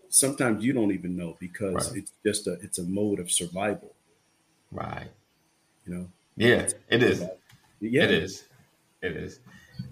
Sometimes 0.09 0.61
you 0.65 0.73
don't 0.73 0.91
even 0.91 1.15
know 1.15 1.37
because 1.39 1.89
Right. 1.89 1.99
it's 1.99 2.11
just 2.25 2.47
a 2.47 2.53
it's 2.61 2.77
a 2.79 2.83
mode 2.83 3.19
of 3.19 3.31
survival. 3.31 3.93
Right. 4.71 5.07
You 5.85 5.93
know. 5.95 6.07
Yeah. 6.35 6.67
It 6.89 7.01
is. 7.03 7.23
Yeah. 7.79 8.03
It 8.03 8.11
is. 8.11 8.43
It 9.01 9.15
is. 9.15 9.39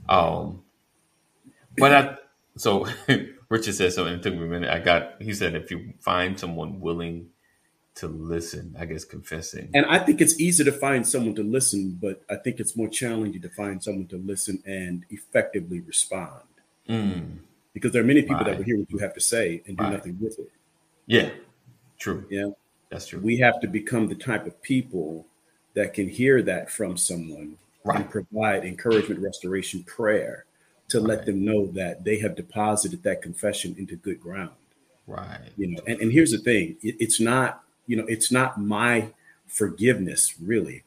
Um, 0.10 0.62
but 1.78 1.94
I 1.94 2.18
so 2.58 2.86
Richard 3.50 3.74
said 3.76 3.94
something. 3.94 4.14
It 4.16 4.24
took 4.24 4.36
me 4.36 4.44
a 4.44 4.50
minute. 4.50 4.70
I 4.70 4.80
got. 4.80 5.22
He 5.22 5.34
said 5.34 5.56
if 5.56 5.72
you 5.72 5.94
find 6.00 6.40
someone 6.40 6.80
willing 6.80 7.30
to 7.96 8.08
listen, 8.08 8.76
I 8.80 8.86
guess 8.86 9.04
confessing. 9.04 9.70
And 9.74 9.86
I 9.88 10.00
think 10.00 10.22
it's 10.22 10.40
easy 10.40 10.64
to 10.64 10.72
find 10.72 11.06
someone 11.06 11.36
to 11.36 11.44
listen, 11.44 11.98
but 12.02 12.22
I 12.30 12.36
think 12.36 12.60
it's 12.60 12.78
more 12.78 12.88
challenging 12.88 13.42
to 13.42 13.50
find 13.50 13.84
someone 13.84 14.08
to 14.08 14.18
listen 14.18 14.62
and 14.66 15.04
effectively 15.10 15.82
respond. 15.82 16.44
Mm, 16.88 17.40
Because 17.74 17.92
there 17.92 18.02
are 18.02 18.06
many 18.06 18.22
people 18.22 18.46
that 18.46 18.58
will 18.58 18.64
hear 18.64 18.78
what 18.78 18.90
you 18.90 19.00
have 19.00 19.14
to 19.16 19.20
say 19.22 19.62
and 19.68 19.78
do 19.78 19.84
Right. 19.84 19.94
nothing 19.94 20.18
with 20.22 20.40
it. 20.40 20.52
yeah. 21.08 21.30
True. 21.98 22.26
Yeah. 22.30 22.52
That's 22.90 23.08
true. 23.08 23.20
We 23.20 23.38
have 23.38 23.60
to 23.62 23.68
become 23.68 24.08
the 24.08 24.16
type 24.16 24.46
of 24.48 24.62
people 24.62 25.26
that 25.74 25.94
can 25.94 26.08
hear 26.08 26.42
that 26.44 26.70
from 26.72 26.96
someone 26.96 27.58
Right. 27.84 28.00
and 28.02 28.10
provide 28.10 28.64
encouragement, 28.64 29.20
restoration, 29.22 29.84
prayer 29.84 30.46
to 30.90 31.00
let 31.00 31.20
Right. 31.20 31.26
them 31.28 31.46
know 31.46 31.68
that 31.68 32.04
they 32.04 32.20
have 32.20 32.36
deposited 32.36 33.04
that 33.04 33.22
confession 33.22 33.76
into 33.78 33.96
good 33.96 34.20
ground. 34.22 34.52
right. 35.08 35.40
You 35.58 35.68
know, 35.68 35.82
and, 35.88 36.00
and 36.02 36.12
here's 36.12 36.32
the 36.32 36.38
thing: 36.38 36.78
it, 36.84 36.96
it's 37.00 37.20
not, 37.20 37.64
you 37.88 37.96
know, 37.96 38.06
it's 38.08 38.32
not 38.32 38.60
my 38.62 39.10
forgiveness 39.48 40.36
really. 40.42 40.84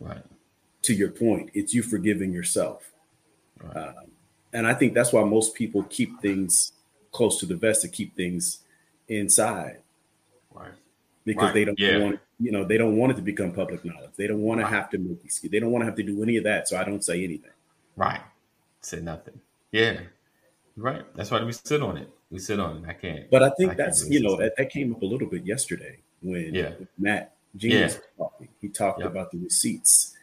Right. 0.00 0.22
to 0.82 0.92
your 0.92 1.10
point, 1.10 1.50
it's 1.54 1.72
you 1.72 1.82
forgiving 1.82 2.32
yourself. 2.32 2.90
Right. 3.62 3.76
Um, 3.76 3.94
and 4.52 4.66
I 4.66 4.74
think 4.74 4.92
that's 4.94 5.12
why 5.12 5.24
most 5.24 5.54
people 5.54 5.82
keep 5.84 6.20
things 6.20 6.72
close 7.12 7.38
to 7.40 7.46
the 7.46 7.56
vest 7.56 7.82
to 7.82 7.88
keep 7.88 8.14
things 8.16 8.58
inside 9.08 9.78
Right. 10.52 10.72
because 11.24 11.44
Right, 11.44 11.54
they 11.54 11.64
don't 11.64 11.78
yeah. 11.78 11.98
want, 11.98 12.20
you 12.38 12.50
know, 12.52 12.64
they 12.64 12.76
don't 12.76 12.96
want 12.96 13.12
it 13.12 13.16
to 13.16 13.22
become 13.22 13.52
public 13.52 13.84
knowledge. 13.84 14.10
They 14.16 14.26
don't 14.26 14.42
want 14.42 14.60
to 14.60 14.66
have 14.66 14.90
to 14.90 14.98
make 14.98 15.24
excuses. 15.24 15.50
They 15.50 15.58
don't 15.60 15.70
want 15.72 15.82
to 15.82 15.86
have 15.86 15.96
to 15.96 16.02
do 16.02 16.22
any 16.22 16.36
of 16.36 16.44
that. 16.44 16.68
So 16.68 16.76
I 16.76 16.84
don't 16.84 17.02
say 17.04 17.24
anything. 17.24 17.50
Right. 17.96 18.20
Say 18.84 19.00
nothing. 19.00 19.40
Yeah. 19.72 20.00
Right. 20.76 21.04
That's 21.16 21.30
why 21.30 21.42
we 21.42 21.52
sit 21.52 21.82
on 21.82 21.96
it. 21.96 22.10
We 22.30 22.38
sit 22.38 22.60
on 22.60 22.78
it. 22.78 22.88
I 22.88 22.92
can't. 22.92 23.30
But 23.30 23.42
I 23.42 23.46
I 23.46 23.50
think 23.56 23.70
can't 23.70 23.78
that's, 23.78 24.08
you 24.10 24.20
know, 24.20 24.36
that, 24.36 24.54
that 24.58 24.70
came 24.70 24.94
up 24.94 25.02
a 25.02 25.06
little 25.06 25.28
bit 25.28 25.46
yesterday 25.46 25.98
when 26.20 26.54
Yeah. 26.54 26.72
Matt 26.98 27.36
James 27.56 27.74
Yeah. 27.74 27.84
was 27.84 28.00
talking. 28.18 28.48
He 28.60 28.68
talked 28.68 29.00
Yep. 29.00 29.10
about 29.10 29.30
the 29.30 29.38
receipts. 29.38 30.14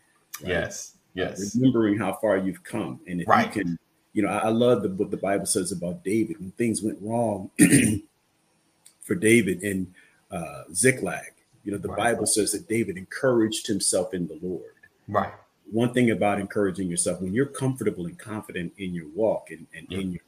right? 0.42 0.50
Yes. 0.50 0.96
Yes. 1.14 1.56
remembering 1.56 1.98
how 1.98 2.14
far 2.14 2.38
you've 2.38 2.64
come 2.64 3.00
and 3.08 3.22
if 3.22 3.28
Right. 3.28 3.46
you 3.48 3.64
can 3.64 3.80
you 4.14 4.22
know 4.24 4.30
i, 4.30 4.38
I 4.38 4.50
love 4.50 4.82
the, 4.82 4.90
what 4.90 5.12
the 5.12 5.18
bible 5.18 5.46
says 5.46 5.72
about 5.74 6.04
david 6.06 6.40
when 6.40 6.52
things 6.52 6.82
went 6.82 6.98
wrong 7.02 7.52
for 9.02 9.16
david 9.16 9.62
in 9.62 9.94
uh 10.32 10.64
ziklag 10.74 11.34
you 11.66 11.72
know 11.74 11.78
the 11.78 11.90
Right. 11.90 11.98
bible 12.14 12.26
says 12.26 12.54
that 12.54 12.68
david 12.70 12.96
encouraged 12.98 13.68
himself 13.68 14.14
in 14.14 14.26
the 14.28 14.40
lord 14.42 14.74
Right. 15.10 15.34
One 15.72 15.94
thing 15.94 16.12
about 16.12 16.40
encouraging 16.40 16.90
yourself 16.90 17.22
when 17.22 17.34
you're 17.34 17.46
comfortable 17.46 18.06
and 18.06 18.18
confident 18.20 18.74
in 18.78 18.94
your 18.94 19.08
walk 19.16 19.52
and, 19.52 19.66
and 19.76 19.92
in 19.92 20.12
your 20.12 20.22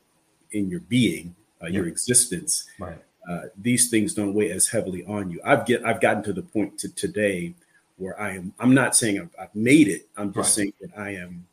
in 0.51 0.69
your 0.69 0.79
being 0.81 1.35
uh, 1.61 1.67
your 1.67 1.87
existence 1.87 2.65
Right. 2.79 2.97
uh, 3.29 3.41
these 3.57 3.89
things 3.89 4.13
don't 4.13 4.33
weigh 4.33 4.51
as 4.51 4.67
heavily 4.67 5.03
on 5.05 5.29
you. 5.31 5.39
I've 5.45 5.65
get 5.65 5.85
I've 5.85 6.01
gotten 6.01 6.23
to 6.23 6.33
the 6.33 6.41
point 6.43 6.77
to 6.79 6.89
today 6.89 7.53
where 7.97 8.19
I 8.19 8.31
am. 8.35 8.53
I'm 8.59 8.73
not 8.73 8.95
saying 8.95 9.19
I've, 9.19 9.29
I've 9.39 9.55
made 9.55 9.87
it. 9.87 10.07
I'm 10.17 10.33
just 10.33 10.57
Right. 10.57 10.65
saying 10.65 10.73
that 10.81 10.97
I 10.97 11.09
am. 11.15 11.45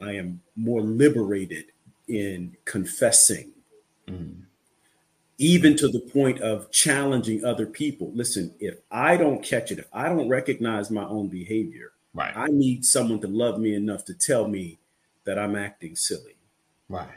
I 0.00 0.12
am 0.12 0.40
more 0.56 0.80
liberated 0.80 1.66
in 2.08 2.56
confessing, 2.64 3.50
Mm. 4.06 4.42
even 5.38 5.76
to 5.76 5.88
the 5.88 6.00
point 6.00 6.40
of 6.40 6.70
challenging 6.70 7.44
other 7.44 7.66
people. 7.66 8.10
Listen, 8.14 8.54
if 8.60 8.78
I 8.90 9.16
don't 9.16 9.42
catch 9.42 9.70
it, 9.72 9.78
if 9.78 9.86
I 9.92 10.08
don't 10.08 10.28
recognize 10.28 10.90
my 10.90 11.04
own 11.04 11.28
behavior, 11.28 11.92
Right. 12.18 12.36
I 12.36 12.48
need 12.48 12.84
someone 12.84 13.20
to 13.20 13.28
love 13.28 13.60
me 13.60 13.74
enough 13.74 14.04
to 14.06 14.14
tell 14.14 14.48
me 14.48 14.78
that 15.24 15.38
I'm 15.38 15.54
acting 15.56 15.94
silly 15.94 16.34
Right. 16.88 17.08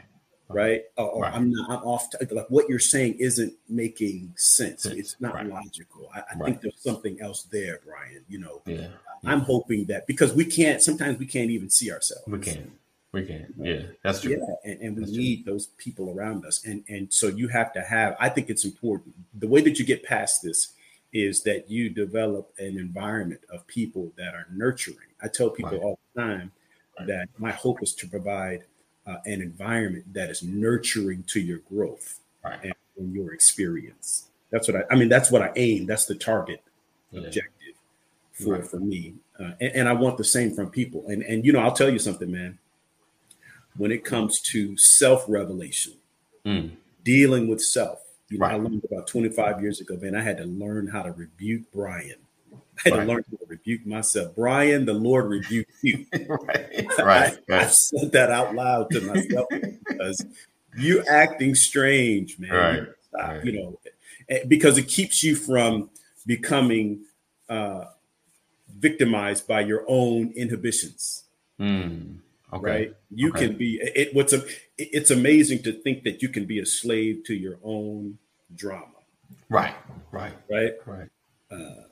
right? 0.48 0.84
Or, 0.96 1.22
Right. 1.22 1.34
I'm 1.34 1.50
not. 1.50 1.70
I'm 1.70 1.84
off. 1.84 2.08
To, 2.10 2.18
like 2.34 2.46
what 2.50 2.68
you're 2.68 2.78
saying 2.78 3.14
isn't 3.18 3.54
making 3.68 4.32
sense. 4.36 4.82
Sense, 4.82 4.94
It's 4.96 5.16
not 5.20 5.34
right. 5.34 5.46
logical. 5.48 6.08
I, 6.14 6.20
I 6.20 6.22
Right. 6.36 6.44
think 6.46 6.60
there's 6.60 6.80
something 6.80 7.20
else 7.20 7.42
there, 7.44 7.80
Brian. 7.84 8.24
You 8.28 8.38
know, 8.38 8.62
Yeah. 8.66 8.88
I'm 9.24 9.40
hoping 9.40 9.86
that 9.86 10.06
because 10.06 10.32
we 10.34 10.44
can't. 10.44 10.80
Sometimes 10.82 11.18
we 11.18 11.26
can't 11.26 11.50
even 11.50 11.70
see 11.70 11.90
ourselves. 11.90 12.26
We 12.28 12.38
can. 12.38 12.70
We 13.12 13.24
can. 13.26 13.52
Yeah. 13.58 13.82
That's 14.02 14.20
true. 14.20 14.32
Yeah, 14.32 14.70
and, 14.70 14.80
and 14.82 14.96
we 14.96 15.00
That's 15.02 15.12
true. 15.12 15.22
need 15.22 15.44
those 15.44 15.66
people 15.78 16.10
around 16.10 16.44
us, 16.46 16.64
and 16.64 16.84
and 16.88 17.12
so 17.12 17.26
you 17.28 17.48
have 17.48 17.72
to 17.74 17.82
have. 17.82 18.16
I 18.20 18.28
think 18.28 18.50
it's 18.50 18.64
important. 18.64 19.14
The 19.38 19.48
way 19.48 19.60
that 19.62 19.78
you 19.78 19.84
get 19.84 20.02
past 20.04 20.42
this 20.42 20.72
is 21.12 21.42
that 21.42 21.70
you 21.70 21.90
develop 21.90 22.52
an 22.58 22.78
environment 22.78 23.40
of 23.50 23.66
people 23.66 24.10
that 24.16 24.34
are 24.34 24.46
nurturing. 24.52 25.08
I 25.22 25.28
tell 25.28 25.50
people 25.50 25.72
Right. 25.72 25.82
all 25.82 25.98
the 26.14 26.20
time 26.22 26.52
Right. 26.98 27.06
that 27.08 27.28
my 27.38 27.52
hope 27.52 27.82
is 27.82 27.94
to 27.96 28.06
provide 28.08 28.64
uh, 29.06 29.16
an 29.26 29.42
environment 29.42 30.04
that 30.14 30.30
is 30.30 30.42
nurturing 30.42 31.22
to 31.24 31.40
your 31.40 31.58
growth 31.58 32.20
Right. 32.44 32.58
and, 32.64 32.74
and 32.98 33.14
your 33.14 33.34
experience. 33.34 34.28
That's 34.50 34.68
what 34.68 34.76
I. 34.76 34.84
I 34.90 34.96
mean, 34.96 35.08
that's 35.08 35.30
what 35.30 35.42
I 35.42 35.50
aim. 35.56 35.86
That's 35.86 36.04
the 36.06 36.14
target 36.14 36.62
Yeah. 37.10 37.20
objective 37.22 37.74
for 38.32 38.62
for 38.62 38.78
me, 38.80 39.14
uh, 39.38 39.52
and, 39.60 39.72
and 39.74 39.88
I 39.88 39.92
want 39.92 40.16
the 40.18 40.24
same 40.24 40.54
from 40.54 40.70
people. 40.70 41.06
And 41.08 41.22
and 41.22 41.44
you 41.44 41.52
know, 41.52 41.60
I'll 41.60 41.72
tell 41.72 41.90
you 41.90 41.98
something, 41.98 42.30
man. 42.30 42.58
When 43.76 43.90
it 43.90 44.04
comes 44.04 44.40
to 44.52 44.76
self 44.76 45.24
revelation, 45.28 45.94
Mm. 46.44 46.72
dealing 47.04 47.48
with 47.48 47.62
self, 47.62 48.00
you 48.32 48.38
know, 48.38 48.46
I 48.46 48.54
learned 48.56 48.84
about 48.90 49.06
25 49.06 49.60
years 49.62 49.80
ago, 49.80 49.96
man. 50.00 50.14
I 50.16 50.22
had 50.22 50.38
to 50.38 50.44
learn 50.44 50.86
how 50.88 51.02
to 51.02 51.12
rebuke 51.12 51.62
Brian. 51.72 52.16
I 52.52 52.56
had 52.84 52.92
Right. 52.94 53.00
to 53.00 53.06
learn 53.06 53.24
how 53.30 53.36
to 53.36 53.46
rebuke 53.46 53.86
myself. 53.86 54.34
Brian, 54.34 54.84
the 54.86 54.94
Lord 54.94 55.26
rebuked 55.26 55.70
you. 55.82 56.06
right. 56.28 56.70
I, 56.98 57.02
Right. 57.02 57.38
I 57.50 57.52
Right. 57.56 57.70
said 57.70 58.12
that 58.12 58.30
out 58.30 58.54
loud 58.54 58.90
to 58.92 59.00
myself 59.02 59.48
because 59.88 60.24
you 60.78 61.04
acting 61.06 61.54
strange, 61.54 62.38
man. 62.38 62.50
Right. 62.50 62.88
Right. 63.28 63.44
You 63.44 63.52
know, 63.52 63.80
eh, 64.30 64.44
because 64.48 64.78
it 64.78 64.88
keeps 64.88 65.22
you 65.22 65.36
from 65.36 65.90
becoming 66.26 67.04
uh, 67.48 67.84
victimized 68.78 69.46
by 69.46 69.60
your 69.60 69.84
own 69.86 70.32
inhibitions. 70.34 71.24
Mm. 71.60 72.18
Okay. 72.54 72.70
Right? 72.70 72.94
You 73.10 73.28
Okay. 73.30 73.48
can 73.48 73.56
be. 73.56 73.80
It, 73.82 74.14
what's 74.14 74.32
a, 74.32 74.42
It's 74.78 75.10
amazing 75.10 75.62
to 75.64 75.72
think 75.72 76.04
that 76.04 76.22
you 76.22 76.28
can 76.30 76.46
be 76.46 76.58
a 76.58 76.66
slave 76.66 77.22
to 77.26 77.34
your 77.34 77.58
own 77.62 78.18
drama. 78.56 78.86
Right. 79.48 79.74
Right. 80.10 80.34
Right? 80.50 80.72
Right. 80.86 81.08
Uh, 81.50 81.84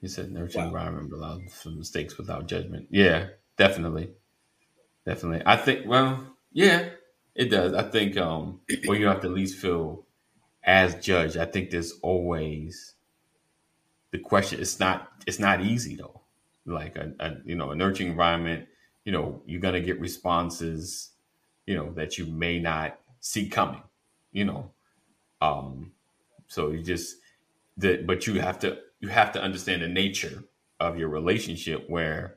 You 0.00 0.08
said 0.08 0.32
nurture 0.32 0.58
Wow. 0.58 0.66
environment 0.66 1.12
allows 1.12 1.42
for 1.54 1.70
mistakes 1.70 2.18
without 2.18 2.46
judgment. 2.46 2.88
Yeah, 2.90 3.28
definitely. 3.56 4.12
Definitely. 5.06 5.42
I 5.46 5.56
think 5.56 5.86
well, 5.86 6.36
yeah, 6.52 6.90
it 7.34 7.46
does. 7.50 7.74
I 7.74 7.82
think 7.90 8.16
um 8.16 8.60
or 8.88 8.96
you 8.96 9.06
have 9.06 9.20
to 9.22 9.28
at 9.28 9.34
least 9.34 9.58
feel 9.58 10.06
as 10.64 10.94
judged. 10.96 11.36
I 11.36 11.46
think 11.46 11.70
there's 11.70 11.92
always 12.02 12.94
the 14.12 14.18
question 14.18 14.60
it's 14.60 14.78
not 14.80 15.10
it's 15.26 15.38
not 15.38 15.60
easy 15.62 15.96
though. 15.96 16.22
Like 16.66 16.96
a, 16.96 17.12
a 17.20 17.36
you 17.44 17.54
know, 17.56 17.70
a 17.72 17.76
nurturing 17.76 18.10
environment, 18.10 18.68
you 19.04 19.12
know, 19.12 19.42
you're 19.46 19.60
gonna 19.60 19.80
get 19.80 20.00
responses, 20.00 21.10
you 21.66 21.76
know, 21.76 21.92
that 21.94 22.18
you 22.18 22.26
may 22.26 22.58
not 22.58 22.98
see 23.20 23.48
coming, 23.48 23.82
you 24.32 24.44
know. 24.44 24.72
Um 25.40 25.92
so 26.48 26.70
you 26.70 26.82
just 26.82 27.16
that 27.78 28.06
but 28.06 28.26
you 28.26 28.40
have 28.40 28.58
to 28.60 28.78
you 29.00 29.08
have 29.08 29.32
to 29.32 29.42
understand 29.42 29.82
the 29.82 29.88
nature 29.88 30.44
of 30.80 30.98
your 30.98 31.08
relationship 31.08 31.88
where 31.88 32.36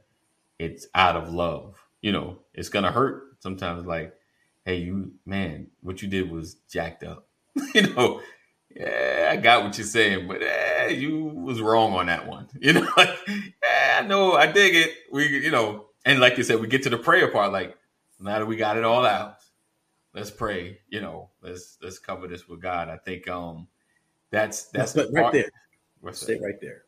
it's 0.59 0.87
out 0.95 1.15
of 1.15 1.33
love 1.33 1.75
you 2.01 2.11
know 2.11 2.39
it's 2.53 2.69
gonna 2.69 2.91
hurt 2.91 3.37
sometimes 3.39 3.85
like 3.85 4.13
hey 4.65 4.77
you 4.77 5.11
man 5.25 5.67
what 5.81 6.01
you 6.01 6.07
did 6.07 6.31
was 6.31 6.55
jacked 6.71 7.03
up 7.03 7.27
you 7.75 7.81
know 7.93 8.21
yeah 8.75 9.29
I 9.31 9.37
got 9.37 9.63
what 9.63 9.77
you're 9.77 9.87
saying, 9.87 10.27
but 10.27 10.41
eh, 10.41 10.87
you 10.89 11.25
was 11.25 11.61
wrong 11.61 11.93
on 11.93 12.07
that 12.07 12.27
one. 12.27 12.47
You 12.59 12.73
know, 12.73 12.87
like, 12.97 13.17
yeah, 13.27 13.99
I 14.01 14.07
know, 14.07 14.33
I 14.33 14.47
dig 14.51 14.75
it. 14.75 14.93
We, 15.11 15.27
you 15.27 15.51
know, 15.51 15.85
and 16.05 16.19
like 16.19 16.37
you 16.37 16.43
said, 16.43 16.59
we 16.59 16.67
get 16.67 16.83
to 16.83 16.89
the 16.89 16.97
prayer 16.97 17.29
part. 17.29 17.51
Like, 17.51 17.77
now 18.19 18.39
that 18.39 18.45
we 18.45 18.55
got 18.55 18.77
it 18.77 18.83
all 18.83 19.05
out, 19.05 19.36
let's 20.17 20.31
pray. 20.31 20.79
You 20.89 21.01
know, 21.01 21.29
let's 21.41 21.77
let's 21.81 21.99
cover 21.99 22.27
this 22.27 22.47
with 22.47 22.61
God. 22.61 22.89
I 22.89 22.97
think 22.97 23.27
um 23.29 23.67
that's 24.31 24.65
that's 24.65 24.93
but 24.93 25.09
right 25.13 25.21
part- 25.21 25.33
there, 25.33 25.49
What's 26.01 26.21
stay 26.21 26.33
that? 26.37 26.43
right 26.43 26.59
there. 26.61 26.83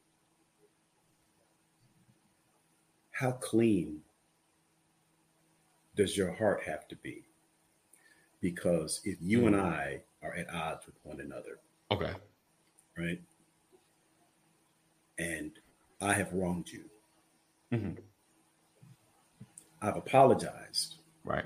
How 3.11 3.31
clean 3.33 4.01
does 5.95 6.17
your 6.17 6.31
heart 6.33 6.63
have 6.65 6.87
to 6.87 6.95
be? 6.97 7.25
Because 8.41 9.01
if 9.03 9.17
you 9.21 9.45
and 9.47 9.55
I 9.55 10.01
are 10.23 10.33
at 10.33 10.49
odds 10.53 10.85
with 10.85 10.95
one 11.03 11.19
another, 11.19 11.59
Okay. 11.91 12.13
right? 12.97 13.21
And 15.17 15.51
I 15.99 16.13
have 16.13 16.31
wronged 16.31 16.69
you. 16.69 16.85
mm-hmm. 17.73 17.99
I've 19.81 19.97
apologized, 19.97 20.95
Right. 21.25 21.43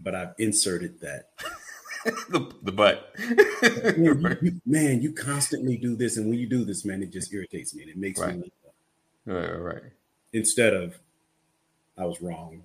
But 0.00 0.14
I've 0.14 0.34
inserted 0.38 1.00
that. 1.00 1.30
the 2.30 2.52
the 2.62 2.72
butt. 2.72 3.12
Man 3.18 3.94
you, 3.98 4.36
you- 4.42 4.60
man, 4.64 5.02
you 5.02 5.12
constantly 5.12 5.76
do 5.76 5.96
this, 5.96 6.16
and 6.16 6.28
when 6.28 6.38
you 6.38 6.46
do 6.48 6.64
this, 6.64 6.84
man, 6.84 7.02
it 7.02 7.12
just 7.12 7.32
irritates 7.32 7.74
me 7.74 7.82
and 7.82 7.90
it 7.90 7.96
makes 7.98 8.20
Right. 8.20 8.38
me 8.38 8.52
right, 9.26 9.50
right, 9.60 9.82
instead 10.32 10.72
of 10.74 10.98
I 11.98 12.04
was 12.06 12.22
wrong, 12.22 12.62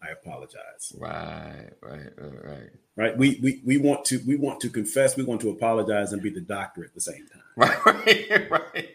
I 0.00 0.08
apologize. 0.10 0.92
right, 0.98 1.70
right, 1.82 2.10
right, 2.16 2.44
right. 2.44 2.70
Right? 2.96 3.16
We 3.16 3.38
we 3.42 3.60
we 3.64 3.76
want 3.78 4.04
to 4.06 4.20
we 4.26 4.36
want 4.36 4.60
to 4.60 4.70
confess, 4.70 5.16
we 5.16 5.24
want 5.24 5.40
to 5.42 5.50
apologize 5.50 6.12
and 6.12 6.22
be 6.22 6.30
the 6.30 6.40
doctor 6.40 6.84
at 6.84 6.94
the 6.94 7.00
same 7.00 7.26
time. 7.26 7.42
Right, 7.56 7.84
right, 8.30 8.50
right, 8.50 8.88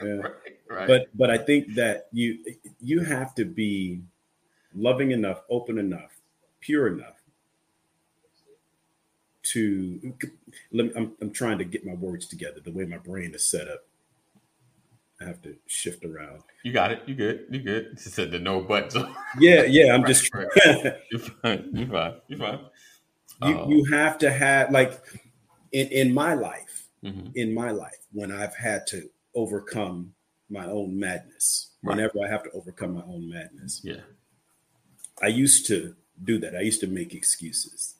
Yeah. 0.00 0.06
right, 0.08 0.32
right. 0.70 0.86
But 0.88 1.06
but 1.16 1.30
I 1.30 1.38
think 1.38 1.74
that 1.74 2.06
you 2.12 2.38
you 2.80 3.00
have 3.00 3.34
to 3.34 3.44
be 3.44 4.00
loving 4.74 5.10
enough, 5.10 5.42
open 5.50 5.78
enough, 5.78 6.12
pure 6.60 6.86
enough 6.86 7.15
to 9.52 10.14
let 10.72 10.86
me, 10.86 10.92
I'm, 10.96 11.12
I'm 11.20 11.30
trying 11.30 11.58
to 11.58 11.64
get 11.64 11.84
my 11.86 11.94
words 11.94 12.26
together 12.26 12.60
the 12.64 12.72
way 12.72 12.84
my 12.84 12.98
brain 12.98 13.34
is 13.34 13.44
set 13.44 13.68
up 13.68 13.80
i 15.20 15.24
have 15.24 15.40
to 15.42 15.56
shift 15.66 16.04
around 16.04 16.42
you 16.62 16.72
got 16.72 16.90
it. 16.90 17.02
You 17.06 17.14
good. 17.14 17.46
You 17.50 17.60
good. 17.60 17.96
She 18.02 18.08
said 18.10 18.30
the 18.32 18.38
no 18.40 18.60
butt. 18.60 18.92
So 18.92 19.08
yeah 19.38 19.62
yeah 19.62 19.94
i'm 19.94 20.04
just 20.04 20.32
Right, 20.34 20.46
you, 20.66 20.92
you're 21.12 21.20
fine. 21.20 21.70
You're 21.72 21.86
fine. 21.88 22.14
You're 22.28 22.38
fine. 22.40 22.60
Um, 23.42 23.70
you 23.70 23.84
have 23.92 24.18
to 24.18 24.30
have 24.30 24.70
like 24.72 25.00
in 25.72 25.86
in 25.88 26.12
my 26.14 26.34
life 26.34 26.88
mhm. 27.04 27.30
in 27.34 27.54
my 27.54 27.70
life 27.70 27.98
when 28.12 28.30
i've 28.32 28.54
had 28.56 28.86
to 28.88 29.08
overcome 29.34 30.12
my 30.50 30.66
own 30.66 30.98
madness 30.98 31.70
Right. 31.82 31.96
whenever 31.96 32.18
i 32.24 32.28
have 32.28 32.42
to 32.44 32.50
overcome 32.52 32.94
my 32.94 33.02
own 33.02 33.28
madness 33.28 33.80
Yeah. 33.84 34.00
i 35.22 35.28
used 35.28 35.66
to 35.66 35.94
do 36.24 36.38
that 36.38 36.56
i 36.56 36.60
used 36.60 36.80
to 36.80 36.86
make 36.88 37.14
excuses 37.14 37.94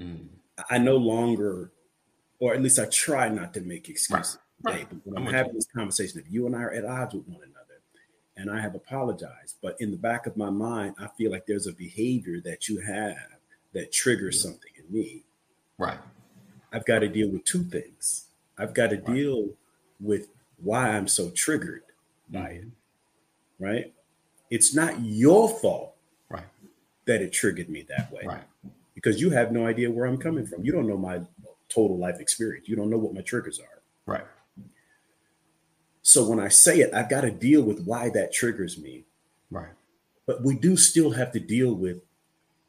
Mm. 0.00 0.26
I 0.70 0.78
no 0.78 0.96
longer, 0.96 1.72
or 2.38 2.54
at 2.54 2.62
least 2.62 2.78
I 2.78 2.86
try 2.86 3.28
not 3.28 3.54
to 3.54 3.60
make 3.60 3.88
excuses 3.88 4.38
Right, 4.64 4.80
today. 4.80 4.86
But 4.90 5.06
when 5.06 5.16
I'm 5.16 5.28
I'm 5.28 5.34
having 5.34 5.54
this 5.54 5.66
conversation, 5.74 6.20
if 6.20 6.30
you 6.32 6.46
and 6.46 6.54
I 6.54 6.60
are 6.62 6.72
at 6.72 6.84
odds 6.84 7.14
with 7.14 7.26
one 7.26 7.40
another, 7.42 7.58
and 8.36 8.50
I 8.50 8.60
have 8.60 8.74
apologized, 8.74 9.56
but 9.62 9.76
in 9.80 9.90
the 9.90 9.96
back 9.96 10.26
of 10.26 10.36
my 10.36 10.50
mind, 10.50 10.94
I 10.98 11.08
feel 11.18 11.30
like 11.30 11.46
there's 11.46 11.66
a 11.66 11.72
behavior 11.72 12.40
that 12.44 12.68
you 12.68 12.80
have 12.80 13.16
that 13.72 13.92
triggers 13.92 14.42
something 14.42 14.70
in 14.78 14.92
me. 14.92 15.24
Right. 15.78 15.98
I've 16.72 16.84
got 16.86 17.00
to 17.00 17.08
deal 17.08 17.28
with 17.30 17.44
two 17.44 17.62
things. 17.64 18.28
I've 18.58 18.72
got 18.74 18.88
to 18.90 18.96
Right. 18.96 19.06
deal 19.14 19.50
with 20.00 20.28
why 20.62 20.90
I'm 20.90 21.08
so 21.08 21.30
triggered 21.30 21.82
by 22.30 22.38
Mm-hmm. 22.52 22.68
it, 22.68 22.72
right? 23.58 23.94
It's 24.50 24.74
not 24.74 25.00
your 25.00 25.48
fault 25.48 25.96
Right. 26.30 26.44
that 27.06 27.20
it 27.22 27.32
triggered 27.32 27.68
me 27.68 27.82
that 27.88 28.10
way 28.12 28.22
Right. 28.24 28.44
Because 29.02 29.20
you 29.20 29.30
have 29.30 29.52
no 29.52 29.66
idea 29.66 29.90
where 29.90 30.06
I'm 30.06 30.18
coming 30.18 30.46
from. 30.46 30.64
You 30.64 30.72
don't 30.72 30.86
know 30.86 30.96
my 30.96 31.20
total 31.68 31.98
life 31.98 32.20
experience. 32.20 32.68
You 32.68 32.76
don't 32.76 32.90
know 32.90 32.98
what 32.98 33.14
my 33.14 33.22
triggers 33.22 33.58
are. 33.58 33.82
Right. 34.06 34.24
So 36.02 36.28
when 36.28 36.40
I 36.40 36.48
say 36.48 36.80
it, 36.80 36.92
I've 36.94 37.10
got 37.10 37.22
to 37.22 37.30
deal 37.30 37.62
with 37.62 37.84
why 37.84 38.10
that 38.10 38.32
triggers 38.32 38.78
me. 38.78 39.04
Right. 39.50 39.70
But 40.26 40.42
we 40.42 40.56
do 40.56 40.76
still 40.76 41.10
have 41.10 41.32
to 41.32 41.40
deal 41.40 41.74
with 41.74 41.98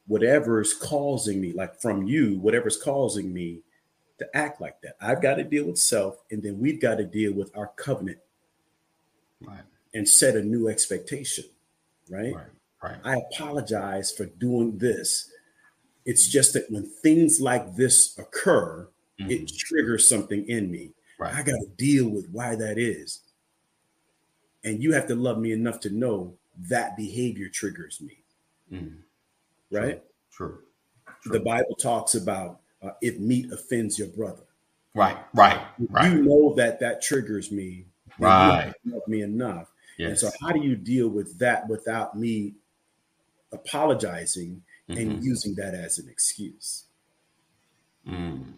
whatever's 0.08 0.74
causing 0.74 1.40
me, 1.40 1.54
like 1.54 1.80
from 1.82 2.04
you, 2.04 2.40
whatever's 2.40 2.78
causing 2.78 3.34
me 3.34 3.62
to 4.20 4.38
act 4.38 4.60
like 4.62 4.82
that. 4.82 4.96
I've 5.02 5.22
got 5.22 5.36
to 5.36 5.44
deal 5.44 5.66
with 5.66 5.80
self, 5.80 6.18
and 6.32 6.42
then 6.42 6.60
we've 6.60 6.82
got 6.82 6.96
to 6.96 7.06
deal 7.06 7.34
with 7.34 7.56
our 7.56 7.68
covenant 7.76 8.20
Right. 9.42 9.60
and 9.94 10.08
set 10.08 10.36
a 10.36 10.42
new 10.42 10.68
expectation, 10.68 11.46
right? 12.10 12.34
Right. 12.34 12.46
Right. 12.82 12.98
I 13.04 13.18
apologize 13.32 14.12
for 14.12 14.26
doing 14.26 14.78
this. 14.78 15.30
It's 16.06 16.28
just 16.28 16.54
that 16.54 16.70
when 16.70 16.86
things 16.86 17.40
like 17.40 17.76
this 17.76 18.18
occur, 18.18 18.88
it 19.20 19.44
Mhm. 19.44 19.58
triggers 19.58 20.08
something 20.10 20.46
in 20.50 20.70
me. 20.70 20.94
Right. 21.20 21.34
I 21.34 21.44
got 21.44 21.60
to 21.60 21.68
deal 21.78 22.10
with 22.10 22.30
why 22.30 22.56
that 22.56 22.78
is. 22.78 23.22
And 24.64 24.82
you 24.82 24.94
have 24.94 25.08
to 25.08 25.16
love 25.16 25.38
me 25.38 25.52
enough 25.52 25.80
to 25.82 25.90
know 25.90 26.38
that 26.70 26.98
behavior 26.98 27.50
triggers 27.50 28.02
me, 28.02 28.24
Mm. 28.72 28.98
right? 29.72 30.04
True. 30.32 30.64
The 31.26 31.40
Bible 31.40 31.76
talks 31.76 32.16
about 32.16 32.60
uh, 32.82 32.92
if 33.02 33.18
meat 33.18 33.50
offends 33.52 33.98
your 33.98 34.10
brother. 34.10 34.44
Right. 34.94 35.18
Right. 35.34 35.66
Right. 35.90 36.12
You 36.12 36.22
know 36.24 36.54
that 36.56 36.82
that 36.82 37.02
triggers 37.02 37.50
me. 37.52 37.86
Right. 38.20 38.74
love 38.86 39.08
me 39.08 39.22
enough. 39.22 39.72
And 40.00 40.18
so, 40.20 40.30
how 40.42 40.52
do 40.52 40.60
you 40.60 40.76
deal 40.76 41.08
with 41.08 41.38
that 41.40 41.68
without 41.70 42.18
me 42.20 42.56
apologizing 43.54 44.62
Mhm. 44.90 44.98
and 45.00 45.24
using 45.24 45.56
that 45.56 45.74
as 45.74 46.00
an 46.00 46.10
excuse? 46.10 46.86
Mm. 48.08 48.54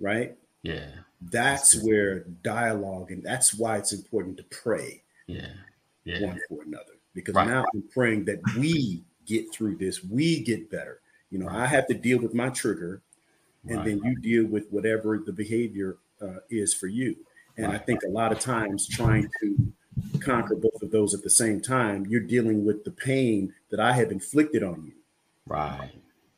Right? 0.00 0.36
Yeah. 0.62 0.90
That's 1.20 1.72
That's 1.72 1.84
where 1.84 2.20
dialogue, 2.42 3.10
and 3.10 3.22
that's 3.22 3.54
why 3.54 3.78
it's 3.78 3.92
important 3.92 4.36
to 4.36 4.44
pray 4.44 5.02
Yeah. 5.26 5.52
Yeah. 6.04 6.26
one 6.26 6.40
for 6.48 6.62
another. 6.62 6.92
Because 7.14 7.34
Right. 7.34 7.48
now 7.48 7.64
I'm 7.74 7.82
praying 7.94 8.26
that 8.26 8.40
we 8.58 9.02
get 9.24 9.52
through 9.52 9.76
this, 9.76 10.04
we 10.04 10.42
get 10.44 10.70
better. 10.70 11.00
You 11.30 11.38
know, 11.38 11.46
Right. 11.46 11.62
I 11.62 11.66
have 11.66 11.86
to 11.88 11.94
deal 11.94 12.18
with 12.20 12.34
my 12.34 12.50
trigger, 12.50 13.02
and 13.64 13.78
Right. 13.78 13.84
then 13.86 14.00
you 14.04 14.16
deal 14.20 14.46
with 14.46 14.70
whatever 14.70 15.18
the 15.18 15.32
behavior 15.32 15.98
uh, 16.20 16.40
is 16.48 16.72
for 16.72 16.86
you. 16.86 17.14
And 17.58 17.66
I 17.66 17.76
think 17.78 18.02
a 18.02 18.08
lot 18.08 18.32
of 18.32 18.40
times 18.40 18.86
trying 18.86 19.28
to 19.40 19.72
conquer 20.20 20.54
both 20.54 20.80
of 20.82 20.90
those 20.90 21.12
at 21.14 21.22
the 21.22 21.28
same 21.30 21.60
time, 21.60 22.06
you're 22.06 22.20
dealing 22.22 22.64
with 22.64 22.84
the 22.84 22.90
pain 22.90 23.52
that 23.70 23.80
I 23.80 23.92
have 23.92 24.10
inflicted 24.10 24.62
on 24.62 24.84
you, 24.86 24.94
Right. 25.46 25.90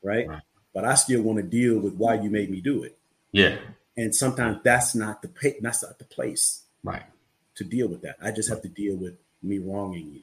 right? 0.03 0.29
Right. 0.29 0.43
But 0.75 0.85
I 0.85 0.95
still 0.95 1.23
want 1.23 1.39
to 1.39 1.43
deal 1.43 1.79
with 1.79 1.95
why 1.95 2.15
you 2.15 2.31
made 2.31 2.51
me 2.51 2.61
do 2.61 2.83
it. 2.85 2.99
Yeah. 3.33 3.59
And 3.97 4.15
sometimes 4.15 4.61
that's 4.63 4.95
not 4.95 5.23
the 5.23 5.29
pa- 5.29 5.59
that's 5.61 5.83
not 5.83 5.99
the 5.99 6.05
place 6.05 6.63
Right. 6.85 7.03
to 7.57 7.65
deal 7.65 7.89
with 7.89 8.03
that. 8.03 8.17
I 8.21 8.31
just 8.31 8.49
have 8.49 8.63
to 8.63 8.69
deal 8.69 8.97
with 8.97 9.15
me 9.43 9.59
wronging 9.59 10.09
you. 10.15 10.23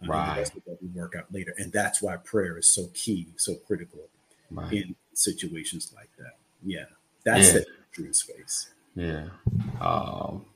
The 0.00 0.08
Right. 0.08 0.38
rest 0.38 0.56
of 0.56 0.64
that 0.64 0.80
we 0.80 0.88
work 0.88 1.14
out 1.14 1.30
later. 1.32 1.54
And 1.58 1.70
that's 1.72 2.00
why 2.00 2.16
prayer 2.16 2.56
is 2.56 2.66
so 2.66 2.86
key, 2.94 3.28
so 3.36 3.56
critical 3.56 4.08
Right. 4.50 4.72
in 4.72 4.96
situations 5.12 5.92
like 5.94 6.10
that. 6.18 6.38
Yeah. 6.64 6.86
That's 7.24 7.48
Yeah. 7.48 7.58
the 7.60 7.66
true 7.92 8.12
space. 8.14 8.70
Yeah. 8.94 9.28
Um, 9.80 10.46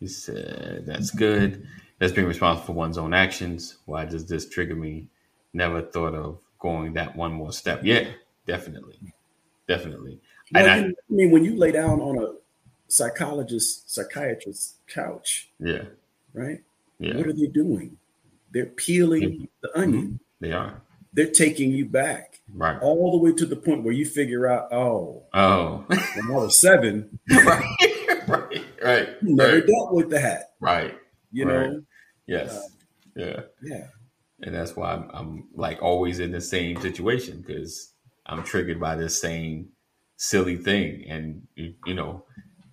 he 0.00 0.06
said, 0.08 0.86
that's 0.86 1.10
good. 1.10 1.66
That's 1.98 2.12
being 2.12 2.26
responsible 2.26 2.66
for 2.66 2.72
one's 2.72 2.96
own 2.98 3.12
actions. 3.12 3.76
Why 3.84 4.04
does 4.06 4.26
this 4.26 4.48
trigger 4.48 4.74
me? 4.74 5.08
Never 5.52 5.82
thought 5.82 6.14
of 6.14 6.40
going 6.58 6.94
that 6.94 7.14
one 7.16 7.32
more 7.32 7.52
step. 7.52 7.80
Yeah, 7.82 8.08
definitely. 8.46 8.98
Definitely. 9.68 10.20
Well, 10.52 10.62
And 10.68 10.86
I- 10.86 10.88
I 10.88 10.92
mean, 11.08 11.30
when 11.30 11.44
you 11.44 11.56
lay 11.56 11.72
down 11.72 12.00
on 12.00 12.18
a 12.22 12.34
psychologist, 12.88 13.92
psychiatrist's 13.92 14.76
couch, 14.86 15.50
Yeah. 15.58 15.84
right? 16.32 16.62
Yeah. 16.98 17.16
What 17.16 17.26
are 17.26 17.32
they 17.32 17.46
doing? 17.48 17.96
They're 18.52 18.66
peeling 18.66 19.22
mm-hmm. 19.22 19.44
the 19.60 19.78
onion. 19.78 20.02
Mm-hmm. 20.04 20.16
They 20.40 20.52
are. 20.52 20.80
They're 21.12 21.30
taking 21.32 21.72
you 21.72 21.86
back 21.86 22.40
Right. 22.54 22.78
all 22.80 23.10
the 23.10 23.18
way 23.18 23.32
to 23.32 23.46
the 23.46 23.56
point 23.56 23.82
where 23.82 23.92
you 23.94 24.04
figure 24.06 24.46
out, 24.46 24.72
oh, 24.72 25.24
Oh. 25.34 25.84
when 25.88 25.98
I 26.30 26.30
was 26.30 26.60
seven, 26.60 27.18
right. 27.30 27.64
Right. 28.28 28.64
Right. 28.82 29.22
never 29.22 29.54
Right. 29.54 29.66
dealt 29.66 29.92
with 29.94 30.10
that. 30.10 30.52
Right. 30.60 30.94
You 31.32 31.46
Right. 31.48 31.70
know? 31.70 31.82
Yes. 32.26 32.56
Uh, 32.56 32.62
yeah. 33.16 33.40
Yeah. 33.62 33.86
And 34.42 34.54
that's 34.54 34.76
why 34.76 34.92
I'm, 34.94 35.10
I'm 35.12 35.48
like 35.54 35.82
always 35.82 36.20
in 36.20 36.32
the 36.32 36.40
same 36.40 36.80
situation 36.80 37.42
because 37.46 37.92
I'm 38.26 38.42
triggered 38.44 38.80
by 38.80 38.96
this 38.96 39.20
same 39.20 39.70
silly 40.16 40.56
thing, 40.56 41.04
and 41.08 41.46
you, 41.54 41.74
you 41.84 41.94
know, 41.94 42.24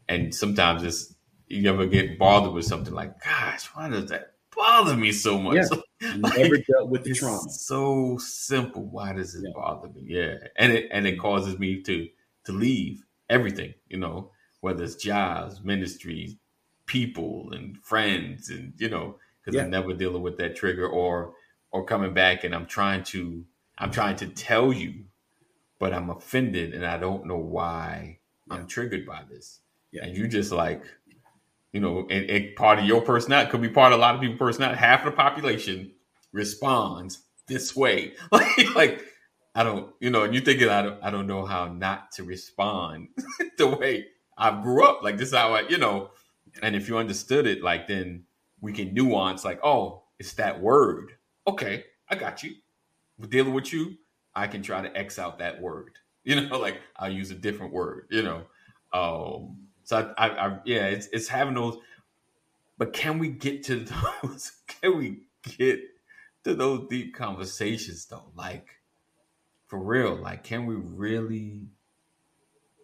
and 0.07 0.33
sometimes 0.33 0.83
it's 0.83 1.15
you 1.47 1.69
ever 1.69 1.85
get 1.85 2.17
bothered 2.17 2.53
with 2.53 2.65
something 2.65 2.93
like, 2.93 3.21
gosh, 3.23 3.65
why 3.75 3.89
does 3.89 4.09
that 4.09 4.33
bother 4.55 4.95
me 4.95 5.11
so 5.11 5.39
much? 5.39 5.57
Yeah. 5.57 5.67
You 6.09 6.31
never 6.35 6.57
dealt 6.57 6.89
with 6.89 7.03
the 7.03 7.09
it's 7.09 7.19
trauma. 7.19 7.49
so 7.65 8.17
simple. 8.17 8.83
Why 8.85 9.13
does 9.13 9.35
it 9.35 9.45
Yeah. 9.45 9.53
bother 9.53 9.87
me? 9.89 10.03
Yeah, 10.05 10.35
and 10.57 10.73
it 10.73 10.89
and 10.91 11.07
it 11.07 11.17
causes 11.17 11.57
me 11.59 11.81
to 11.83 12.09
to 12.45 12.51
leave 12.51 13.05
everything, 13.29 13.73
you 13.87 13.97
know, 13.97 14.31
whether 14.61 14.83
it's 14.83 14.95
jobs, 14.95 15.61
ministries, 15.63 16.35
people, 16.85 17.51
and 17.53 17.77
friends, 17.83 18.49
and 18.49 18.73
you 18.77 18.89
know, 18.89 19.17
because 19.41 19.55
Yeah. 19.55 19.63
I'm 19.63 19.69
never 19.71 19.93
dealing 19.93 20.21
with 20.23 20.37
that 20.37 20.55
trigger 20.55 20.87
or 20.87 21.33
or 21.73 21.83
coming 21.83 22.13
back 22.13 22.45
and 22.45 22.55
I'm 22.55 22.67
trying 22.67 23.03
to 23.05 23.43
I'm 23.77 23.91
trying 23.91 24.15
to 24.17 24.27
tell 24.27 24.71
you, 24.71 25.05
but 25.79 25.93
I'm 25.93 26.09
offended 26.09 26.73
and 26.73 26.85
I 26.85 26.97
don't 26.97 27.25
know 27.25 27.37
why 27.37 28.19
I'm 28.49 28.67
triggered 28.67 29.05
by 29.05 29.23
this. 29.29 29.59
Yeah. 29.91 30.05
And 30.05 30.15
you 30.15 30.27
just 30.27 30.51
like, 30.51 30.83
you 31.73 31.81
know, 31.81 32.07
and, 32.09 32.29
and 32.29 32.55
part 32.55 32.79
of 32.79 32.85
your 32.85 33.01
personality 33.01 33.49
could 33.49 33.61
be 33.61 33.69
part 33.69 33.91
of 33.91 33.99
a 33.99 34.01
lot 34.01 34.15
of 34.15 34.21
people's 34.21 34.39
personality. 34.39 34.79
Half 34.79 35.05
of 35.05 35.11
the 35.11 35.17
population 35.17 35.91
responds 36.31 37.23
this 37.47 37.75
way. 37.75 38.13
Like, 38.31 38.75
like 38.75 39.05
I 39.55 39.63
don't, 39.63 39.91
you 39.99 40.09
know, 40.11 40.23
and 40.23 40.33
you 40.33 40.41
thinking 40.41 40.69
I 40.69 40.83
don't, 40.83 41.03
I 41.03 41.09
don't 41.09 41.27
know 41.27 41.45
how 41.45 41.67
not 41.67 42.11
to 42.13 42.23
respond 42.23 43.09
the 43.57 43.67
way 43.67 44.07
I 44.37 44.61
grew 44.61 44.85
up. 44.85 45.03
Like 45.03 45.17
this 45.17 45.29
is 45.29 45.35
how 45.35 45.53
I, 45.53 45.67
you 45.67 45.79
know, 45.79 46.11
and 46.61 46.75
if 46.75 46.87
you 46.87 46.97
understood 46.97 47.47
it, 47.47 47.63
like 47.63 47.87
then 47.87 48.25
we 48.61 48.73
can 48.73 48.93
nuance. 48.93 49.43
Like, 49.43 49.59
oh, 49.63 50.03
it's 50.19 50.33
that 50.33 50.61
word. 50.61 51.13
Okay, 51.47 51.85
I 52.09 52.15
got 52.15 52.43
you. 52.43 52.55
We're 53.17 53.27
dealing 53.27 53.53
with 53.53 53.73
you. 53.73 53.97
I 54.35 54.47
can 54.47 54.61
try 54.63 54.81
to 54.81 54.97
X 54.97 55.19
out 55.19 55.39
that 55.39 55.61
word. 55.61 55.91
You 56.25 56.39
know, 56.39 56.57
like 56.57 56.79
I'll 56.95 57.11
use 57.11 57.31
a 57.31 57.35
different 57.35 57.73
word. 57.73 58.07
You 58.09 58.23
know, 58.23 58.43
um, 58.93 59.57
so 59.83 60.13
I, 60.17 60.27
I, 60.29 60.47
I 60.47 60.59
yeah, 60.63 60.85
it's 60.85 61.07
it's 61.07 61.27
having 61.27 61.53
those. 61.53 61.77
But 62.77 62.93
can 62.93 63.19
we 63.19 63.27
get 63.27 63.63
to 63.63 63.85
those? 64.23 64.53
Can 64.67 64.97
we 64.97 65.23
get 65.57 65.81
to 66.45 66.55
those 66.55 66.87
deep 66.89 67.13
conversations 67.13 68.05
though? 68.05 68.31
Like 68.35 68.69
for 69.67 69.79
real, 69.79 70.15
like 70.15 70.45
can 70.45 70.65
we 70.65 70.75
really 70.75 71.67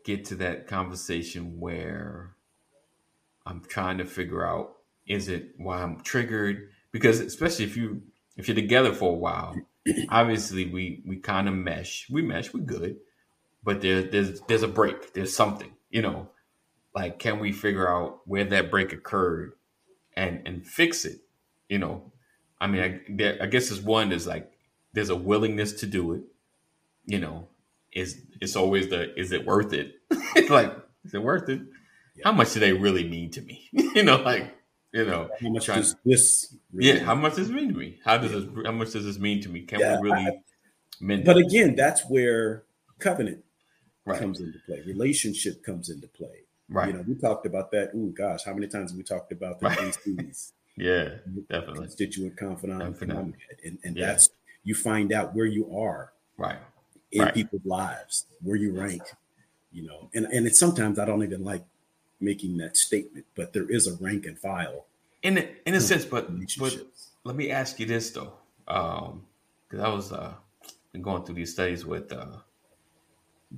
get 0.04 0.26
to 0.26 0.36
that 0.36 0.68
conversation 0.68 1.62
where 1.62 2.36
I'm 3.46 3.62
trying 3.62 4.00
to 4.00 4.06
figure 4.06 4.46
out 4.46 4.78
is 5.08 5.30
it 5.30 5.54
why 5.58 5.82
I'm 5.82 6.02
triggered? 6.02 6.72
Because 6.92 7.22
especially 7.22 7.66
if 7.66 7.78
you 7.78 8.02
if 8.40 8.48
you're 8.48 8.56
together 8.56 8.94
for 8.94 9.12
a 9.12 9.18
while, 9.18 9.54
obviously 10.08 10.66
we 10.66 11.04
we 11.06 11.18
kind 11.18 11.50
of 11.50 11.54
mesh. 11.54 12.08
We 12.10 12.22
mesh, 12.22 12.54
we 12.54 12.62
good. 12.62 12.96
But 13.62 13.82
there, 13.82 14.02
there's 14.02 14.40
there's 14.48 14.64
a 14.64 14.68
break. 14.68 15.14
There's 15.14 15.36
something, 15.36 15.72
you 15.90 16.02
know. 16.02 16.30
Like, 16.96 17.20
can 17.20 17.40
we 17.40 17.52
figure 17.52 17.88
out 17.88 18.22
where 18.26 18.46
that 18.46 18.72
break 18.72 18.94
occurred 18.94 19.54
and 20.16 20.42
and 20.46 20.66
fix 20.66 21.04
it? 21.04 21.20
You 21.68 21.80
know, 21.80 22.14
I 22.62 22.68
mean, 22.68 22.82
I, 22.82 23.02
there, 23.10 23.38
I 23.42 23.46
guess 23.48 23.68
there's 23.68 23.82
one 23.82 24.14
is 24.14 24.26
like 24.26 24.50
there's 24.94 25.10
a 25.10 25.16
willingness 25.18 25.74
to 25.74 25.86
do 25.86 26.14
it. 26.14 26.22
You 27.06 27.20
know, 27.20 27.50
is 27.92 28.22
it's 28.40 28.56
always 28.56 28.88
the 28.88 29.14
is 29.20 29.34
it 29.34 29.46
worth 29.46 29.74
it? 29.74 29.96
like, 30.50 30.74
is 31.04 31.14
it 31.14 31.22
worth 31.22 31.50
it? 31.50 31.60
How 32.24 32.32
much 32.32 32.54
do 32.54 32.62
they 32.62 32.72
really 32.72 33.08
mean 33.08 33.32
to 33.32 33.42
me? 33.42 33.68
you 33.74 34.04
know, 34.04 34.16
like 34.22 34.56
you 34.94 35.06
know, 35.06 35.30
How 35.42 35.50
much 35.50 35.66
trying- 35.66 35.82
does 35.82 35.96
this? 36.06 36.56
really 36.74 37.00
yeah. 37.00 37.06
How 37.06 37.16
much 37.16 37.36
does 37.36 37.48
this 37.48 37.56
mean 37.56 37.70
to 37.74 37.78
me? 37.80 38.00
How 38.04 38.18
does 38.18 38.32
this? 38.32 38.46
How 38.66 38.72
much 38.72 38.92
does 38.92 39.06
this 39.06 39.20
mean 39.20 39.42
to 39.42 39.50
me? 39.50 39.62
Can 39.62 39.80
Yeah, 39.80 40.00
we 40.00 40.10
really 40.10 40.42
mend 41.00 41.26
But 41.26 41.38
it? 41.38 41.46
again, 41.48 41.76
that's 41.76 42.04
where 42.10 42.64
covenant 43.00 43.44
Right, 44.06 44.20
comes 44.20 44.40
into 44.40 44.58
play. 44.66 44.82
Relationship 44.86 45.64
comes 45.64 45.90
into 45.90 46.08
play. 46.08 46.44
right, 46.70 46.88
You 46.88 46.94
know, 46.94 47.02
we 47.08 47.16
talked 47.16 47.46
about 47.46 47.72
that. 47.72 47.94
Ooh, 47.96 48.12
gosh, 48.18 48.44
how 48.44 48.54
many 48.54 48.68
times 48.68 48.92
have 48.92 48.98
we 48.98 49.04
talked 49.04 49.32
about 49.32 49.60
the 49.60 49.68
Right. 49.68 49.78
ACs? 49.78 50.54
yeah, 50.78 51.18
definitely, 51.50 51.82
constituent, 51.82 52.38
confidant, 52.38 52.82
and 52.82 52.98
Confidant. 52.98 53.36
And, 53.64 53.78
and 53.84 53.96
Yeah. 53.98 54.08
that's 54.08 54.30
you 54.64 54.74
find 54.76 55.12
out 55.14 55.36
where 55.36 55.46
you 55.46 55.72
are 55.76 56.12
right, 56.38 56.58
in 57.12 57.22
Right. 57.24 57.34
people's 57.34 57.66
lives, 57.66 58.26
where 58.42 58.56
you 58.56 58.72
rank. 58.72 59.04
You 59.72 59.84
know, 59.88 60.10
and 60.16 60.26
and 60.26 60.48
it's 60.48 60.60
sometimes 60.60 60.98
I 60.98 61.06
don't 61.06 61.22
even 61.24 61.44
like 61.44 61.64
making 62.20 62.58
that 62.58 62.78
statement, 62.78 63.26
but 63.36 63.54
there 63.54 63.70
is 63.70 63.88
a 63.88 63.96
rank 64.04 64.26
and 64.26 64.38
file 64.38 64.86
in 65.24 65.38
a, 65.38 65.50
in 65.66 65.74
a 65.74 65.82
sense. 65.82 66.06
But 66.06 66.30
but 66.58 66.78
let 67.24 67.36
me 67.36 67.52
ask 67.52 67.80
you 67.80 67.86
this 67.86 68.12
though, 68.12 68.34
because 68.66 69.80
I 69.80 69.90
was 69.90 70.12
uh 70.12 70.34
going 71.02 71.24
through 71.24 71.36
these 71.36 71.54
studies 71.54 71.86
with 71.86 72.12
uh 72.12 72.38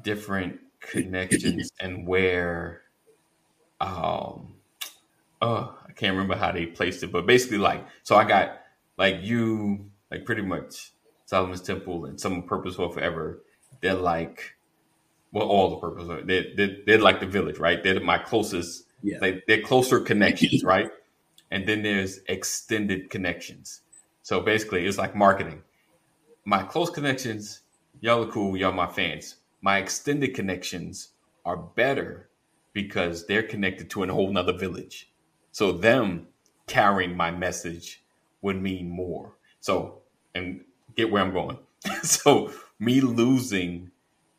different 0.01 0.59
connections 0.79 1.71
and 1.79 2.07
where 2.07 2.81
um 3.79 4.55
oh 5.41 5.77
I 5.87 5.91
can't 5.93 6.13
remember 6.13 6.35
how 6.35 6.51
they 6.51 6.65
placed 6.65 7.03
it, 7.03 7.11
but 7.11 7.25
basically 7.25 7.57
like 7.57 7.85
so 8.03 8.15
I 8.15 8.23
got 8.25 8.61
like 8.97 9.17
you 9.21 9.89
like 10.09 10.25
pretty 10.25 10.43
much 10.43 10.91
Solomon's 11.25 11.61
Temple 11.61 12.05
and 12.05 12.19
some 12.19 12.43
Purposeful 12.43 12.89
Forever. 12.89 13.41
They're 13.81 13.93
like 13.93 14.55
well 15.31 15.47
all 15.47 15.69
the 15.69 15.77
purpose 15.77 16.07
they're, 16.25 16.45
they're, 16.55 16.77
they're 16.85 16.99
like 17.01 17.19
the 17.19 17.25
village 17.27 17.57
right? 17.59 17.83
They're 17.83 17.99
my 17.99 18.17
closest 18.17 18.85
Yeah. 19.03 19.19
like 19.21 19.43
they're 19.47 19.61
closer 19.61 19.99
connections 19.99 20.63
right? 20.65 20.89
And 21.51 21.67
then 21.67 21.83
there's 21.83 22.19
extended 22.27 23.09
connections. 23.09 23.81
So 24.23 24.41
basically 24.41 24.85
it's 24.87 24.97
like 24.97 25.15
marketing. 25.15 25.63
My 26.45 26.63
close 26.63 26.89
connections 26.89 27.61
y'all 28.01 28.23
are 28.23 28.31
cool 28.31 28.57
y'all 28.57 28.71
my 28.73 28.87
fans. 28.87 29.37
My 29.61 29.77
extended 29.79 30.33
connections 30.35 31.09
are 31.45 31.57
better 31.57 32.29
because 32.73 33.27
they're 33.27 33.43
connected 33.43 33.89
to 33.91 34.03
a 34.03 34.07
whole 34.13 34.31
nother 34.31 34.53
village. 34.57 35.11
So 35.51 35.71
them 35.73 36.27
carrying 36.67 37.17
my 37.17 37.31
message 37.31 38.03
would 38.41 38.61
mean 38.61 38.89
more. 38.89 39.33
So 39.59 40.01
and 40.35 40.61
get 40.95 41.11
where 41.11 41.23
i'm 41.23 41.33
going. 41.33 41.57
So 42.03 42.51
me 42.79 43.01
losing 43.01 43.90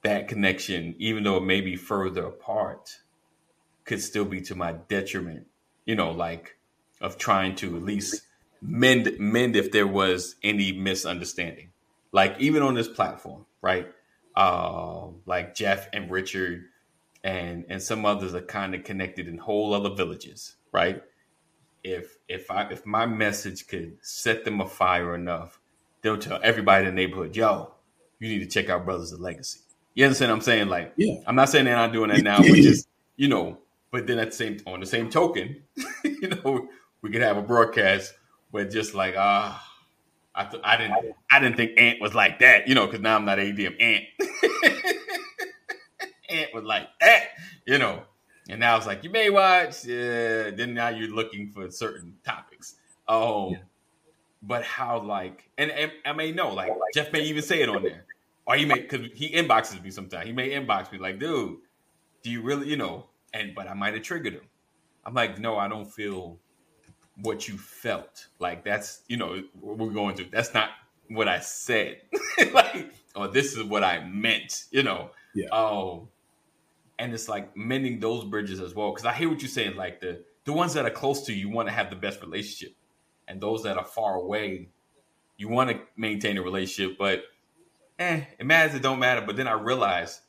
that 0.02 0.28
connection, 0.28 0.94
even 0.98 1.22
though 1.24 1.36
it 1.36 1.44
may 1.44 1.60
be 1.60 1.76
further 1.76 2.26
apart, 2.26 3.00
could 3.84 4.00
still 4.00 4.24
be 4.24 4.40
to 4.42 4.54
my 4.54 4.72
detriment. 4.72 5.46
You 5.84 5.96
know, 5.96 6.10
like 6.10 6.56
of 7.00 7.18
trying 7.18 7.56
to 7.56 7.76
at 7.76 7.82
least 7.82 8.22
mend 8.62 9.16
mend 9.18 9.56
if 9.56 9.72
there 9.72 9.86
was 9.86 10.36
any 10.42 10.72
misunderstanding. 10.72 11.70
Like 12.12 12.36
even 12.38 12.62
on 12.62 12.74
this 12.74 12.88
platform, 12.88 13.46
right? 13.60 13.88
Uh, 14.34 15.08
like 15.26 15.54
Jeff 15.54 15.88
and 15.92 16.10
Richard 16.10 16.64
and 17.24 17.64
and 17.68 17.82
some 17.82 18.04
others 18.04 18.34
are 18.34 18.42
kind 18.42 18.74
of 18.74 18.84
connected 18.84 19.28
in 19.28 19.38
whole 19.38 19.74
other 19.74 19.94
villages, 19.94 20.54
right? 20.70 21.02
If 21.82 22.16
if 22.28 22.50
I 22.50 22.68
if 22.70 22.86
my 22.86 23.06
message 23.06 23.66
could 23.66 23.98
set 24.02 24.44
them 24.44 24.60
afire 24.60 25.14
enough, 25.14 25.60
they'll 26.02 26.18
tell 26.18 26.40
everybody 26.42 26.86
in 26.86 26.94
the 26.94 27.00
neighborhood, 27.00 27.36
yo, 27.36 27.74
you 28.20 28.28
need 28.28 28.40
to 28.40 28.46
check 28.46 28.70
out 28.70 28.84
Brothers 28.84 29.12
of 29.12 29.20
Legacy. 29.20 29.60
You 29.94 30.04
understand 30.06 30.30
what 30.30 30.36
I'm 30.36 30.42
saying? 30.42 30.68
Like, 30.68 30.92
Yeah. 30.96 31.16
I'm 31.26 31.34
not 31.34 31.48
saying 31.48 31.64
they're 31.66 31.76
not 31.76 31.92
doing 31.92 32.10
that 32.10 32.22
now, 32.22 32.38
but 32.38 32.46
just, 32.46 32.88
you 33.16 33.28
know, 33.28 33.58
but 33.90 34.06
then 34.06 34.18
at 34.18 34.30
the 34.30 34.36
same 34.36 34.58
on 34.66 34.80
the 34.80 34.86
same 34.86 35.10
token, 35.10 35.62
you 36.04 36.28
know, 36.28 36.68
we 37.02 37.10
could 37.10 37.20
have 37.22 37.36
a 37.36 37.42
broadcast 37.42 38.14
where 38.50 38.64
just 38.64 38.94
like, 38.94 39.14
ah, 39.18 39.62
I 40.34 40.44
th- 40.44 40.62
I 40.64 40.76
didn't 40.78 41.14
I 41.30 41.40
didn't 41.40 41.56
think 41.56 41.78
Ant 41.78 42.00
was 42.00 42.14
like 42.14 42.38
that, 42.38 42.66
you 42.68 42.74
know, 42.74 42.86
because 42.86 43.00
now 43.00 43.16
I'm 43.16 43.24
not 43.26 43.38
ADM 43.38 43.80
Ant. 43.80 44.04
Ant 46.30 46.54
was 46.54 46.64
like 46.64 46.88
that, 47.00 47.24
you 47.66 47.78
know. 47.78 48.02
And 48.48 48.58
now 48.60 48.76
it's 48.76 48.86
like 48.86 49.04
you 49.04 49.10
may 49.10 49.30
watch, 49.30 49.84
uh, 49.86 50.50
then 50.56 50.74
now 50.74 50.88
you're 50.88 51.14
looking 51.14 51.50
for 51.50 51.70
certain 51.70 52.16
topics. 52.24 52.76
Um, 53.08 53.56
but 54.42 54.64
how 54.64 55.00
like, 55.02 55.48
and, 55.58 55.70
and 55.70 55.92
I 56.04 56.12
may 56.12 56.32
know, 56.32 56.52
like 56.52 56.72
Jeff 56.94 57.12
may 57.12 57.22
even 57.24 57.42
say 57.42 57.60
it 57.62 57.68
on 57.68 57.82
there, 57.82 58.04
or 58.46 58.56
he 58.56 58.64
may 58.64 58.80
because 58.80 59.06
he 59.14 59.30
inboxes 59.30 59.82
me 59.82 59.90
sometimes. 59.90 60.26
He 60.26 60.32
may 60.32 60.50
inbox 60.50 60.90
me 60.92 60.98
like, 60.98 61.18
dude, 61.18 61.58
do 62.22 62.30
you 62.30 62.42
really, 62.42 62.68
you 62.68 62.76
know? 62.76 63.06
And 63.32 63.54
but 63.54 63.68
I 63.68 63.74
might 63.74 63.94
have 63.94 64.02
triggered 64.02 64.34
him. 64.34 64.48
I'm 65.04 65.14
like, 65.14 65.38
no, 65.38 65.56
I 65.56 65.68
don't 65.68 65.90
feel 65.90 66.38
what 67.20 67.48
you 67.48 67.56
felt. 67.56 68.26
Like 68.38 68.64
that's, 68.64 69.02
you 69.08 69.16
know, 69.16 69.42
what 69.60 69.78
we're 69.78 69.92
going 69.92 70.16
to. 70.16 70.24
That's 70.24 70.54
not 70.54 70.70
what 71.08 71.28
I 71.28 71.40
said. 71.40 72.00
like, 72.52 72.92
or 73.14 73.28
this 73.28 73.56
is 73.56 73.64
what 73.64 73.84
I 73.84 74.04
meant, 74.04 74.64
you 74.70 74.82
know. 74.82 75.10
Yeah. 75.34 75.48
Oh, 75.52 76.08
and 76.98 77.12
it's 77.12 77.28
like 77.28 77.56
mending 77.56 78.00
those 78.00 78.24
bridges 78.24 78.60
as 78.60 78.74
well. 78.74 78.90
Because 78.90 79.06
I 79.06 79.12
hear 79.12 79.28
what 79.28 79.40
you're 79.40 79.48
saying. 79.48 79.76
Like 79.76 80.00
the 80.00 80.24
the 80.44 80.52
ones 80.52 80.74
that 80.74 80.84
are 80.84 80.90
close 80.90 81.24
to 81.26 81.32
you, 81.32 81.48
you 81.48 81.50
want 81.50 81.68
to 81.68 81.74
have 81.74 81.90
the 81.90 81.96
best 81.96 82.20
relationship, 82.20 82.74
and 83.28 83.40
those 83.40 83.62
that 83.62 83.76
are 83.76 83.84
far 83.84 84.16
away, 84.16 84.68
you 85.36 85.48
want 85.48 85.70
to 85.70 85.80
maintain 85.96 86.38
a 86.38 86.42
relationship. 86.42 86.98
But 86.98 87.22
eh, 88.02 88.24
it 88.38 88.46
matters. 88.46 88.74
It 88.74 88.82
don't 88.82 88.98
matter. 88.98 89.20
But 89.20 89.36
then 89.36 89.48
I 89.48 89.52
realize 89.52 90.20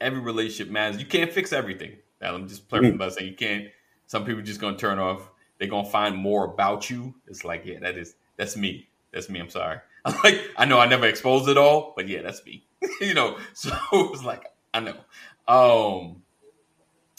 every 0.00 0.20
relationship 0.20 0.72
matters. 0.72 1.00
You 1.00 1.06
can't 1.06 1.32
fix 1.32 1.52
everything. 1.52 1.96
Now 2.20 2.34
I'm 2.34 2.48
just 2.48 2.68
playing 2.68 2.96
by 2.96 3.08
saying 3.10 3.28
you 3.28 3.36
can't. 3.36 3.66
Some 4.06 4.24
people 4.24 4.42
just 4.42 4.60
gonna 4.60 4.76
turn 4.76 4.98
off. 4.98 5.30
They're 5.58 5.68
gonna 5.68 5.88
find 5.88 6.16
more 6.16 6.44
about 6.44 6.88
you. 6.90 7.14
It's 7.26 7.44
like, 7.44 7.64
yeah, 7.64 7.78
that 7.80 7.96
is 7.96 8.14
that's 8.36 8.56
me. 8.56 8.88
That's 9.12 9.28
me. 9.28 9.40
I'm 9.40 9.50
sorry. 9.50 9.78
I'm 10.04 10.14
like, 10.24 10.40
I 10.56 10.64
know 10.64 10.78
I 10.78 10.86
never 10.86 11.06
exposed 11.06 11.48
it 11.48 11.58
all, 11.58 11.92
but 11.96 12.08
yeah, 12.08 12.22
that's 12.22 12.44
me. 12.44 12.64
you 13.00 13.14
know, 13.14 13.38
so 13.54 13.72
it's 13.92 14.24
like 14.24 14.44
I 14.74 14.80
know. 14.80 14.96
Um 15.46 16.22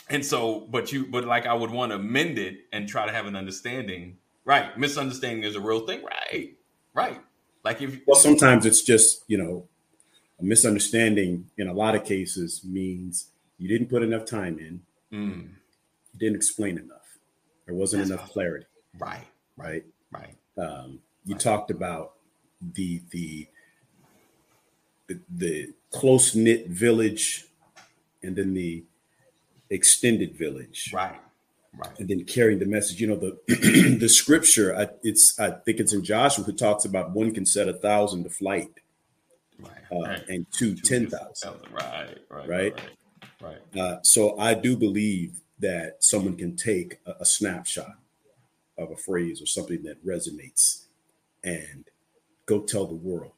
and 0.09 0.25
so, 0.25 0.61
but 0.71 0.91
you, 0.91 1.05
but 1.05 1.25
like 1.25 1.45
I 1.45 1.53
would 1.53 1.69
want 1.69 1.91
to 1.91 1.99
mend 1.99 2.39
it 2.39 2.61
and 2.73 2.87
try 2.87 3.05
to 3.05 3.11
have 3.11 3.27
an 3.27 3.35
understanding. 3.35 4.17
Right. 4.43 4.75
Misunderstanding 4.77 5.43
is 5.43 5.55
a 5.55 5.61
real 5.61 5.85
thing. 5.85 6.03
Right. 6.03 6.57
Right. 6.93 7.21
Like 7.63 7.81
if 7.81 7.99
Well, 8.07 8.19
sometimes 8.19 8.65
it's 8.65 8.81
just, 8.81 9.23
you 9.27 9.37
know, 9.37 9.67
a 10.39 10.43
misunderstanding 10.43 11.49
in 11.57 11.67
a 11.67 11.73
lot 11.73 11.95
of 11.95 12.03
cases 12.05 12.61
means 12.63 13.27
you 13.57 13.67
didn't 13.67 13.87
put 13.89 14.03
enough 14.03 14.25
time 14.25 14.57
in 14.59 14.81
mm, 15.11 15.49
didn't 16.17 16.35
explain 16.35 16.77
enough. 16.77 17.17
There 17.65 17.75
wasn't 17.75 18.01
That's 18.07 18.11
enough 18.11 18.29
clarity, 18.31 18.65
Right. 18.97 19.27
right? 19.57 19.83
Right. 20.11 20.35
Um, 20.57 20.99
you 21.25 21.33
Right. 21.35 21.41
talked 21.41 21.71
about 21.71 22.13
the 22.61 23.01
the 23.11 23.47
the, 25.07 25.19
the 25.35 25.73
close 25.91 26.35
knit 26.35 26.67
village, 26.67 27.45
and 28.21 28.35
then 28.35 28.53
the 28.53 28.83
extended 29.71 30.35
village, 30.37 30.91
Right. 30.93 31.19
Right. 31.75 31.99
and 31.99 32.07
then 32.07 32.25
carrying 32.25 32.59
the 32.59 32.65
message. 32.67 33.01
You 33.01 33.07
know 33.07 33.15
the 33.15 33.37
the 33.99 34.09
scripture. 34.09 34.75
I, 34.75 34.89
it's 35.03 35.39
I 35.39 35.51
think 35.51 35.79
it's 35.79 35.93
in 35.93 36.03
Joshua 36.03 36.43
who 36.43 36.53
talks 36.53 36.85
about 36.85 37.11
one 37.11 37.33
can 37.33 37.45
set 37.45 37.67
a 37.67 37.73
thousand 37.73 38.23
to 38.23 38.29
flight, 38.29 38.69
Right. 39.59 39.71
uh, 39.91 40.19
and 40.29 40.45
two 40.51 40.75
Two 40.75 40.81
ten 40.81 41.03
different 41.05 41.25
thousand. 41.37 41.59
thousand. 41.59 41.73
Right. 41.73 42.17
Right. 42.29 42.49
Right? 42.49 42.73
Right. 43.41 43.57
Right. 43.73 43.79
Uh, 43.81 43.99
so 44.03 44.37
I 44.37 44.53
do 44.53 44.75
believe 44.77 45.39
that 45.59 46.03
someone 46.03 46.35
can 46.35 46.55
take 46.55 46.99
a, 47.05 47.15
a 47.21 47.25
snapshot 47.25 47.97
of 48.77 48.91
a 48.91 48.95
phrase 48.95 49.41
or 49.41 49.45
something 49.45 49.83
that 49.83 50.05
resonates 50.05 50.83
and 51.43 51.85
go 52.45 52.61
tell 52.61 52.85
the 52.85 52.95
world 52.95 53.31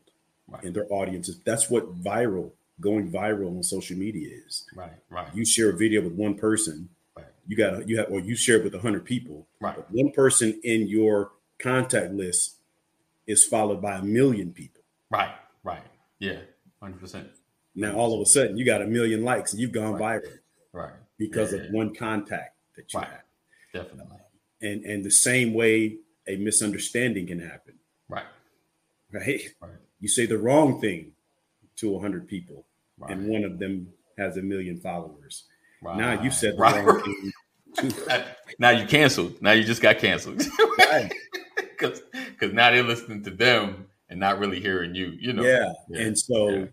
Right. 0.48 0.64
and 0.64 0.76
their 0.76 0.86
audiences. 0.92 1.40
That's 1.46 1.70
what 1.70 2.02
viral, 2.04 2.52
going 2.80 3.10
viral 3.12 3.56
on 3.56 3.64
social 3.64 3.98
media 3.98 4.30
is. 4.48 4.66
Right. 4.76 4.92
Right. 5.10 5.28
You 5.34 5.46
share 5.46 5.70
a 5.70 5.78
video 5.78 6.02
with 6.02 6.14
one 6.14 6.36
person, 6.36 6.90
Right. 7.16 7.26
you 7.48 7.56
got 7.56 7.88
you 7.88 7.98
have 8.00 8.12
or 8.12 8.20
you 8.20 8.36
share 8.36 8.58
it 8.58 8.64
with 8.66 8.80
hundred 8.82 9.06
people. 9.06 9.48
Right. 9.60 9.76
But 9.76 9.92
one 9.92 10.12
person 10.12 10.60
in 10.64 10.88
your 10.88 11.32
contact 11.60 12.14
list 12.14 12.56
is 13.28 13.46
followed 13.46 13.82
by 13.82 13.98
a 13.98 14.02
million 14.04 14.52
people. 14.52 14.82
Right. 15.10 15.34
Right. 15.64 15.84
Yeah. 16.22 16.40
Hundred 16.82 17.00
percent. 17.02 17.28
Now 17.76 17.94
all 17.96 18.14
of 18.16 18.22
a 18.22 18.26
sudden 18.26 18.58
you 18.58 18.64
got 18.66 18.82
a 18.82 18.88
million 18.88 19.24
likes 19.24 19.52
and 19.52 19.62
you've 19.62 19.72
gone 19.74 19.94
Right. 19.96 20.22
viral 20.24 20.38
Right. 20.72 20.94
because 21.18 21.52
Yeah, 21.52 21.60
of 21.60 21.66
yeah. 21.66 21.72
one 21.72 21.94
contact 21.94 22.56
that 22.78 22.94
you 22.94 23.00
Right. 23.00 23.10
have. 23.10 23.22
Definitely. 23.74 24.18
Uh, 24.18 24.68
and 24.68 24.86
and 24.86 25.04
the 25.04 25.12
same 25.12 25.54
way 25.54 25.98
a 26.28 26.36
misunderstanding 26.38 27.28
can 27.28 27.40
happen 27.40 27.74
Right. 28.08 28.26
right 29.12 29.42
Right. 29.60 29.72
you 30.00 30.08
say 30.08 30.26
the 30.26 30.38
wrong 30.38 30.80
thing 30.80 31.14
to 31.78 31.90
100 31.92 32.28
people 32.28 32.66
Right. 32.98 33.12
and 33.12 33.28
one 33.28 33.44
of 33.44 33.58
them 33.60 33.92
has 34.18 34.38
a 34.38 34.42
million 34.42 34.78
followers 34.80 35.46
right. 35.82 35.98
now 35.98 36.22
you 36.22 36.30
said 36.32 36.54
the 36.56 36.60
wrong 36.62 37.02
thing 37.04 37.32
to, 37.78 38.26
now 38.60 38.70
you 38.72 38.86
canceled. 38.86 39.42
Now 39.42 39.52
you 39.54 39.64
just 39.64 39.82
got 39.82 39.98
canceled. 40.00 40.44
right. 40.80 41.12
Because 41.80 42.54
now 42.54 42.70
they're 42.70 42.84
listening 42.84 43.24
to 43.24 43.32
them 43.32 43.88
and 44.12 44.20
not 44.20 44.38
really 44.38 44.60
hearing 44.60 44.94
you. 44.94 45.08
You 45.20 45.34
know. 45.34 45.44
yeah. 45.44 45.72
Yeah. 45.90 46.02
and 46.06 46.20
so 46.20 46.50
Yeah. 46.50 46.66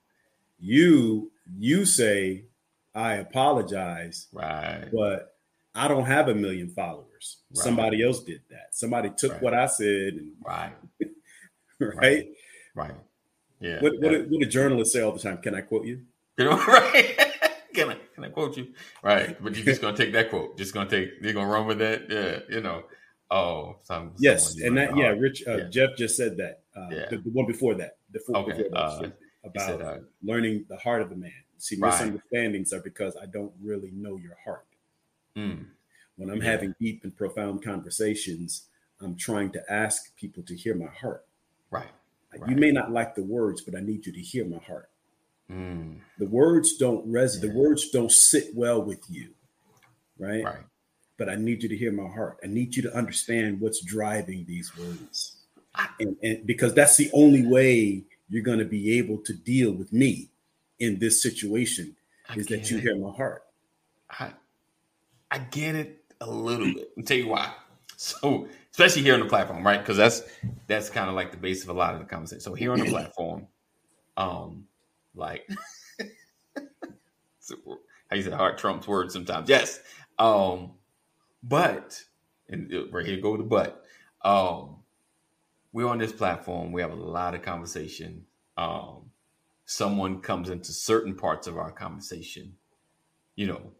you 0.60 1.30
you 1.58 1.86
say 1.86 2.44
i 2.94 3.14
apologize 3.14 4.26
Right. 4.32 4.84
but 4.92 5.36
i 5.74 5.88
don't 5.88 6.04
have 6.04 6.28
a 6.28 6.34
million 6.34 6.68
followers 6.68 7.38
Right. 7.54 7.64
somebody 7.64 8.04
else 8.04 8.22
did 8.22 8.42
that 8.50 8.74
somebody 8.74 9.10
took 9.16 9.32
Right. 9.32 9.42
what 9.42 9.54
i 9.54 9.66
said 9.66 10.14
and 10.14 10.32
Right. 10.44 10.72
right, 11.80 12.28
Right. 12.74 12.94
Yeah. 13.60 13.80
What, 13.80 13.94
what, 14.00 14.12
what 14.28 14.40
do 14.40 14.46
journalists 14.46 14.92
say 14.94 15.00
all 15.00 15.12
the 15.12 15.18
time 15.20 15.38
can 15.38 15.54
i 15.54 15.60
quote 15.62 15.86
you 15.86 16.02
You 16.36 16.44
know, 16.46 16.56
right? 16.66 17.18
can 17.74 17.90
I 17.90 17.96
can 18.14 18.24
I 18.24 18.28
quote 18.30 18.56
you? 18.56 18.68
Right, 19.02 19.40
but 19.42 19.54
you're 19.56 19.64
just 19.64 19.80
gonna 19.80 19.96
take 19.96 20.12
that 20.12 20.30
quote. 20.30 20.56
Just 20.58 20.74
gonna 20.74 20.90
take. 20.90 21.10
You're 21.20 21.32
gonna 21.32 21.50
run 21.50 21.66
with 21.66 21.78
that. 21.78 22.10
Yeah, 22.10 22.38
you 22.54 22.60
know. 22.60 22.82
Oh, 23.30 23.76
some, 23.82 24.12
Yes, 24.18 24.56
and 24.60 24.76
that 24.78 24.96
yeah. 24.96 25.08
Rich 25.08 25.42
uh, 25.46 25.56
Yeah. 25.58 25.64
Jeff 25.68 25.90
just 25.96 26.16
said 26.16 26.36
that. 26.38 26.62
Uh, 26.78 26.90
Yeah. 26.90 27.10
the, 27.10 27.16
the 27.18 27.30
one 27.30 27.46
before 27.46 27.74
that, 27.74 27.96
the 28.12 28.20
four 28.20 28.36
Okay, 28.36 28.62
before 28.62 28.70
that, 28.70 28.78
uh, 28.78 29.10
about 29.44 29.80
said, 29.80 29.80
uh, 29.80 29.98
learning 30.22 30.64
the 30.68 30.76
heart 30.76 31.02
of 31.02 31.10
the 31.10 31.16
man. 31.16 31.32
See, 31.58 31.76
Right. 31.76 31.92
misunderstandings 31.92 32.72
are 32.72 32.80
because 32.80 33.16
I 33.16 33.26
don't 33.26 33.52
really 33.60 33.90
know 33.90 34.16
your 34.16 34.36
heart. 34.44 34.66
mm, 35.36 35.66
When 36.16 36.30
I'm 36.30 36.40
Yeah. 36.40 36.50
having 36.52 36.74
deep 36.80 37.04
and 37.04 37.16
profound 37.16 37.62
conversations, 37.62 38.68
I'm 39.00 39.16
trying 39.16 39.50
to 39.52 39.72
ask 39.72 40.14
people 40.16 40.42
to 40.44 40.54
hear 40.54 40.74
my 40.74 40.86
heart. 40.86 41.24
right. 41.70 41.90
You 42.46 42.56
may 42.56 42.70
not 42.70 42.92
like 42.92 43.14
the 43.14 43.24
words, 43.24 43.62
but 43.62 43.74
I 43.74 43.80
need 43.80 44.06
you 44.06 44.12
to 44.12 44.20
hear 44.20 44.44
my 44.44 44.58
heart. 44.58 44.90
Mm, 45.50 46.00
The 46.18 46.26
words 46.26 46.76
don't 46.76 47.06
resonate. 47.08 47.40
The 47.42 47.50
words 47.58 47.90
don't 47.90 48.12
sit 48.12 48.54
well 48.54 48.82
with 48.82 49.02
you, 49.08 49.34
right? 50.18 50.44
right. 50.44 50.64
But 51.16 51.28
I 51.28 51.34
need 51.36 51.62
you 51.62 51.68
to 51.68 51.76
hear 51.76 51.90
my 51.92 52.08
heart. 52.08 52.38
I 52.44 52.46
need 52.46 52.76
you 52.76 52.82
to 52.82 52.94
understand 52.94 53.60
what's 53.60 53.80
driving 53.80 54.44
these 54.44 54.76
words. 54.76 55.37
And, 56.00 56.16
and 56.22 56.46
because 56.46 56.74
that's 56.74 56.96
the 56.96 57.10
only 57.12 57.46
way 57.46 58.04
you're 58.28 58.42
going 58.42 58.58
to 58.58 58.64
be 58.64 58.98
able 58.98 59.18
to 59.18 59.32
deal 59.32 59.72
with 59.72 59.92
me 59.92 60.30
in 60.78 60.98
this 60.98 61.22
situation 61.22 61.96
I 62.28 62.36
is 62.36 62.46
that 62.48 62.70
you 62.70 62.78
it. 62.78 62.82
hear 62.82 62.96
my 62.96 63.10
heart. 63.10 63.42
I, 64.10 64.32
I 65.30 65.38
get 65.38 65.74
it 65.74 66.02
a 66.20 66.30
little 66.30 66.72
bit. 66.72 66.90
I'll 66.96 67.04
tell 67.04 67.16
you 67.16 67.28
why. 67.28 67.52
So, 67.96 68.48
especially 68.70 69.02
here 69.02 69.14
on 69.14 69.20
the 69.20 69.26
platform, 69.26 69.66
right? 69.66 69.80
Because 69.80 69.96
that's 69.96 70.22
that's 70.68 70.88
kind 70.88 71.08
of 71.08 71.16
like 71.16 71.32
the 71.32 71.36
base 71.36 71.64
of 71.64 71.68
a 71.68 71.72
lot 71.72 71.94
of 71.94 72.00
the 72.00 72.06
conversation. 72.06 72.40
So 72.40 72.54
here 72.54 72.72
on 72.72 72.78
the 72.78 72.86
platform, 72.88 73.48
um, 74.16 74.64
like 75.16 75.48
how 78.08 78.16
you 78.16 78.22
said 78.22 78.32
heart 78.34 78.58
trumps 78.58 78.86
words 78.86 79.12
sometimes. 79.12 79.48
Yes. 79.48 79.80
Um, 80.18 80.72
but 81.42 82.02
and 82.48 82.72
it- 82.72 82.92
right 82.92 83.04
here 83.04 83.20
go 83.20 83.36
the 83.36 83.42
but. 83.42 83.84
Um, 84.22 84.77
we're 85.78 85.86
on 85.86 85.98
this 85.98 86.10
platform. 86.10 86.72
We 86.72 86.80
have 86.80 86.90
a 86.90 86.96
lot 86.96 87.36
of 87.36 87.42
conversation. 87.42 88.24
Um, 88.56 89.12
someone 89.64 90.20
comes 90.20 90.50
into 90.50 90.72
certain 90.72 91.14
parts 91.14 91.46
of 91.46 91.56
our 91.56 91.70
conversation, 91.70 92.54
you 93.36 93.46
know, 93.46 93.70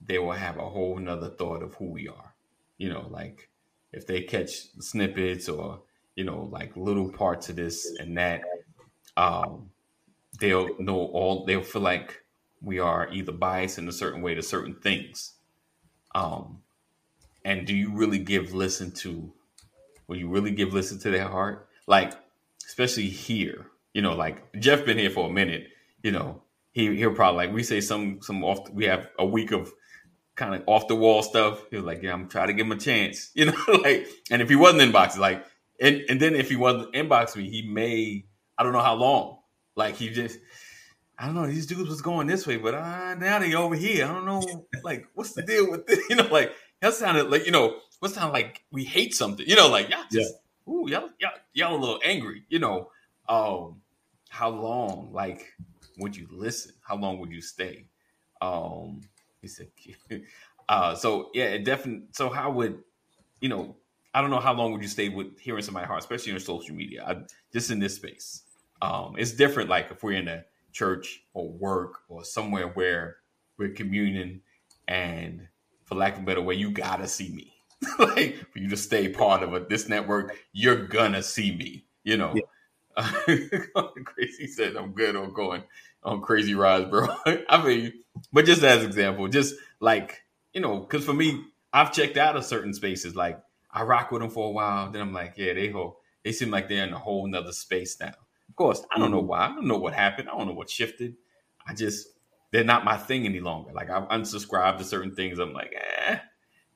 they 0.00 0.18
will 0.18 0.32
have 0.32 0.56
a 0.56 0.70
whole 0.70 0.96
nother 0.96 1.28
thought 1.28 1.62
of 1.62 1.74
who 1.74 1.90
we 1.90 2.08
are. 2.08 2.34
You 2.78 2.88
know, 2.88 3.08
like 3.10 3.50
if 3.92 4.06
they 4.06 4.22
catch 4.22 4.70
snippets 4.80 5.46
or, 5.50 5.82
you 6.16 6.24
know, 6.24 6.48
like 6.50 6.78
little 6.78 7.10
parts 7.10 7.50
of 7.50 7.56
this 7.56 7.94
and 7.98 8.16
that, 8.16 8.40
um, 9.18 9.68
they'll 10.40 10.70
know 10.78 10.96
all, 10.96 11.44
they'll 11.44 11.60
feel 11.60 11.82
like 11.82 12.24
we 12.62 12.78
are 12.78 13.12
either 13.12 13.32
biased 13.32 13.76
in 13.76 13.86
a 13.86 13.92
certain 13.92 14.22
way 14.22 14.34
to 14.34 14.42
certain 14.42 14.76
things. 14.76 15.34
Um, 16.14 16.62
and 17.44 17.66
do 17.66 17.74
you 17.74 17.92
really 17.92 18.18
give 18.18 18.54
listen 18.54 18.92
to, 18.92 19.30
will 20.06 20.16
you 20.16 20.28
really 20.28 20.50
give 20.50 20.72
listen 20.72 20.98
to 21.00 21.10
their 21.10 21.28
heart? 21.28 21.68
Like, 21.86 22.12
especially 22.66 23.08
here, 23.08 23.66
you 23.92 24.02
know, 24.02 24.14
like 24.14 24.52
Jeff 24.58 24.84
been 24.84 24.98
here 24.98 25.10
for 25.10 25.28
a 25.28 25.32
minute, 25.32 25.68
you 26.02 26.12
know, 26.12 26.42
he, 26.72 26.96
he'll 26.96 27.14
probably 27.14 27.46
like, 27.46 27.54
we 27.54 27.62
say 27.62 27.80
some, 27.80 28.20
some 28.20 28.42
off, 28.42 28.70
we 28.70 28.86
have 28.86 29.08
a 29.18 29.24
week 29.24 29.52
of 29.52 29.72
kind 30.34 30.54
of 30.54 30.62
off 30.66 30.88
the 30.88 30.96
wall 30.96 31.22
stuff. 31.22 31.64
He 31.70 31.76
was 31.76 31.84
like, 31.84 32.02
yeah, 32.02 32.12
I'm 32.12 32.28
trying 32.28 32.48
to 32.48 32.52
give 32.52 32.66
him 32.66 32.72
a 32.72 32.76
chance, 32.76 33.30
you 33.34 33.46
know, 33.46 33.64
like, 33.82 34.08
and 34.30 34.42
if 34.42 34.48
he 34.48 34.56
wasn't 34.56 34.82
inboxing, 34.82 35.18
like, 35.18 35.44
and, 35.80 36.02
and 36.08 36.20
then 36.20 36.34
if 36.34 36.48
he 36.48 36.56
wasn't 36.56 36.92
inboxing 36.94 37.36
me, 37.36 37.50
he 37.50 37.62
may, 37.62 38.24
I 38.56 38.62
don't 38.62 38.72
know 38.72 38.80
how 38.80 38.94
long, 38.94 39.38
like 39.76 39.96
he 39.96 40.10
just, 40.10 40.38
I 41.18 41.26
don't 41.26 41.34
know, 41.34 41.46
these 41.46 41.66
dudes 41.66 41.88
was 41.88 42.02
going 42.02 42.26
this 42.26 42.46
way, 42.46 42.56
but 42.56 42.74
uh, 42.74 43.14
now 43.14 43.38
they 43.38 43.54
over 43.54 43.76
here. 43.76 44.04
I 44.04 44.08
don't 44.12 44.26
know, 44.26 44.66
like, 44.82 45.06
what's 45.14 45.32
the 45.32 45.42
deal 45.42 45.70
with 45.70 45.86
this? 45.86 46.00
You 46.10 46.16
know, 46.16 46.26
like, 46.26 46.52
that 46.80 46.94
sounded 46.94 47.30
like, 47.30 47.46
you 47.46 47.52
know, 47.52 47.76
what 48.04 48.12
sounded 48.12 48.34
like 48.34 48.62
we 48.70 48.84
hate 48.84 49.14
something, 49.14 49.48
you 49.48 49.56
know, 49.56 49.70
like, 49.70 49.88
y'all 49.88 50.04
just, 50.12 50.34
ooh, 50.68 50.84
y'all, 50.86 51.08
y'all, 51.18 51.30
y'all 51.54 51.74
a 51.74 51.80
little 51.80 52.00
angry, 52.04 52.42
you 52.50 52.58
know. 52.58 52.90
Um, 53.30 53.80
how 54.28 54.50
long, 54.50 55.08
like, 55.10 55.54
would 55.96 56.14
you 56.14 56.28
listen? 56.30 56.72
How 56.86 56.96
long 56.96 57.18
would 57.20 57.32
you 57.32 57.40
stay? 57.40 57.86
Um, 58.42 59.00
he 59.40 59.48
said, 59.48 59.68
uh, 60.68 60.94
so 60.94 61.30
yeah, 61.32 61.44
it 61.44 61.64
definitely. 61.64 62.08
So 62.12 62.28
how 62.28 62.50
would 62.50 62.78
you 63.40 63.48
know? 63.48 63.74
I 64.12 64.20
don't 64.20 64.30
know 64.30 64.38
how 64.38 64.52
long 64.52 64.72
would 64.72 64.82
you 64.82 64.88
stay 64.88 65.08
with 65.08 65.38
hearing 65.40 65.62
somebody's 65.62 65.88
heart, 65.88 66.00
especially 66.00 66.34
on 66.34 66.40
social 66.40 66.76
media. 66.76 67.04
I, 67.06 67.22
just 67.54 67.70
in 67.70 67.78
this 67.78 67.96
space, 67.96 68.42
um, 68.82 69.14
it's 69.16 69.32
different. 69.32 69.70
Like 69.70 69.90
if 69.90 70.02
we're 70.02 70.18
in 70.18 70.28
a 70.28 70.44
church 70.72 71.24
or 71.32 71.48
work 71.48 72.00
or 72.10 72.22
somewhere 72.22 72.68
where 72.68 73.16
we're 73.56 73.70
communing, 73.70 74.42
and 74.88 75.48
for 75.86 75.94
lack 75.94 76.16
of 76.16 76.22
a 76.24 76.26
better 76.26 76.42
way, 76.42 76.54
you 76.54 76.70
gotta 76.70 77.08
see 77.08 77.30
me. 77.30 77.53
like 77.98 78.36
for 78.52 78.58
you 78.58 78.68
to 78.70 78.76
stay 78.76 79.08
part 79.08 79.42
of 79.42 79.54
a, 79.54 79.60
this 79.60 79.88
network, 79.88 80.36
you're 80.52 80.86
gonna 80.86 81.22
see 81.22 81.54
me. 81.54 81.84
You 82.02 82.18
know. 82.18 82.34
crazy 84.04 84.46
said, 84.46 84.76
"I'm 84.76 84.92
good 84.92 85.16
on 85.16 85.32
going 85.32 85.64
on 86.02 86.20
crazy 86.20 86.54
rides, 86.54 86.88
bro." 86.88 87.08
I 87.48 87.64
mean, 87.64 87.92
but 88.32 88.44
just 88.44 88.62
as 88.62 88.84
example, 88.84 89.28
just 89.28 89.54
like 89.80 90.22
you 90.52 90.60
know, 90.60 90.80
because 90.80 91.04
for 91.04 91.12
me, 91.12 91.44
I've 91.72 91.92
checked 91.92 92.16
out 92.16 92.36
of 92.36 92.44
certain 92.44 92.72
spaces. 92.72 93.16
Like 93.16 93.40
I 93.70 93.82
rock 93.82 94.10
with 94.12 94.22
them 94.22 94.30
for 94.30 94.48
a 94.48 94.52
while, 94.52 94.90
then 94.90 95.02
I'm 95.02 95.12
like, 95.12 95.34
yeah, 95.36 95.52
they 95.52 95.68
whole, 95.68 96.00
they 96.22 96.32
seem 96.32 96.50
like 96.50 96.68
they're 96.68 96.86
in 96.86 96.92
a 96.94 96.98
whole 96.98 97.26
nother 97.26 97.52
space 97.52 97.98
now. 98.00 98.12
Of 98.48 98.56
course, 98.56 98.82
I 98.94 98.98
don't 98.98 99.10
know 99.10 99.20
why. 99.20 99.46
I 99.46 99.48
don't 99.48 99.66
know 99.66 99.78
what 99.78 99.94
happened. 99.94 100.28
I 100.28 100.38
don't 100.38 100.46
know 100.46 100.54
what 100.54 100.70
shifted. 100.70 101.16
I 101.66 101.74
just 101.74 102.06
they're 102.52 102.62
not 102.62 102.84
my 102.84 102.96
thing 102.96 103.26
any 103.26 103.40
longer. 103.40 103.72
Like 103.72 103.90
I've 103.90 104.08
unsubscribed 104.08 104.78
to 104.78 104.84
certain 104.84 105.14
things. 105.14 105.40
I'm 105.40 105.52
like, 105.52 105.74
eh. 105.74 106.18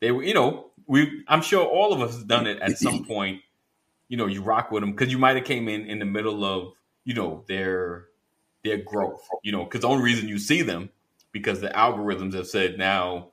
They 0.01 0.13
were, 0.13 0.23
you 0.23 0.35
know, 0.35 0.71
we. 0.87 1.25
I'm 1.29 1.43
sure 1.43 1.65
all 1.65 1.93
of 1.93 2.01
us 2.01 2.17
have 2.17 2.29
done 2.29 2.47
it 2.47 2.61
at 2.61 2.79
some 2.79 3.05
point. 3.09 3.43
You 4.09 4.17
know, 4.17 4.27
you 4.27 4.43
rock 4.43 4.71
with 4.71 4.83
them 4.83 4.93
because 4.93 5.13
you 5.13 5.19
might 5.19 5.37
have 5.37 5.45
came 5.45 5.69
in 5.69 5.87
in 5.87 5.99
the 5.99 6.05
middle 6.05 6.45
of 6.45 6.73
you 7.05 7.15
know 7.15 7.45
their 7.49 8.07
their 8.65 8.79
growth. 8.79 9.27
You 9.43 9.53
know, 9.53 9.65
because 9.65 9.83
the 9.83 9.89
only 9.89 10.05
reason 10.05 10.29
you 10.29 10.39
see 10.39 10.63
them 10.63 10.91
because 11.33 11.61
the 11.61 11.69
algorithms 11.69 12.35
have 12.35 12.47
said 12.47 12.79
now 12.79 13.29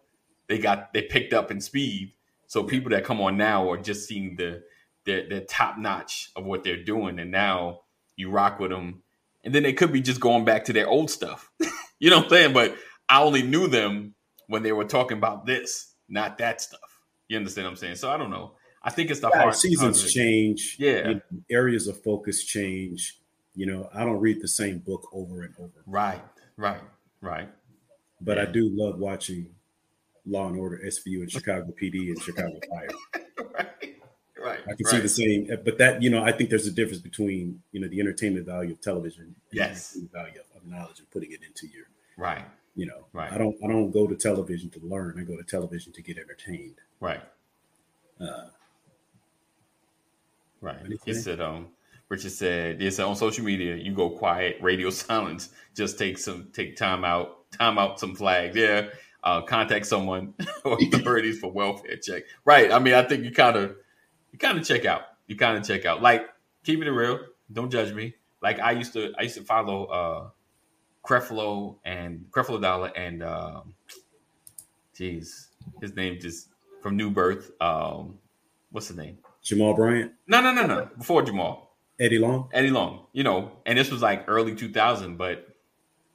they 0.47 0.59
got 0.59 0.93
they 0.93 1.03
picked 1.03 1.34
up 1.34 1.51
in 1.51 1.61
speed. 1.61 2.13
So 2.47 2.63
people 2.63 2.91
that 2.91 3.03
come 3.03 3.22
on 3.22 3.38
now 3.38 3.70
are 3.72 3.78
just 3.78 4.07
seeing 4.07 4.36
the 4.36 4.63
the, 5.05 5.26
the 5.30 5.41
top 5.41 5.78
notch 5.78 6.32
of 6.36 6.45
what 6.45 6.63
they're 6.63 6.84
doing, 6.84 7.20
and 7.20 7.32
now 7.32 7.82
you 8.16 8.30
rock 8.30 8.59
with 8.59 8.72
them, 8.72 9.03
and 9.43 9.53
then 9.53 9.63
they 9.63 9.74
could 9.74 9.91
be 9.91 10.01
just 10.01 10.20
going 10.20 10.45
back 10.45 10.66
to 10.66 10.74
their 10.74 10.88
old 10.88 11.09
stuff. 11.09 11.51
you 11.99 12.09
know 12.09 12.18
what 12.18 12.26
I'm 12.26 12.30
saying? 12.30 12.53
But 12.53 12.76
I 13.07 13.22
only 13.22 13.43
knew 13.43 13.68
them 13.68 14.16
when 14.47 14.63
they 14.63 14.72
were 14.72 14.86
talking 14.86 15.18
about 15.18 15.45
this, 15.45 15.93
not 16.10 16.38
that 16.38 16.62
stuff. 16.62 16.80
You 17.28 17.38
understand 17.38 17.66
what 17.66 17.72
I'm 17.72 17.78
saying? 17.78 17.95
So 17.95 18.12
I 18.12 18.18
don't 18.18 18.30
know. 18.32 18.51
I 18.84 18.91
think 18.91 19.10
it's 19.10 19.20
the 19.20 19.30
Yeah, 19.34 19.41
hard 19.41 19.56
seasons 19.56 20.14
change. 20.14 20.76
Yeah. 20.80 21.08
you 21.08 21.14
know, 21.16 21.22
areas 21.49 21.88
of 21.88 22.01
focus 22.03 22.43
change. 22.43 23.20
You 23.56 23.66
know, 23.66 23.89
I 23.93 24.03
don't 24.03 24.20
read 24.20 24.41
the 24.41 24.47
same 24.47 24.80
book 24.80 25.08
over 25.14 25.41
and 25.43 25.53
over, 25.58 25.82
Right, 25.88 26.22
right, 26.58 26.82
right. 27.22 27.47
but 28.22 28.38
I 28.38 28.45
do 28.45 28.70
love 28.74 28.99
watching 28.99 29.47
Law 30.26 30.49
and 30.49 30.60
Order, 30.60 30.82
SVU, 30.86 31.22
and 31.22 31.32
Chicago 31.32 31.74
PD 31.82 32.10
and 32.10 32.22
Chicago 32.22 32.60
Fire. 32.70 32.89
right, 33.53 33.68
right. 34.38 34.60
I 34.60 34.74
can 34.76 34.86
right. 34.86 34.88
see 34.88 34.99
the 34.99 35.08
same, 35.10 35.47
but 35.64 35.78
that 35.78 36.01
you 36.01 36.10
know, 36.10 36.22
I 36.24 36.32
think 36.34 36.49
there's 36.49 36.68
a 36.68 36.72
difference 36.72 37.01
between 37.01 37.62
you 37.72 37.80
know 37.80 37.88
the 37.88 37.99
entertainment 38.01 38.45
value 38.45 38.74
of 38.74 38.82
television, 38.82 39.24
and 39.24 39.36
Yes. 39.51 39.93
the 39.93 40.08
value 40.12 40.41
of, 40.53 40.62
of 40.62 40.68
knowledge 40.68 40.99
and 40.99 41.10
putting 41.10 41.32
it 41.32 41.39
into 41.47 41.66
your, 41.74 41.86
Right, 42.18 42.43
you 42.76 42.86
know, 42.86 43.05
Right. 43.13 43.32
I 43.32 43.38
don't 43.38 43.55
I 43.63 43.67
don't 43.67 43.91
go 43.91 44.07
to 44.07 44.15
television 44.15 44.69
to 44.71 44.80
learn. 44.82 45.17
I 45.19 45.23
go 45.23 45.38
to 45.38 45.43
television 45.43 45.93
to 45.93 46.01
get 46.01 46.17
entertained. 46.17 46.76
right, 46.99 47.21
Uh, 48.19 48.47
right. 50.61 50.78
He 51.05 51.13
said, 51.13 51.39
um, 51.41 51.67
Richard 52.09 52.32
said, 52.32 52.82
he 52.82 52.91
said 52.91 53.05
on 53.05 53.15
social 53.15 53.43
media, 53.45 53.76
you 53.76 53.93
go 53.93 54.09
quiet, 54.09 54.57
radio 54.61 54.89
silence, 54.91 55.49
just 55.76 55.97
take 55.97 56.17
some, 56.17 56.49
take 56.53 56.76
time 56.76 57.03
out, 57.03 57.49
time 57.51 57.78
out 57.78 57.99
some 57.99 58.15
flags. 58.15 58.55
Yeah. 58.55 58.89
Uh, 59.23 59.41
contact 59.41 59.88
someone 59.88 60.34
or 60.63 60.78
the 60.91 61.01
birdies 61.03 61.39
for 61.39 61.51
welfare 61.51 61.97
check. 61.97 62.23
Right. 62.45 62.71
I 62.71 62.80
mean, 62.80 62.93
I 62.93 63.01
think 63.03 63.23
you 63.23 63.32
kind 63.32 63.55
of, 63.57 63.76
you 64.32 64.38
kind 64.38 64.57
of 64.57 64.65
check 64.65 64.86
out. 64.86 65.01
You 65.28 65.36
kind 65.36 65.57
of 65.57 65.63
check 65.65 65.86
out. 65.86 66.01
Like, 66.01 66.30
keep 66.63 66.82
it 66.82 66.89
real. 66.91 67.19
Don't 67.51 67.71
judge 67.71 67.93
me. 67.93 68.15
Like 68.41 68.59
I 68.59 68.71
used 68.71 68.93
to, 68.93 69.13
I 69.17 69.23
used 69.23 69.36
to 69.36 69.43
follow 69.43 69.86
uh 69.86 70.30
Creflo 71.06 71.78
and 71.86 72.26
Creflo 72.32 72.62
Dollar 72.62 72.91
and 72.95 73.24
um, 73.24 73.74
geez, 74.95 75.49
his 75.82 75.95
name 75.95 76.20
just 76.20 76.49
from 76.82 76.97
New 76.97 77.12
Birth. 77.12 77.51
Um, 77.62 78.18
what's 78.72 78.88
his 78.88 78.97
name? 78.97 79.18
Jamal 79.43 79.76
Bryant, 79.76 80.12
No, 80.28 80.41
no, 80.41 80.51
no, 80.51 80.66
no. 80.66 80.89
Before 80.97 81.22
Jamal, 81.22 81.76
Eddie 81.99 82.18
Long. 82.18 82.49
Eddie 82.51 82.72
Long. 82.72 83.06
You 83.14 83.24
know, 83.24 83.51
and 83.66 83.78
this 83.78 83.91
was 83.91 84.01
like 84.01 84.26
early 84.28 84.56
2000, 84.56 85.18
but 85.18 85.47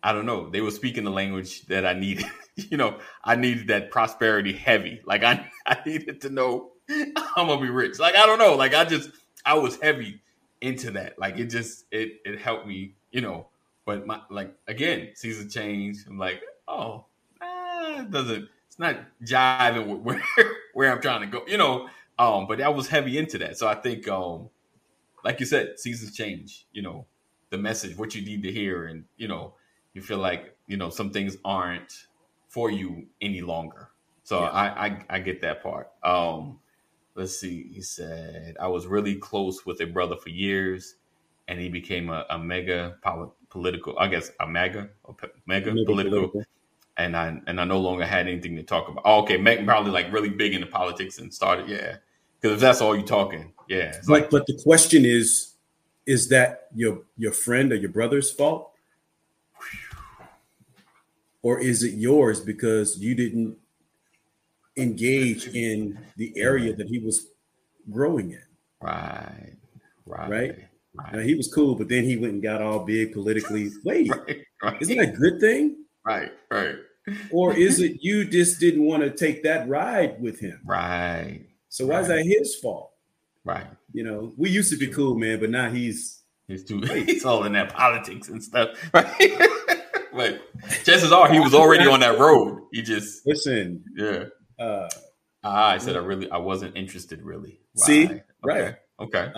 I 0.02 0.12
don't 0.12 0.26
know. 0.26 0.50
They 0.50 0.60
were 0.60 0.70
speaking 0.70 1.04
the 1.04 1.10
language 1.10 1.66
that 1.66 1.86
I 1.86 1.92
needed. 1.92 2.26
you 2.56 2.76
know, 2.76 2.98
I 3.22 3.36
needed 3.36 3.68
that 3.68 3.90
prosperity 3.90 4.52
heavy. 4.52 5.00
Like 5.04 5.22
I, 5.22 5.48
I 5.66 5.78
needed 5.86 6.22
to 6.22 6.30
know 6.30 6.72
I'm 6.90 7.46
gonna 7.46 7.60
be 7.60 7.70
rich. 7.70 7.98
Like 7.98 8.16
I 8.16 8.26
don't 8.26 8.38
know. 8.38 8.56
Like 8.56 8.74
I 8.74 8.84
just, 8.84 9.10
I 9.44 9.54
was 9.54 9.78
heavy 9.80 10.20
into 10.60 10.90
that. 10.92 11.18
Like 11.18 11.38
it 11.38 11.46
just, 11.46 11.84
it, 11.92 12.20
it 12.24 12.40
helped 12.40 12.66
me. 12.66 12.94
You 13.12 13.20
know, 13.20 13.46
but 13.90 14.06
my 14.06 14.20
like 14.30 14.54
again, 14.68 15.10
season 15.14 15.48
change. 15.50 16.04
I'm 16.06 16.16
like, 16.18 16.42
oh, 16.68 17.06
nah, 17.40 18.00
it 18.02 18.10
doesn't. 18.10 18.48
It's 18.68 18.78
not 18.78 18.96
jiving 19.24 19.86
with 19.88 20.00
where 20.02 20.22
where 20.74 20.92
I'm 20.92 21.00
trying 21.00 21.22
to 21.22 21.26
go. 21.26 21.44
You 21.46 21.58
know, 21.58 21.88
um, 22.18 22.46
but 22.46 22.60
I 22.60 22.68
was 22.68 22.86
heavy 22.88 23.18
into 23.18 23.38
that. 23.38 23.58
So 23.58 23.66
I 23.66 23.74
think, 23.74 24.06
um, 24.08 24.48
like 25.24 25.40
you 25.40 25.46
said, 25.46 25.78
seasons 25.78 26.16
change. 26.16 26.66
You 26.72 26.82
know, 26.82 27.06
the 27.50 27.58
message, 27.58 27.96
what 27.96 28.14
you 28.14 28.22
need 28.22 28.42
to 28.44 28.52
hear, 28.52 28.86
and 28.86 29.04
you 29.16 29.28
know, 29.28 29.54
you 29.94 30.02
feel 30.02 30.18
like 30.18 30.56
you 30.68 30.76
know 30.76 30.90
some 30.90 31.10
things 31.10 31.36
aren't 31.44 32.06
for 32.48 32.70
you 32.70 33.06
any 33.20 33.40
longer. 33.40 33.90
So 34.22 34.40
Yeah. 34.42 34.50
I, 34.50 34.86
I 34.86 35.04
I 35.10 35.18
get 35.20 35.40
that 35.42 35.62
part. 35.64 35.90
Um, 36.04 36.60
let's 37.16 37.36
see. 37.38 37.70
He 37.72 37.82
said 37.82 38.56
I 38.60 38.68
was 38.68 38.86
really 38.86 39.16
close 39.16 39.66
with 39.66 39.80
a 39.80 39.86
brother 39.86 40.16
for 40.16 40.28
years, 40.30 40.96
and 41.48 41.58
he 41.60 41.68
became 41.68 42.08
a, 42.10 42.24
a 42.30 42.38
mega 42.38 42.96
poli- 43.02 43.30
political. 43.50 43.98
I 43.98 44.08
guess 44.08 44.30
a 44.40 44.46
mega, 44.46 44.88
a 45.06 45.12
pe- 45.12 45.28
mega 45.46 45.72
Maybe 45.72 45.84
political, 45.84 46.44
and 46.96 47.16
I 47.16 47.40
and 47.46 47.60
I 47.60 47.64
no 47.64 47.78
longer 47.78 48.06
had 48.06 48.26
anything 48.28 48.56
to 48.56 48.62
talk 48.62 48.88
about. 48.88 49.02
Oh, 49.04 49.22
okay, 49.22 49.36
Meg 49.36 49.66
probably 49.66 49.90
like 49.90 50.12
really 50.12 50.30
big 50.30 50.54
into 50.54 50.66
politics 50.66 51.18
and 51.18 51.32
started. 51.32 51.68
Yeah, 51.68 51.96
because 52.40 52.54
if 52.54 52.60
that's 52.60 52.80
all 52.80 52.96
you're 52.96 53.06
talking, 53.06 53.52
yeah, 53.68 53.92
But 54.06 54.08
like 54.08 54.30
but 54.30 54.46
the 54.46 54.58
question 54.62 55.04
is, 55.04 55.54
is 56.06 56.28
that 56.28 56.68
your 56.74 57.02
your 57.16 57.32
friend 57.32 57.72
or 57.72 57.76
your 57.76 57.90
brother's 57.90 58.30
fault, 58.30 58.72
or 61.42 61.60
is 61.60 61.82
it 61.82 61.94
yours 61.94 62.40
because 62.40 62.98
you 62.98 63.14
didn't 63.14 63.56
engage 64.76 65.48
in 65.48 65.98
the 66.16 66.32
area 66.36 66.74
that 66.74 66.88
he 66.88 66.98
was 66.98 67.26
growing 67.90 68.30
in? 68.30 68.42
right, 68.80 69.56
right, 70.06 70.30
Right? 70.30 70.58
Right, 70.94 71.12
Now 71.14 71.18
he 71.20 71.34
was 71.34 71.52
cool, 71.52 71.74
but 71.74 71.88
then 71.88 72.04
he 72.04 72.16
went 72.16 72.34
and 72.34 72.42
got 72.42 72.62
all 72.62 72.84
big 72.84 73.12
politically. 73.12 73.70
Wait, 73.84 74.10
right, 74.10 74.38
right, 74.62 74.82
isn't 74.82 74.96
that 74.96 75.14
a 75.14 75.16
good 75.16 75.40
thing? 75.40 75.76
right, 76.04 76.32
right, 76.50 76.76
Or 77.30 77.54
is 77.54 77.80
it 77.80 77.98
you 78.00 78.24
just 78.24 78.60
didn't 78.60 78.84
want 78.84 79.02
to 79.02 79.10
take 79.10 79.42
that 79.44 79.68
ride 79.68 80.20
with 80.20 80.40
him? 80.40 80.60
right, 80.64 81.46
So 81.68 81.86
why 81.86 82.00
is 82.00 82.08
that 82.08 82.24
his 82.24 82.56
fault? 82.56 82.92
right. 83.44 83.66
You 83.92 84.04
know, 84.04 84.32
we 84.36 84.50
used 84.50 84.70
to 84.70 84.78
be 84.78 84.86
cool, 84.86 85.16
man, 85.16 85.40
but 85.40 85.50
now 85.50 85.68
he's 85.70 86.22
He's 86.46 86.64
too. 86.64 86.80
He's 87.06 87.24
all 87.24 87.44
in 87.44 87.52
that 87.52 87.72
politics 87.72 88.28
and 88.28 88.42
stuff, 88.42 88.70
right? 88.94 89.48
but 90.12 90.40
chances 90.84 91.12
are 91.12 91.32
he 91.32 91.38
was 91.38 91.54
already 91.54 91.86
on 91.86 92.00
that 92.00 92.18
road. 92.18 92.62
He 92.72 92.82
just, 92.82 93.24
listen. 93.26 93.84
yeah. 93.96 94.24
Uh, 94.58 94.88
I 95.44 95.78
said 95.78 95.96
I 95.96 96.00
really, 96.00 96.28
I 96.30 96.38
wasn't 96.38 96.76
interested 96.76 97.22
really. 97.22 97.60
See? 97.76 98.04
Okay. 98.06 98.22
Right. 98.44 98.74
Okay. 98.98 99.32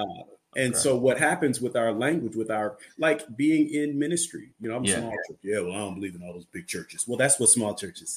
And 0.55 0.75
Okay. 0.75 0.83
so 0.83 0.97
what 0.97 1.19
happens 1.19 1.61
with 1.61 1.77
our 1.77 1.93
language, 1.93 2.37
with 2.37 2.51
our 2.51 2.77
like 2.99 3.23
being 3.37 3.73
in 3.73 3.99
ministry, 3.99 4.51
you 4.61 4.69
know, 4.69 4.77
I'm 4.77 4.85
Yeah. 4.85 4.99
small 5.01 5.11
church. 5.29 5.39
Yeah, 5.43 5.61
well, 5.61 5.73
I 5.73 5.79
don't 5.79 5.95
believe 5.95 6.15
in 6.15 6.23
all 6.23 6.35
those 6.35 6.45
big 6.45 6.67
churches. 6.67 7.07
Well, 7.09 7.17
that's 7.17 7.41
what 7.41 7.49
small 7.49 7.75
churches 7.75 8.11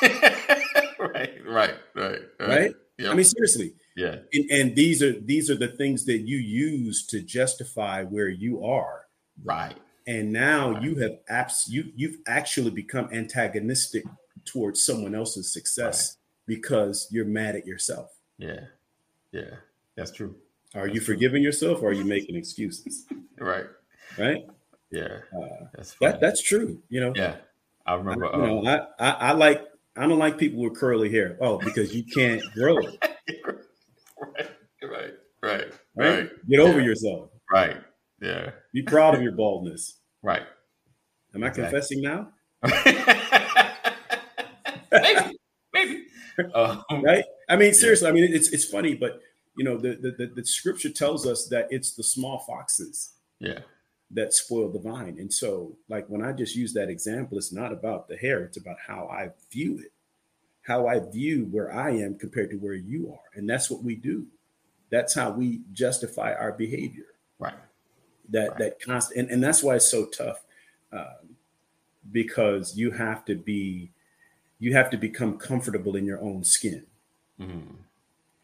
say, 0.00 0.08
right. 0.98 1.44
Right. 1.46 1.74
Right. 1.94 2.20
right? 2.38 2.74
Yeah. 2.98 3.10
I 3.10 3.14
mean, 3.14 3.24
seriously. 3.24 3.74
yeah. 3.96 4.16
And, 4.32 4.50
and 4.50 4.76
these 4.76 5.02
are 5.02 5.18
these 5.20 5.50
are 5.50 5.56
the 5.56 5.68
things 5.68 6.04
that 6.06 6.18
you 6.20 6.36
use 6.36 7.06
to 7.06 7.20
justify 7.22 8.04
where 8.04 8.28
you 8.28 8.64
are. 8.64 9.06
Right. 9.42 9.76
And 10.06 10.32
now 10.32 10.72
Right. 10.72 10.82
you 10.82 10.94
have 10.96 11.18
apps 11.30 11.68
you 11.68 11.92
you've 11.96 12.18
actually 12.26 12.70
become 12.70 13.08
antagonistic 13.12 14.04
towards 14.44 14.84
someone 14.84 15.14
else's 15.14 15.52
success 15.52 16.16
because 16.46 17.08
you're 17.10 17.24
mad 17.26 17.56
at 17.56 17.66
yourself. 17.66 18.10
Yeah. 18.38 18.66
Yeah. 19.32 19.56
That's 19.96 20.10
true. 20.12 20.36
Are 20.74 20.86
you 20.88 21.00
forgiving 21.00 21.42
yourself 21.42 21.82
or 21.82 21.88
are 21.90 21.92
you 21.92 22.04
making 22.04 22.36
excuses? 22.36 23.06
Right. 23.38 23.64
Right? 24.18 24.44
Yeah. 24.90 25.20
Uh, 25.34 25.64
That's 25.74 25.94
funny. 25.94 26.12
that 26.12 26.20
that's 26.20 26.42
true. 26.42 26.82
You 26.90 27.00
know, 27.00 27.12
yeah. 27.16 27.36
I 27.86 27.92
I, 27.92 27.94
remember. 27.96 28.26
you 28.26 28.36
know, 28.36 28.58
um, 28.58 28.66
I, 28.68 28.80
I 28.98 29.10
I 29.12 29.32
like 29.32 29.64
I 29.96 30.06
don't 30.06 30.18
like 30.18 30.36
people 30.36 30.62
with 30.62 30.76
curly 30.76 31.10
hair. 31.10 31.38
Oh, 31.40 31.56
because 31.56 31.94
you 31.94 32.04
can't 32.04 32.42
grow 32.52 32.76
it. 32.80 33.02
right. 34.22 34.50
Right. 34.82 35.14
Right. 35.42 35.72
Right? 35.96 36.30
Get 36.50 36.60
over 36.60 36.80
Yeah. 36.80 36.84
yourself. 36.84 37.30
Right. 37.50 37.78
Yeah. 38.20 38.50
Be 38.74 38.82
proud 38.82 39.14
of 39.14 39.22
your 39.22 39.32
baldness. 39.32 39.96
Right. 40.22 40.42
Am 41.34 41.42
I 41.44 41.48
confessing 41.48 42.02
now? 42.02 42.28
maybe. 44.92 45.38
Maybe. 45.72 46.04
Um, 46.54 46.84
Right? 47.02 47.24
I 47.48 47.56
mean, 47.56 47.72
seriously. 47.72 48.08
I 48.08 48.12
mean, 48.12 48.24
it's 48.34 48.50
it's 48.52 48.66
funny, 48.66 48.94
but 48.94 49.20
you 49.60 49.64
know, 49.64 49.76
the 49.76 49.92
the, 50.04 50.12
the, 50.12 50.26
the 50.36 50.46
scripture 50.46 50.88
tells 50.88 51.26
us 51.26 51.46
that 51.48 51.68
it's 51.68 51.92
the 51.92 52.02
small 52.02 52.38
foxes 52.38 53.10
yeah. 53.40 53.58
that 54.10 54.32
spoil 54.32 54.70
the 54.70 54.78
vine. 54.78 55.18
And 55.18 55.30
so, 55.30 55.76
like 55.86 56.06
when 56.08 56.22
I 56.22 56.32
just 56.32 56.56
use 56.56 56.72
that 56.72 56.88
example, 56.88 57.36
it's 57.36 57.52
not 57.52 57.70
about 57.70 58.08
the 58.08 58.16
hair; 58.16 58.42
it's 58.42 58.56
about 58.56 58.78
how 58.86 59.06
I 59.08 59.32
view 59.52 59.78
it, 59.78 59.92
how 60.62 60.86
I 60.86 61.00
view 61.00 61.46
where 61.50 61.70
I 61.70 61.90
am 61.90 62.16
compared 62.16 62.48
to 62.52 62.56
where 62.56 62.72
you 62.72 63.12
are, 63.12 63.28
and 63.38 63.46
that's 63.50 63.70
what 63.70 63.82
we 63.82 63.96
do. 63.96 64.28
That's 64.88 65.12
how 65.14 65.28
we 65.32 65.60
justify 65.74 66.32
our 66.32 66.52
behavior. 66.52 67.08
Right. 67.38 67.52
that 68.30 68.48
Right. 68.48 68.58
that 68.60 68.80
constant 68.80 69.18
and, 69.20 69.30
and 69.30 69.42
that's 69.42 69.62
why 69.62 69.74
it's 69.76 69.90
so 69.90 70.06
tough 70.06 70.40
um, 70.90 71.36
because 72.10 72.78
you 72.78 72.92
have 72.92 73.26
to 73.26 73.34
be 73.34 73.90
you 74.58 74.72
have 74.72 74.88
to 74.90 74.96
become 74.96 75.36
comfortable 75.36 75.96
in 75.96 76.06
your 76.06 76.20
own 76.22 76.44
skin 76.44 76.86
Mhm. 77.38 77.76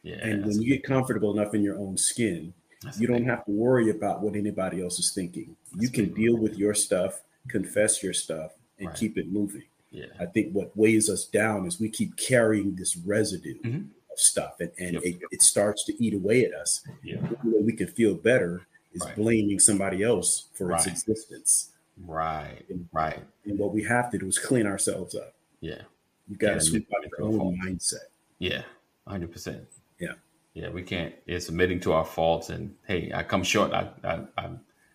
And 0.07 0.47
when 0.47 0.61
you 0.63 0.75
get 0.75 0.85
comfortable 0.85 1.37
enough 1.37 1.55
in 1.55 1.63
your 1.63 1.79
own 1.79 1.97
skin 1.97 2.53
that's 2.83 3.01
you 3.01 3.07
don't 3.07 3.25
have 3.25 3.45
to 3.47 3.51
worry 3.51 3.91
about 3.91 4.23
what 4.23 4.37
anybody 4.37 4.83
else 4.83 4.99
is 4.99 5.13
thinking 5.13 5.57
you 5.79 5.89
can 5.89 6.13
deal 6.13 6.37
with 6.37 6.57
your 6.59 6.75
stuff 6.75 7.23
confess 7.49 8.03
your 8.03 8.13
stuff 8.13 8.53
and 8.79 8.89
Right. 8.89 8.97
keep 8.97 9.17
it 9.19 9.33
moving 9.33 9.63
Yeah. 9.91 10.07
i 10.21 10.27
think 10.27 10.53
what 10.53 10.77
weighs 10.77 11.09
us 11.09 11.25
down 11.25 11.67
is 11.67 11.81
we 11.81 11.89
keep 11.89 12.17
carrying 12.17 12.77
this 12.77 12.97
residue 12.97 13.59
Mhm. 13.63 13.89
of 14.13 14.19
stuff 14.21 14.61
and, 14.61 14.71
and 14.79 14.93
Yep. 14.95 15.03
it, 15.05 15.17
it 15.33 15.43
starts 15.43 15.85
to 15.87 15.93
eat 16.05 16.13
away 16.15 16.45
at 16.45 16.53
us 16.53 16.85
Yeah. 17.03 17.17
the 17.27 17.37
only 17.43 17.59
way 17.59 17.65
we 17.65 17.73
can 17.73 17.89
feel 17.89 18.15
better 18.15 18.67
is 18.93 19.01
Right. 19.03 19.17
blaming 19.17 19.59
somebody 19.59 20.03
else 20.03 20.49
for 20.53 20.73
its 20.73 20.87
existence 20.87 21.73
Right. 22.07 22.63
Right. 22.93 23.21
And 23.47 23.59
what 23.59 23.73
we 23.73 23.83
have 23.85 24.11
to 24.11 24.19
do 24.19 24.27
is 24.27 24.39
clean 24.39 24.67
ourselves 24.67 25.15
up. 25.15 25.35
Yeah. 25.63 25.81
You 26.29 26.37
got 26.37 26.55
to 26.55 26.61
sweep 26.61 26.87
out 26.95 27.01
your 27.05 27.17
to 27.17 27.25
a 27.35 27.39
fault. 27.39 27.55
own 27.55 27.59
mindset. 27.65 28.09
Yeah, 28.39 28.65
hundred 29.07 29.33
percent. 29.33 29.67
Yeah. 29.99 30.15
Yeah, 30.55 30.71
we 30.71 30.83
can't. 30.83 31.15
It's 31.27 31.49
admitting 31.49 31.81
to 31.81 31.93
our 31.93 32.05
faults, 32.05 32.49
and 32.49 32.77
hey, 32.87 33.13
I 33.15 33.23
come 33.25 33.43
short. 33.43 33.73
I 33.73 33.91
I 34.03 34.21
I, 34.39 34.51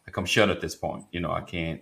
I 0.07 0.11
come 0.11 0.25
short 0.25 0.49
at 0.49 0.59
this 0.59 0.73
point. 0.75 1.05
You 1.11 1.19
know, 1.19 1.31
I 1.31 1.41
can't. 1.41 1.81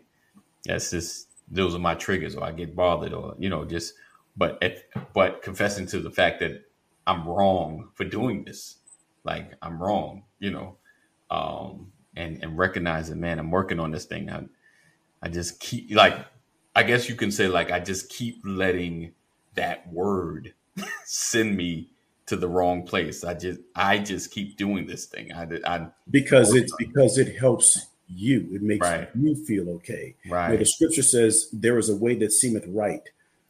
That's 0.66 0.92
just 0.92 1.30
those 1.50 1.76
are 1.76 1.80
my 1.80 1.96
triggers, 1.96 2.36
or 2.36 2.44
I 2.44 2.52
get 2.52 2.76
bothered, 2.76 3.14
or 3.14 3.36
you 3.40 3.50
know, 3.50 3.64
just. 3.66 3.94
But 4.36 4.58
if, 4.62 4.84
but 5.14 5.42
confessing 5.42 5.88
to 5.88 6.00
the 6.00 6.12
fact 6.12 6.40
that 6.42 6.64
I'm 7.08 7.28
wrong 7.28 7.90
for 7.96 8.04
doing 8.04 8.44
this, 8.44 8.78
like 9.24 9.54
I'm 9.62 9.82
wrong, 9.82 10.24
you 10.40 10.52
know, 10.52 10.78
um, 11.32 11.92
and 12.18 12.44
and 12.44 12.58
recognizing, 12.58 13.20
man, 13.20 13.40
I'm 13.40 13.52
working 13.52 13.80
on 13.80 13.92
this 13.92 14.06
thing. 14.06 14.30
I 14.30 14.44
I 15.22 15.30
just 15.30 15.60
keep 15.60 15.92
like, 15.96 16.18
I 16.76 16.84
guess 16.84 17.10
you 17.10 17.16
can 17.16 17.32
say 17.32 17.48
like 17.48 17.72
I 17.72 17.80
just 17.80 18.10
keep 18.10 18.42
letting 18.44 19.14
that 19.56 19.92
word 19.92 20.54
send 21.06 21.56
me 21.56 21.92
to 22.30 22.36
the 22.36 22.48
wrong 22.48 22.84
place. 22.84 23.24
I 23.24 23.34
just 23.34 23.60
I 23.76 23.98
just 24.00 24.32
keep 24.32 24.56
doing 24.58 24.86
this 24.88 25.06
thing. 25.06 25.32
I 25.34 25.48
I 25.66 25.88
Because 26.10 26.54
it's 26.56 26.74
because 26.78 27.18
it 27.18 27.36
helps 27.38 27.88
you. 28.08 28.48
It 28.54 28.62
makes 28.62 28.88
Right. 28.88 29.10
you 29.16 29.36
feel 29.46 29.70
okay. 29.78 30.16
You 30.24 30.32
know, 30.32 30.36
right 30.38 30.60
the 30.60 30.66
scripture 30.66 31.02
says 31.04 31.50
there 31.52 31.78
is 31.78 31.90
a 31.90 31.96
way 31.96 32.16
that 32.16 32.32
seemeth 32.32 32.66
right, 32.68 33.02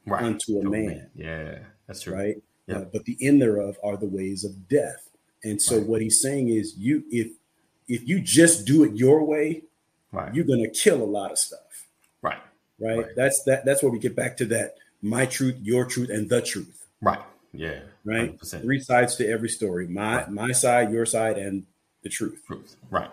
right 0.06 0.22
unto 0.22 0.58
a 0.60 0.64
man. 0.64 1.08
Yeah, 1.14 1.58
that's 1.86 2.02
true. 2.02 2.14
right? 2.14 2.42
Yeah. 2.66 2.78
Uh, 2.78 2.84
but 2.92 3.04
the 3.04 3.16
end 3.20 3.40
thereof 3.42 3.76
are 3.82 3.96
the 3.96 4.06
ways 4.06 4.44
of 4.44 4.68
death. 4.68 5.08
And 5.44 5.60
so 5.60 5.76
Right. 5.78 5.86
what 5.86 6.02
he's 6.02 6.20
saying 6.20 6.48
is 6.48 6.74
you 6.78 7.04
if 7.10 7.28
if 7.88 8.06
you 8.08 8.20
just 8.20 8.66
do 8.66 8.84
it 8.84 8.94
your 8.96 9.24
way, 9.24 9.62
Right, 10.12 10.34
you're 10.34 10.44
gonna 10.46 10.70
kill 10.70 11.02
a 11.02 11.10
lot 11.18 11.30
of 11.32 11.38
stuff. 11.38 11.86
right, 12.22 12.40
Right? 12.78 12.98
Right. 12.98 13.06
That's 13.16 13.42
that 13.44 13.64
that's 13.66 13.82
where 13.82 13.92
we 13.92 13.98
get 13.98 14.16
back 14.16 14.36
to 14.38 14.46
that 14.46 14.76
my 15.02 15.24
truth, 15.26 15.56
your 15.62 15.84
truth, 15.86 16.08
and 16.10 16.28
the 16.30 16.40
truth. 16.42 16.86
right. 17.02 17.20
Yeah, 17.52 17.80
Right? 18.04 18.38
100%. 18.38 18.62
Three 18.62 18.80
sides 18.80 19.16
to 19.16 19.26
every 19.28 19.48
story. 19.48 19.86
My 19.88 20.18
Right. 20.18 20.30
my 20.30 20.52
side, 20.52 20.92
your 20.92 21.06
side, 21.06 21.36
and 21.36 21.66
the 22.02 22.08
truth. 22.08 22.42
Truth. 22.46 22.76
Right. 22.90 23.10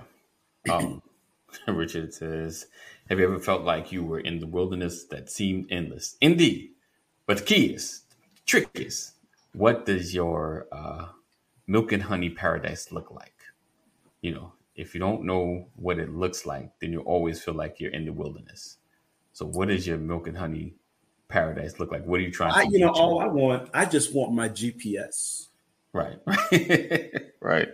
Um, 0.70 1.02
Richard 1.68 2.14
says, 2.14 2.68
"Have 3.10 3.20
you 3.20 3.26
ever 3.26 3.40
felt 3.40 3.64
like 3.64 3.92
you 3.92 4.04
were 4.04 4.20
in 4.20 4.40
the 4.40 4.48
wilderness 4.48 5.06
that 5.06 5.30
seemed 5.32 5.72
endless? 5.72 6.18
Indeed, 6.22 6.72
but 7.26 7.38
the 7.40 7.44
key 7.44 7.66
is, 7.74 8.04
the 8.36 8.42
trick 8.46 8.70
is, 8.76 9.14
what 9.54 9.86
does 9.86 10.14
your 10.14 10.68
uh, 10.72 11.08
milk 11.66 11.92
and 11.92 12.04
honey 12.04 12.30
paradise 12.30 12.92
look 12.92 13.10
like? 13.12 13.34
You 14.22 14.34
know, 14.36 14.54
if 14.76 14.94
you 14.94 15.00
don't 15.00 15.24
know 15.24 15.68
what 15.76 16.00
it 16.00 16.14
looks 16.14 16.46
like, 16.46 16.72
then 16.80 16.92
you 16.92 17.00
always 17.02 17.42
feel 17.42 17.54
like 17.56 17.80
you're 17.80 17.92
in 17.92 18.06
the 18.06 18.14
wilderness. 18.14 18.78
So, 19.34 19.46
what 19.46 19.70
is 19.72 19.88
your 19.88 19.98
milk 19.98 20.28
and 20.28 20.38
honey 20.38 20.76
paradise 21.30 21.80
look 21.80 21.92
like? 21.92 22.06
What 22.06 22.20
are 22.20 22.24
you 22.24 22.32
trying 22.32 22.54
I, 22.54 22.66
to? 22.66 22.72
you 22.72 22.80
know, 22.80 22.94
get 22.94 23.00
all 23.00 23.20
I 23.20 23.28
want, 23.28 23.70
I 23.74 23.86
just 23.86 24.14
want 24.14 24.34
my 24.34 24.50
GPS. 24.50 25.48
right, 25.94 26.20
right, 27.42 27.70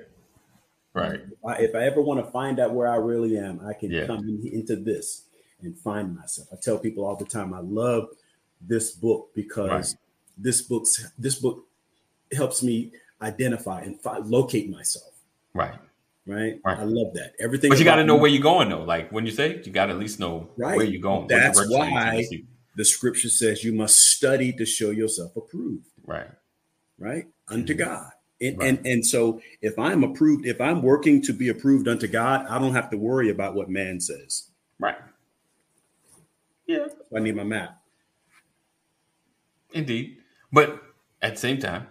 right, 0.93 1.19
I, 1.45 1.53
if 1.57 1.75
I 1.75 1.83
ever 1.83 2.01
want 2.01 2.23
to 2.25 2.31
find 2.31 2.59
out 2.59 2.73
where 2.73 2.87
I 2.87 2.95
really 2.95 3.37
am, 3.37 3.59
I 3.65 3.73
can 3.73 3.91
Yeah. 3.91 4.05
come 4.05 4.19
in, 4.19 4.47
into 4.53 4.75
this 4.77 5.23
and 5.61 5.77
find 5.77 6.15
myself. 6.15 6.47
I 6.53 6.55
tell 6.61 6.77
people 6.77 7.05
all 7.05 7.15
the 7.17 7.25
time, 7.25 7.53
I 7.53 7.59
love 7.59 8.09
this 8.61 8.91
book 8.91 9.29
because 9.35 9.69
Right. 9.69 9.95
this 10.37 10.61
book's 10.61 11.05
this 11.17 11.35
book 11.35 11.65
helps 12.31 12.63
me 12.63 12.91
identify 13.21 13.81
and 13.81 13.99
fi- 14.01 14.19
locate 14.19 14.69
myself. 14.69 15.11
right. 15.53 15.75
Right? 16.25 16.61
Right. 16.63 16.79
I 16.79 16.83
love 16.85 17.13
that. 17.15 17.33
Everything. 17.37 17.69
But 17.69 17.79
you 17.79 17.83
got 17.83 17.97
to 17.97 18.05
know 18.05 18.15
me- 18.15 18.21
where 18.21 18.29
you're 18.31 18.41
going, 18.41 18.69
though. 18.69 18.83
Like 18.83 19.11
when 19.11 19.25
you 19.25 19.33
say, 19.33 19.61
you 19.65 19.73
got 19.73 19.87
to 19.87 19.91
at 19.91 19.99
least 19.99 20.21
know 20.21 20.47
Right. 20.55 20.77
where 20.77 20.85
you're 20.85 21.01
going. 21.01 21.27
That's 21.27 21.57
direction 21.57 21.71
you're 21.77 21.91
why- 21.91 22.11
taking 22.15 22.39
you. 22.39 22.45
The 22.75 22.85
scripture 22.85 23.29
says 23.29 23.63
you 23.63 23.73
must 23.73 23.99
study 23.99 24.51
to 24.53 24.65
show 24.65 24.89
yourself 24.91 25.35
approved. 25.35 25.87
Right. 26.05 26.29
right 26.99 27.25
unto 27.47 27.73
Mhm. 27.73 27.77
god 27.77 28.11
and, 28.41 28.57
Right. 28.57 28.69
and 28.69 28.85
and 28.87 29.05
so 29.05 29.41
if 29.61 29.77
i'm 29.79 30.03
approved 30.03 30.45
if 30.45 30.59
i'm 30.61 30.81
working 30.81 31.21
to 31.23 31.33
be 31.33 31.49
approved 31.49 31.87
unto 31.87 32.07
god 32.07 32.45
i 32.47 32.59
don't 32.59 32.73
have 32.73 32.89
to 32.91 32.97
worry 32.97 33.29
about 33.29 33.55
what 33.55 33.69
man 33.69 33.99
says 33.99 34.49
Right. 34.79 34.97
Yeah, 36.67 36.87
i 37.15 37.19
need 37.19 37.35
my 37.35 37.43
map 37.43 37.81
indeed. 39.73 40.17
But 40.51 40.81
at 41.21 41.33
the 41.33 41.39
same 41.39 41.57
time, 41.59 41.87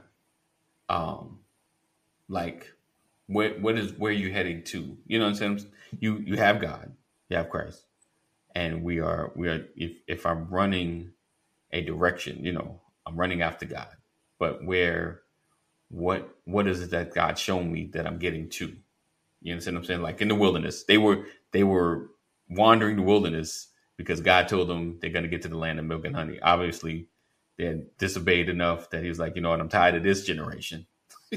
um, 0.88 1.40
like, 2.28 2.70
where 3.26 3.54
what 3.58 3.76
is 3.76 3.92
where 3.94 4.12
you 4.12 4.30
heading 4.32 4.62
to? 4.64 4.96
You 5.06 5.18
know 5.18 5.24
what 5.24 5.42
I'm 5.42 5.58
saying? 5.58 5.72
You 6.00 6.18
you 6.18 6.36
have 6.36 6.60
God, 6.60 6.92
you 7.28 7.36
have 7.36 7.50
Christ, 7.50 7.84
and 8.54 8.82
we 8.82 9.00
are 9.00 9.32
we 9.36 9.48
are. 9.48 9.66
If 9.76 9.92
if 10.08 10.26
I'm 10.26 10.48
running 10.48 11.12
a 11.72 11.82
direction, 11.82 12.44
you 12.44 12.52
know, 12.52 12.80
I'm 13.06 13.16
running 13.16 13.42
after 13.42 13.66
God, 13.66 13.88
but 14.38 14.64
where, 14.64 15.22
what 15.90 16.30
what 16.44 16.68
is 16.68 16.82
it 16.82 16.90
that 16.90 17.14
God 17.14 17.38
shown 17.38 17.72
me 17.72 17.90
that 17.94 18.06
I'm 18.06 18.18
getting 18.18 18.48
to? 18.50 18.76
You 19.42 19.52
understand 19.52 19.76
what 19.76 19.82
I'm 19.82 19.86
saying? 19.86 20.02
Like 20.02 20.20
in 20.22 20.28
the 20.28 20.34
wilderness, 20.34 20.84
they 20.84 20.98
were 20.98 21.26
they 21.52 21.64
were 21.64 22.10
wandering 22.50 22.96
the 22.96 23.02
wilderness 23.02 23.68
because 23.96 24.20
God 24.20 24.48
told 24.48 24.68
them 24.68 24.98
they're 25.00 25.10
going 25.10 25.24
to 25.24 25.30
get 25.30 25.42
to 25.42 25.48
the 25.48 25.58
land 25.58 25.78
of 25.78 25.84
milk 25.84 26.04
and 26.04 26.16
honey. 26.16 26.40
Obviously, 26.42 27.08
they 27.58 27.66
had 27.66 27.96
disobeyed 27.98 28.48
enough 28.48 28.90
that 28.90 29.02
he 29.02 29.08
was 29.08 29.18
like, 29.18 29.36
you 29.36 29.42
know 29.42 29.50
what, 29.50 29.60
I'm 29.60 29.68
tired 29.68 29.96
of 29.96 30.02
this 30.02 30.24
generation. 30.24 30.86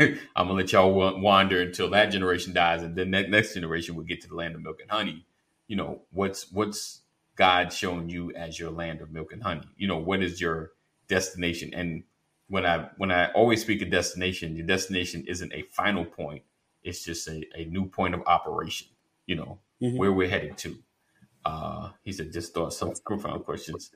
I'm 0.00 0.18
gonna 0.36 0.54
let 0.54 0.72
y'all 0.72 0.92
wander 1.20 1.62
until 1.62 1.90
that 1.90 2.06
generation 2.06 2.52
dies, 2.52 2.82
and 2.82 2.96
then 2.96 3.10
that 3.12 3.30
next 3.30 3.54
generation 3.54 3.94
will 3.94 4.04
get 4.04 4.20
to 4.22 4.28
the 4.28 4.34
land 4.34 4.54
of 4.54 4.62
milk 4.62 4.80
and 4.80 4.90
honey. 4.90 5.26
You 5.68 5.76
know 5.76 6.02
what's 6.10 6.50
what's 6.52 7.00
God 7.36 7.72
showing 7.72 8.08
you 8.08 8.32
as 8.34 8.58
your 8.58 8.70
land 8.70 9.00
of 9.00 9.10
milk 9.10 9.32
and 9.32 9.42
honey? 9.42 9.68
You 9.76 9.88
know 9.88 9.98
what 9.98 10.22
is 10.22 10.40
your 10.40 10.72
destination? 11.08 11.72
And 11.74 12.04
when 12.48 12.66
I 12.66 12.88
when 12.96 13.10
I 13.10 13.32
always 13.32 13.62
speak 13.62 13.82
of 13.82 13.90
destination, 13.90 14.56
your 14.56 14.66
destination 14.66 15.24
isn't 15.26 15.52
a 15.52 15.62
final 15.62 16.04
point; 16.04 16.42
it's 16.82 17.02
just 17.04 17.26
a, 17.28 17.42
a 17.56 17.64
new 17.64 17.86
point 17.86 18.14
of 18.14 18.22
operation. 18.26 18.88
You 19.26 19.36
know 19.36 19.58
Mhm. 19.82 19.96
where 19.96 20.12
we're 20.12 20.28
heading 20.28 20.54
to. 20.56 20.76
Uh, 21.44 21.90
he 22.04 22.12
said, 22.12 22.32
just 22.32 22.54
thought 22.54 22.72
some 22.72 22.92
profound 23.04 23.44
questions, 23.44 23.90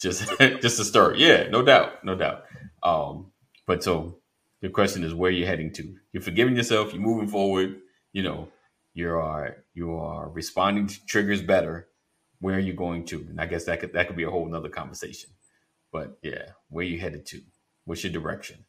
just 0.00 0.28
just 0.38 0.76
to 0.78 0.84
start. 0.84 1.18
Yeah, 1.18 1.48
no 1.48 1.62
doubt, 1.62 2.04
no 2.04 2.14
doubt. 2.14 2.44
Um, 2.82 3.32
but 3.66 3.82
so 3.82 4.18
the 4.60 4.68
question 4.70 5.04
is 5.04 5.14
where 5.14 5.30
you're 5.30 5.46
heading 5.46 5.72
to. 5.74 5.96
You're 6.12 6.22
forgiving 6.22 6.56
yourself. 6.56 6.92
You're 6.92 7.02
moving 7.02 7.28
forward. 7.28 7.80
You 8.12 8.22
know, 8.24 8.48
you 8.94 9.08
are 9.10 9.64
you 9.74 9.94
are 9.96 10.28
responding 10.28 10.86
to 10.88 11.06
triggers 11.06 11.42
better. 11.42 11.88
Where 12.40 12.56
are 12.56 12.60
you 12.60 12.72
going 12.72 13.04
to? 13.06 13.18
And 13.28 13.40
I 13.40 13.46
guess 13.46 13.64
that 13.64 13.80
could 13.80 13.92
that 13.92 14.06
could 14.06 14.16
be 14.16 14.24
a 14.24 14.30
whole 14.30 14.46
nother 14.46 14.68
conversation. 14.68 15.30
But 15.92 16.18
yeah, 16.22 16.50
where 16.68 16.84
you 16.84 16.98
headed 16.98 17.26
to? 17.26 17.40
What's 17.84 18.04
your 18.04 18.12
direction? 18.12 18.64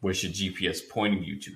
Where's 0.00 0.22
your 0.22 0.32
GPS 0.32 0.80
pointing 0.88 1.24
you 1.24 1.40
to? 1.40 1.50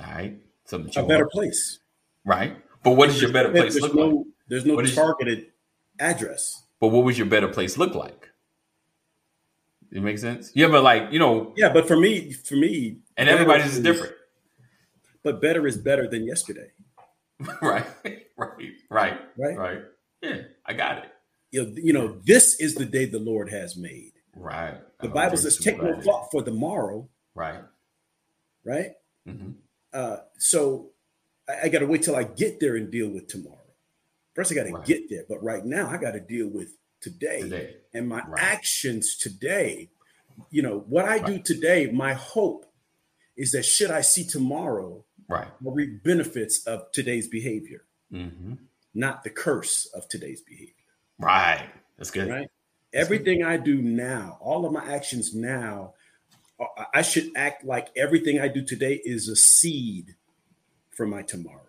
All 0.00 0.06
right, 0.06 0.38
something 0.64 0.92
a 0.96 1.06
better 1.06 1.24
want. 1.24 1.32
place 1.32 1.78
right? 2.24 2.56
But 2.82 2.92
what 2.92 3.06
does 3.08 3.20
your 3.20 3.32
better 3.32 3.50
place 3.50 3.74
there's 3.74 3.82
look 3.82 3.94
no 3.94 4.06
like? 4.08 4.26
there's 4.48 4.64
no 4.64 4.74
What 4.76 4.84
is- 4.86 4.94
targeted 4.94 5.46
address 5.98 6.64
But 6.80 6.88
what 6.88 7.04
would 7.04 7.18
your 7.18 7.26
better 7.26 7.48
place 7.48 7.76
look 7.76 7.94
like? 7.94 8.29
It 9.92 10.02
makes 10.02 10.20
sense. 10.20 10.52
Yeah, 10.54 10.68
but 10.68 10.82
like 10.84 11.12
you 11.12 11.18
know, 11.18 11.52
yeah 11.56 11.72
but 11.72 11.86
for 11.88 11.96
me 11.98 12.32
for 12.32 12.54
me 12.56 12.98
and 13.16 13.28
everybody's 13.28 13.76
is 13.76 13.82
different, 13.82 14.14
but 15.22 15.40
better 15.40 15.66
is 15.66 15.76
better 15.76 16.08
than 16.08 16.24
yesterday 16.24 16.70
right? 17.62 17.86
Right, 18.36 18.72
right, 18.90 19.20
Right. 19.36 19.56
right. 19.58 19.80
Yeah, 20.22 20.42
I 20.66 20.74
got 20.74 20.98
it. 21.04 21.10
you 21.50 21.62
know, 21.64 21.72
you 21.76 21.92
know 21.92 22.20
this 22.24 22.60
is 22.60 22.74
the 22.74 22.84
day 22.84 23.04
the 23.06 23.18
lord 23.18 23.50
has 23.50 23.76
made 23.76 24.12
Right. 24.36 24.76
the 25.00 25.08
bible 25.08 25.36
says 25.38 25.56
take 25.58 25.82
no 25.82 26.00
thought 26.02 26.30
for 26.30 26.42
the 26.42 26.52
morrow 26.52 27.08
Right. 27.34 27.62
right 28.64 28.92
hmm 29.26 29.52
uh 29.92 30.18
so 30.38 30.90
i, 31.48 31.54
I 31.64 31.68
got 31.68 31.80
to 31.80 31.86
wait 31.86 32.02
till 32.02 32.14
i 32.16 32.22
get 32.24 32.60
there 32.60 32.76
and 32.76 32.90
deal 32.90 33.08
with 33.08 33.26
tomorrow 33.28 33.56
first 34.34 34.52
i 34.52 34.54
got 34.54 34.64
to 34.66 34.72
Right. 34.74 34.84
get 34.86 35.08
there 35.10 35.24
but 35.28 35.42
right 35.42 35.64
now 35.64 35.88
i 35.88 35.96
got 35.96 36.12
to 36.12 36.20
deal 36.20 36.48
with 36.48 36.70
today, 37.00 37.40
Today. 37.42 37.76
and 37.94 38.08
my 38.08 38.20
Right. 38.26 38.42
actions 38.42 39.16
today 39.16 39.88
you 40.50 40.62
know 40.62 40.80
what 40.88 41.04
i 41.04 41.18
do 41.18 41.38
today 41.38 41.90
my 41.90 42.14
hope 42.14 42.64
is 43.36 43.52
that 43.52 43.64
should 43.64 43.90
i 43.90 44.00
see 44.00 44.24
tomorrow 44.24 45.04
Right. 45.28 45.48
i'll 45.64 45.72
reap 45.72 46.02
benefits 46.02 46.66
of 46.66 46.90
today's 46.92 47.28
behavior 47.28 47.84
hmm 48.10 48.54
not 48.94 49.22
the 49.22 49.30
curse 49.30 49.86
of 49.94 50.08
today's 50.08 50.40
behavior 50.40 50.74
Right. 51.18 51.68
That's 51.98 52.10
good. 52.10 52.28
right 52.28 52.48
everything 52.92 53.44
i 53.44 53.56
do 53.56 53.80
now 53.82 54.38
all 54.40 54.64
of 54.66 54.72
my 54.72 54.84
actions 54.84 55.34
now 55.34 55.94
I- 56.60 56.86
i 56.94 57.02
should 57.02 57.30
act 57.36 57.64
like 57.64 57.88
everything 57.96 58.40
i 58.40 58.48
do 58.48 58.62
today 58.64 59.00
is 59.04 59.28
a 59.28 59.36
seed 59.36 60.16
for 60.90 61.06
my 61.06 61.22
tomorrow 61.22 61.66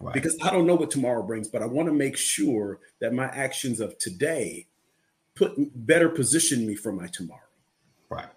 Right. 0.00 0.14
because 0.14 0.36
I 0.42 0.50
don't 0.50 0.66
know 0.66 0.74
what 0.74 0.90
tomorrow 0.90 1.22
brings, 1.22 1.46
but 1.46 1.62
I 1.62 1.66
want 1.66 1.86
to 1.88 1.92
make 1.94 2.16
sure 2.16 2.80
that 3.00 3.12
my 3.14 3.26
actions 3.26 3.78
of 3.78 3.96
today 3.98 4.66
put 5.34 5.52
better 5.86 6.08
position 6.08 6.66
me 6.66 6.74
for 6.74 6.92
my 6.92 7.06
tomorrow. 7.08 7.40
right. 8.10 8.28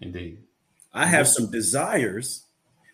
Indeed. 0.00 0.38
I 0.92 1.06
have 1.06 1.28
some 1.28 1.50
desires, 1.50 2.46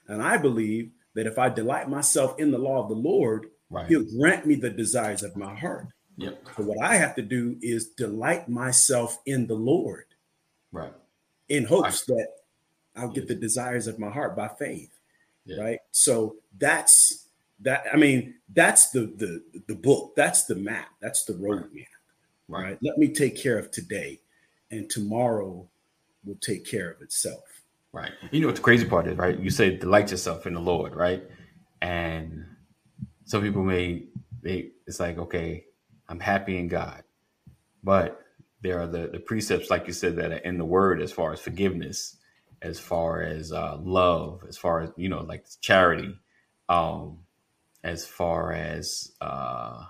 and 0.08 0.22
I 0.22 0.36
believe 0.36 0.90
that 1.14 1.26
if 1.26 1.38
I 1.38 1.48
delight 1.48 1.88
myself 1.88 2.38
in 2.38 2.50
the 2.50 2.58
law 2.58 2.82
of 2.82 2.88
the 2.88 2.94
Lord, 2.94 3.46
Right. 3.68 3.88
He'll 3.88 4.04
grant 4.16 4.46
me 4.46 4.54
the 4.54 4.70
desires 4.70 5.24
of 5.24 5.34
my 5.36 5.52
heart. 5.52 5.88
Yep. 6.18 6.40
So 6.56 6.62
what 6.62 6.86
I 6.86 6.94
have 6.94 7.16
to 7.16 7.22
do 7.22 7.56
is 7.60 7.88
delight 7.88 8.48
myself 8.48 9.18
in 9.26 9.48
the 9.48 9.56
Lord 9.56 10.04
Right. 10.70 10.92
in 11.48 11.64
hopes 11.64 12.04
that 12.04 12.28
I'll 12.94 13.08
get 13.10 13.26
the 13.26 13.34
desires 13.34 13.88
of 13.88 13.98
my 13.98 14.08
heart 14.08 14.36
by 14.36 14.46
faith. 14.46 14.96
Yeah. 15.46 15.60
Right. 15.60 15.78
So 15.90 16.36
that's 16.56 17.26
that. 17.60 17.86
I 17.92 17.96
mean, 17.96 18.34
that's 18.54 18.90
the 18.90 19.06
the 19.16 19.42
the 19.66 19.74
book. 19.74 20.14
That's 20.14 20.44
the 20.44 20.54
map. 20.54 20.86
That's 21.00 21.24
the 21.24 21.32
roadmap. 21.34 21.74
Right. 21.74 21.86
Right. 22.48 22.78
Let 22.82 22.98
me 22.98 23.08
take 23.08 23.36
care 23.36 23.58
of 23.58 23.70
today, 23.70 24.20
and 24.70 24.88
tomorrow 24.88 25.68
will 26.24 26.38
take 26.40 26.64
care 26.64 26.90
of 26.90 27.02
itself. 27.02 27.42
Right. 27.92 28.12
You 28.30 28.40
know 28.40 28.48
what 28.48 28.56
the 28.56 28.62
crazy 28.62 28.86
part 28.86 29.06
is, 29.06 29.16
right? 29.16 29.38
You 29.38 29.50
say 29.50 29.76
delight 29.76 30.10
yourself 30.10 30.46
in 30.46 30.54
the 30.54 30.60
Lord, 30.60 30.94
right? 30.94 31.24
And 31.80 32.44
some 33.24 33.42
people 33.42 33.62
may 33.62 34.04
they 34.42 34.70
it's 34.86 35.00
like, 35.00 35.18
okay, 35.18 35.64
I'm 36.08 36.20
happy 36.20 36.58
in 36.58 36.68
God. 36.68 37.02
But 37.82 38.20
there 38.62 38.80
are 38.80 38.86
the, 38.86 39.08
the 39.08 39.20
precepts, 39.20 39.70
like 39.70 39.86
you 39.86 39.92
said, 39.92 40.16
that 40.16 40.32
are 40.32 40.38
in 40.38 40.58
the 40.58 40.64
word 40.64 41.00
as 41.00 41.12
far 41.12 41.32
as 41.32 41.40
forgiveness, 41.40 42.16
as 42.62 42.78
far 42.78 43.22
as 43.22 43.52
uh, 43.52 43.78
love, 43.80 44.44
as 44.48 44.56
far 44.56 44.82
as 44.82 44.90
you 44.96 45.08
know, 45.08 45.22
like 45.22 45.46
charity, 45.60 46.14
um, 46.68 47.18
as 47.82 48.06
far 48.06 48.52
as 48.52 49.12
uh 49.20 49.84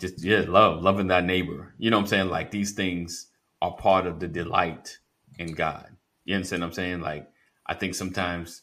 just 0.00 0.22
yeah, 0.24 0.44
love, 0.48 0.82
loving 0.82 1.08
thy 1.08 1.20
neighbor. 1.20 1.74
You 1.78 1.90
know 1.90 1.98
what 1.98 2.04
I'm 2.04 2.08
saying? 2.08 2.28
Like 2.30 2.50
these 2.50 2.72
things 2.72 3.28
are 3.62 3.76
part 3.76 4.06
of 4.06 4.20
the 4.20 4.28
delight 4.28 4.98
in 5.38 5.54
God. 5.54 5.88
You 6.24 6.34
understand 6.36 6.62
what 6.62 6.68
I'm 6.68 6.74
saying? 6.74 7.00
Like, 7.00 7.28
I 7.66 7.74
think 7.74 7.94
sometimes 7.94 8.62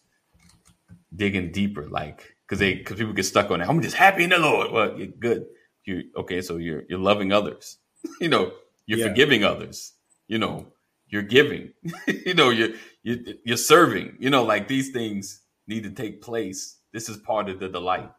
digging 1.15 1.51
deeper, 1.51 1.87
like, 1.89 2.35
because 2.47 2.59
they, 2.59 2.75
because 2.75 2.97
people 2.97 3.13
get 3.13 3.25
stuck 3.25 3.51
on 3.51 3.61
it. 3.61 3.69
I'm 3.69 3.81
just 3.81 3.95
happy 3.95 4.23
in 4.25 4.31
the 4.31 4.39
Lord. 4.39 4.71
Well, 4.71 4.97
you're 4.97 5.07
good. 5.07 5.45
You 5.85 6.03
okay? 6.17 6.41
So 6.41 6.57
you're 6.57 6.83
you're 6.89 6.99
loving 6.99 7.31
others. 7.33 7.77
you 8.21 8.29
know, 8.29 8.53
you're 8.87 8.99
Yeah. 8.99 9.07
forgiving 9.09 9.43
others. 9.43 9.93
You 10.27 10.39
know, 10.39 10.67
you're 11.07 11.23
giving. 11.23 11.73
you 12.07 12.33
know, 12.35 12.51
you're 12.51 12.71
you 13.03 13.35
you're 13.45 13.57
serving. 13.57 14.17
You 14.19 14.29
know, 14.29 14.43
like 14.43 14.67
these 14.67 14.91
things 14.91 15.41
need 15.67 15.83
to 15.83 15.91
take 15.91 16.21
place. 16.21 16.79
This 16.93 17.09
is 17.09 17.17
part 17.17 17.49
of 17.49 17.59
the 17.59 17.69
delight 17.69 18.11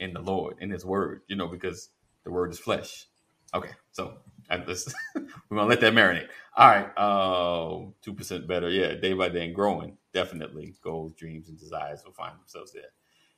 in 0.00 0.14
the 0.14 0.20
Lord 0.20 0.56
in 0.60 0.70
His 0.70 0.84
Word. 0.84 1.22
You 1.28 1.36
know, 1.36 1.48
because 1.48 1.90
the 2.24 2.30
Word 2.30 2.52
is 2.52 2.58
flesh. 2.58 3.06
Okay, 3.54 3.70
so 3.92 4.18
I 4.50 4.58
just, 4.58 4.94
we're 5.14 5.56
gonna 5.56 5.68
let 5.68 5.80
that 5.80 5.92
marinate. 5.94 6.28
All 6.56 6.68
right, 6.68 6.90
uh, 6.98 7.90
two 8.02 8.14
percent 8.14 8.48
better. 8.48 8.70
Yeah, 8.70 8.94
day 8.94 9.14
by 9.14 9.28
day 9.28 9.46
and 9.46 9.54
growing. 9.54 9.96
Definitely, 10.14 10.74
goals, 10.82 11.14
dreams, 11.16 11.48
and 11.48 11.58
desires 11.58 12.02
will 12.04 12.12
find 12.12 12.38
themselves 12.38 12.72
there. 12.72 12.92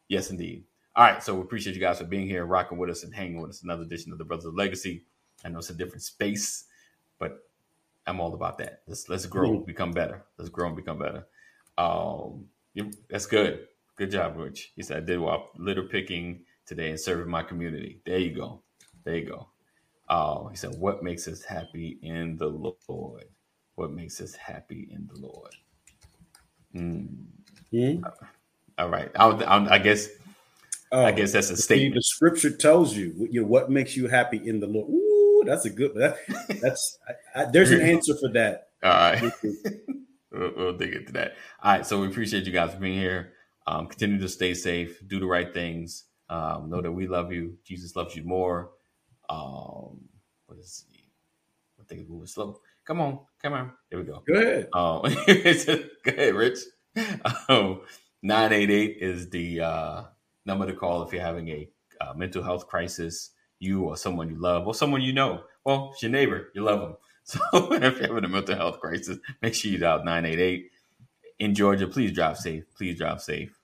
Yes, 0.09 0.31
indeed. 0.31 0.65
All 0.97 1.05
right, 1.05 1.23
so 1.23 1.35
we 1.35 1.43
appreciate 1.43 1.75
you 1.75 1.81
guys 1.83 1.99
for 1.99 2.05
being 2.05 2.29
here, 2.29 2.47
rocking 2.47 2.79
with 2.79 2.91
us, 2.91 3.05
and 3.05 3.15
hanging 3.15 3.41
with 3.41 3.51
us. 3.51 3.63
Another 3.65 3.83
edition 3.85 4.13
of 4.13 4.19
the 4.19 4.25
Brothers 4.25 4.47
of 4.47 4.55
Legacy. 4.57 5.05
I 5.45 5.51
know 5.51 5.59
it's 5.59 5.71
a 5.71 5.75
different 5.75 6.03
space, 6.03 6.67
but 7.19 7.39
I'm 8.07 8.21
all 8.21 8.35
about 8.35 8.59
that. 8.59 8.83
Let's 8.89 9.09
let's 9.11 9.27
grow, 9.27 9.61
Mhm. 9.61 9.67
become 9.67 9.93
better. 9.93 10.27
Let's 10.39 10.51
grow 10.51 10.69
and 10.69 10.77
become 10.77 10.99
better. 11.01 11.29
Um, 11.79 12.51
you- 12.75 12.93
that's 13.11 13.27
good. 13.27 13.69
Good 13.97 14.13
job, 14.13 14.37
Rich. 14.39 14.73
He 14.77 14.83
said 14.83 14.99
I 15.05 15.07
did 15.07 15.21
well 15.21 15.53
litter 15.57 15.85
picking 15.85 16.47
today 16.67 16.91
and 16.91 17.01
serving 17.01 17.29
my 17.31 17.45
community. 17.45 18.03
There 18.07 18.19
you 18.19 18.35
go. 18.35 18.64
There 19.05 19.17
you 19.17 19.27
go. 19.27 19.49
Uh, 20.09 20.49
he 20.49 20.57
said, 20.57 20.79
"What 20.79 21.03
makes 21.03 21.29
us 21.29 21.43
happy 21.45 21.99
in 22.03 22.37
the 22.37 22.49
Lord? 22.49 23.25
What 23.77 23.93
makes 23.93 24.21
us 24.21 24.35
happy 24.35 24.89
in 24.91 25.09
the 25.13 25.21
Lord?" 25.21 25.55
Mm, 26.75 27.27
all 28.79 28.89
right. 28.91 29.11
I, 29.17 29.27
I, 29.29 29.75
I 29.75 29.79
guess. 29.79 30.09
I 30.93 31.11
Oh, 31.11 31.13
guess 31.13 31.33
that's 31.33 31.51
a 31.51 31.57
see, 31.57 31.63
statement. 31.63 31.95
the 31.97 32.03
scripture 32.03 32.51
tells 32.57 32.97
you, 32.97 33.29
you 33.31 33.41
know, 33.43 33.47
what 33.49 33.71
makes 33.71 33.97
you 33.97 34.09
happy 34.09 34.41
in 34.47 34.61
the 34.61 34.67
Lord. 34.67 34.89
Ooh, 34.91 35.43
that's 35.47 35.65
a 35.65 35.71
good. 35.71 35.93
That, 35.97 36.17
that's 36.63 36.99
I, 37.35 37.43
I, 37.43 37.45
there's 37.51 37.71
an 37.73 37.81
answer 37.81 38.15
for 38.17 38.29
that. 38.35 38.69
All 38.85 38.91
right. 38.91 39.33
we'll, 40.33 40.53
we'll 40.57 40.77
dig 40.77 40.95
into 40.95 41.13
that. 41.15 41.33
All 41.63 41.73
right. 41.73 41.87
So 41.87 42.01
we 42.01 42.07
appreciate 42.09 42.45
you 42.45 42.53
guys 42.53 42.73
for 42.75 42.81
being 42.81 42.99
here. 42.99 43.33
Um, 43.67 43.87
continue 43.87 44.19
to 44.21 44.29
stay 44.29 44.55
safe, 44.55 45.01
do 45.09 45.19
the 45.19 45.27
right 45.27 45.53
things. 45.53 46.05
Um, 46.29 46.71
know 46.71 46.81
that 46.81 46.93
we 46.93 47.07
love 47.07 47.33
you. 47.33 47.57
Jesus 47.65 47.97
loves 47.97 48.15
you 48.17 48.25
more. 48.25 48.71
Um, 49.29 50.09
what 50.47 50.59
is 50.59 50.85
the, 50.91 50.99
I 51.81 51.85
think 51.87 52.03
it's 52.03 52.11
moving 52.11 52.27
slow. 52.27 52.61
Come 52.85 53.01
on, 53.01 53.21
come 53.43 53.55
on. 53.55 53.73
There 53.91 53.99
we 53.99 54.05
go. 54.07 54.23
Go 54.27 54.35
ahead. 54.35 54.69
Um, 54.73 55.03
go 56.05 56.13
ahead, 56.13 56.35
Rich. 56.35 56.59
Um, 57.49 57.81
988 58.23 58.99
is 59.01 59.31
the 59.31 59.61
uh, 59.61 60.03
number 60.47 60.67
to 60.67 60.73
call 60.75 61.03
if 61.03 61.13
you're 61.13 61.23
having 61.23 61.49
a 61.49 61.69
uh, 62.01 62.15
mental 62.15 62.43
health 62.43 62.67
crisis, 62.67 63.31
you 63.59 63.83
or 63.83 63.97
someone 63.97 64.29
you 64.29 64.37
love, 64.37 64.67
or 64.67 64.75
someone 64.75 65.01
you 65.01 65.13
know. 65.13 65.43
Well, 65.65 65.91
it's 65.93 66.03
your 66.03 66.11
neighbor, 66.11 66.51
you 66.55 66.63
love 66.63 66.81
them. 66.81 66.97
So 67.27 67.41
if 67.73 67.99
you're 67.99 68.09
having 68.09 68.25
a 68.25 68.29
mental 68.29 68.55
health 68.55 68.81
crisis, 68.81 69.17
make 69.41 69.55
sure 69.55 69.71
you 69.71 69.79
dial 69.79 70.05
988. 70.05 70.71
In 71.39 71.55
Georgia, 71.55 71.87
please 71.87 72.13
drive 72.13 72.37
safe. 72.37 72.65
Please 72.77 72.99
drive 72.99 73.23
safe. 73.23 73.59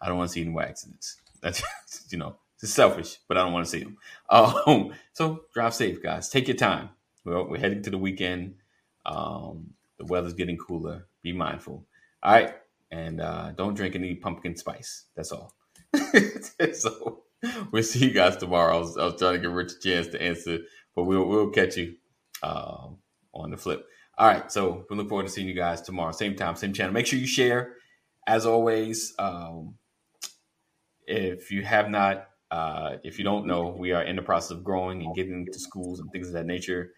I 0.00 0.08
don't 0.08 0.16
want 0.16 0.30
to 0.30 0.32
see 0.32 0.40
any 0.40 0.48
more 0.50 0.62
accidents. 0.62 1.20
That's, 1.42 1.62
you 2.08 2.16
know, 2.16 2.36
it's 2.64 2.72
selfish, 2.72 3.18
but 3.28 3.36
I 3.36 3.42
don't 3.42 3.52
want 3.52 3.66
to 3.66 3.70
see 3.70 3.84
them. 3.84 3.98
Um, 4.30 4.94
so 5.12 5.42
drive 5.52 5.74
safe, 5.74 6.02
guys. 6.02 6.30
Take 6.30 6.48
your 6.48 6.56
time. 6.56 6.88
We're, 7.24 7.58
heading 7.58 7.82
to 7.82 7.90
the 7.90 7.98
weekend. 7.98 8.54
Um, 9.04 9.74
the 9.98 10.06
weather's 10.06 10.32
getting 10.32 10.56
cooler. 10.56 11.06
Be 11.22 11.32
mindful. 11.32 11.86
All 12.22 12.32
right. 12.32 12.54
And 12.90 13.20
uh, 13.20 13.52
don't 13.52 13.74
drink 13.74 13.94
any 13.94 14.14
pumpkin 14.14 14.56
spice. 14.56 15.04
That's 15.14 15.30
all. 15.30 15.54
so 16.72 17.24
we'll 17.70 17.82
see 17.82 18.06
you 18.06 18.12
guys 18.12 18.38
tomorrow. 18.38 18.76
I 18.76 18.78
was, 18.78 18.96
I 18.96 19.04
was 19.04 19.18
trying 19.18 19.34
to 19.34 19.40
give 19.40 19.52
Rich 19.52 19.72
a 19.72 19.78
chance 19.78 20.06
to 20.08 20.22
answer, 20.22 20.60
but 20.96 21.04
we'll, 21.04 21.26
we'll 21.26 21.50
catch 21.50 21.76
you 21.76 21.96
um, 22.42 22.96
on 23.34 23.50
the 23.50 23.58
flip. 23.58 23.86
All 24.16 24.26
right. 24.26 24.50
So 24.50 24.86
we 24.88 24.96
look 24.96 25.10
forward 25.10 25.26
to 25.26 25.32
seeing 25.32 25.48
you 25.48 25.54
guys 25.54 25.82
tomorrow. 25.82 26.12
Same 26.12 26.34
time, 26.34 26.56
same 26.56 26.72
channel. 26.72 26.94
Make 26.94 27.06
sure 27.06 27.18
you 27.18 27.26
share. 27.26 27.74
As 28.26 28.46
always, 28.46 29.14
um, 29.18 29.74
if 31.06 31.50
you 31.50 31.62
have 31.62 31.90
not, 31.90 32.28
uh, 32.50 32.96
if 33.02 33.18
you 33.18 33.24
don't 33.24 33.46
know, 33.46 33.68
we 33.68 33.92
are 33.92 34.02
in 34.02 34.16
the 34.16 34.22
process 34.22 34.52
of 34.52 34.64
growing 34.64 35.02
and 35.02 35.14
getting 35.14 35.46
to 35.46 35.58
schools 35.58 36.00
and 36.00 36.10
things 36.10 36.28
of 36.28 36.34
that 36.34 36.46
nature. 36.46 36.92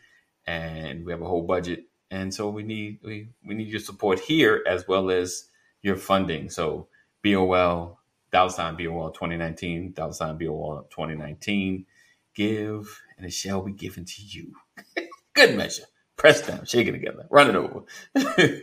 And 0.47 1.05
we 1.05 1.13
have 1.13 1.23
a 1.23 1.27
whole 1.27 1.43
budget. 1.43 1.85
And 2.11 2.33
so 2.33 2.49
we 2.51 2.63
need 2.63 3.01
we, 3.03 3.29
we 3.45 3.55
need 3.55 3.69
your 3.69 3.81
support 3.81 4.21
here 4.21 4.63
as 4.67 4.87
well 4.87 5.11
as 5.11 5.49
your 5.83 5.97
funding. 5.97 6.51
So 6.51 6.89
BOL, 7.25 7.99
dollar 8.31 8.51
sign 8.51 8.77
BOL 8.77 9.11
2019, 9.11 9.93
dollar 9.93 10.13
sign 10.13 10.39
BOL 10.39 10.87
2019. 10.91 11.87
Give 12.35 13.01
and 13.17 13.27
it 13.27 13.33
shall 13.33 13.63
be 13.63 13.73
given 13.73 14.05
to 14.05 14.23
you. 14.23 14.53
Good 15.35 15.57
measure. 15.57 15.85
Press 16.17 16.47
down, 16.47 16.65
shake 16.65 16.87
it 16.87 16.93
together, 16.93 17.27
run 17.31 17.51
it 17.51 17.57
over. 17.57 17.83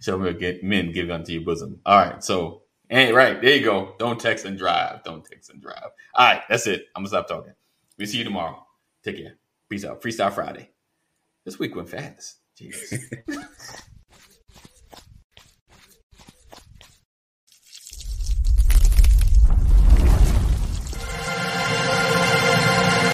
shall 0.00 0.18
men 0.18 0.38
get 0.38 0.64
men 0.64 0.92
give 0.92 1.10
unto 1.10 1.32
your 1.32 1.42
bosom. 1.42 1.80
All 1.84 1.98
right, 1.98 2.24
so 2.24 2.62
and 2.90 3.16
right 3.16 3.40
there 3.40 3.56
you 3.56 3.64
go. 3.64 3.94
Don't 3.98 4.20
text 4.20 4.44
and 4.44 4.58
drive. 4.58 5.02
Don't 5.04 5.24
text 5.24 5.50
and 5.50 5.62
drive. 5.62 5.90
All 6.14 6.26
right, 6.26 6.42
that's 6.48 6.66
it. 6.66 6.86
I'm 6.94 7.02
gonna 7.02 7.08
stop 7.08 7.28
talking. 7.28 7.54
We 7.98 8.06
see 8.06 8.18
you 8.18 8.24
tomorrow. 8.24 8.66
Take 9.04 9.16
care. 9.16 9.36
Peace 9.68 9.84
out. 9.84 10.02
Freestyle 10.02 10.32
Friday. 10.32 10.70
This 11.44 11.58
week 11.58 11.74
went 11.74 11.88
fast. 11.88 12.38
Jesus. 12.56 12.94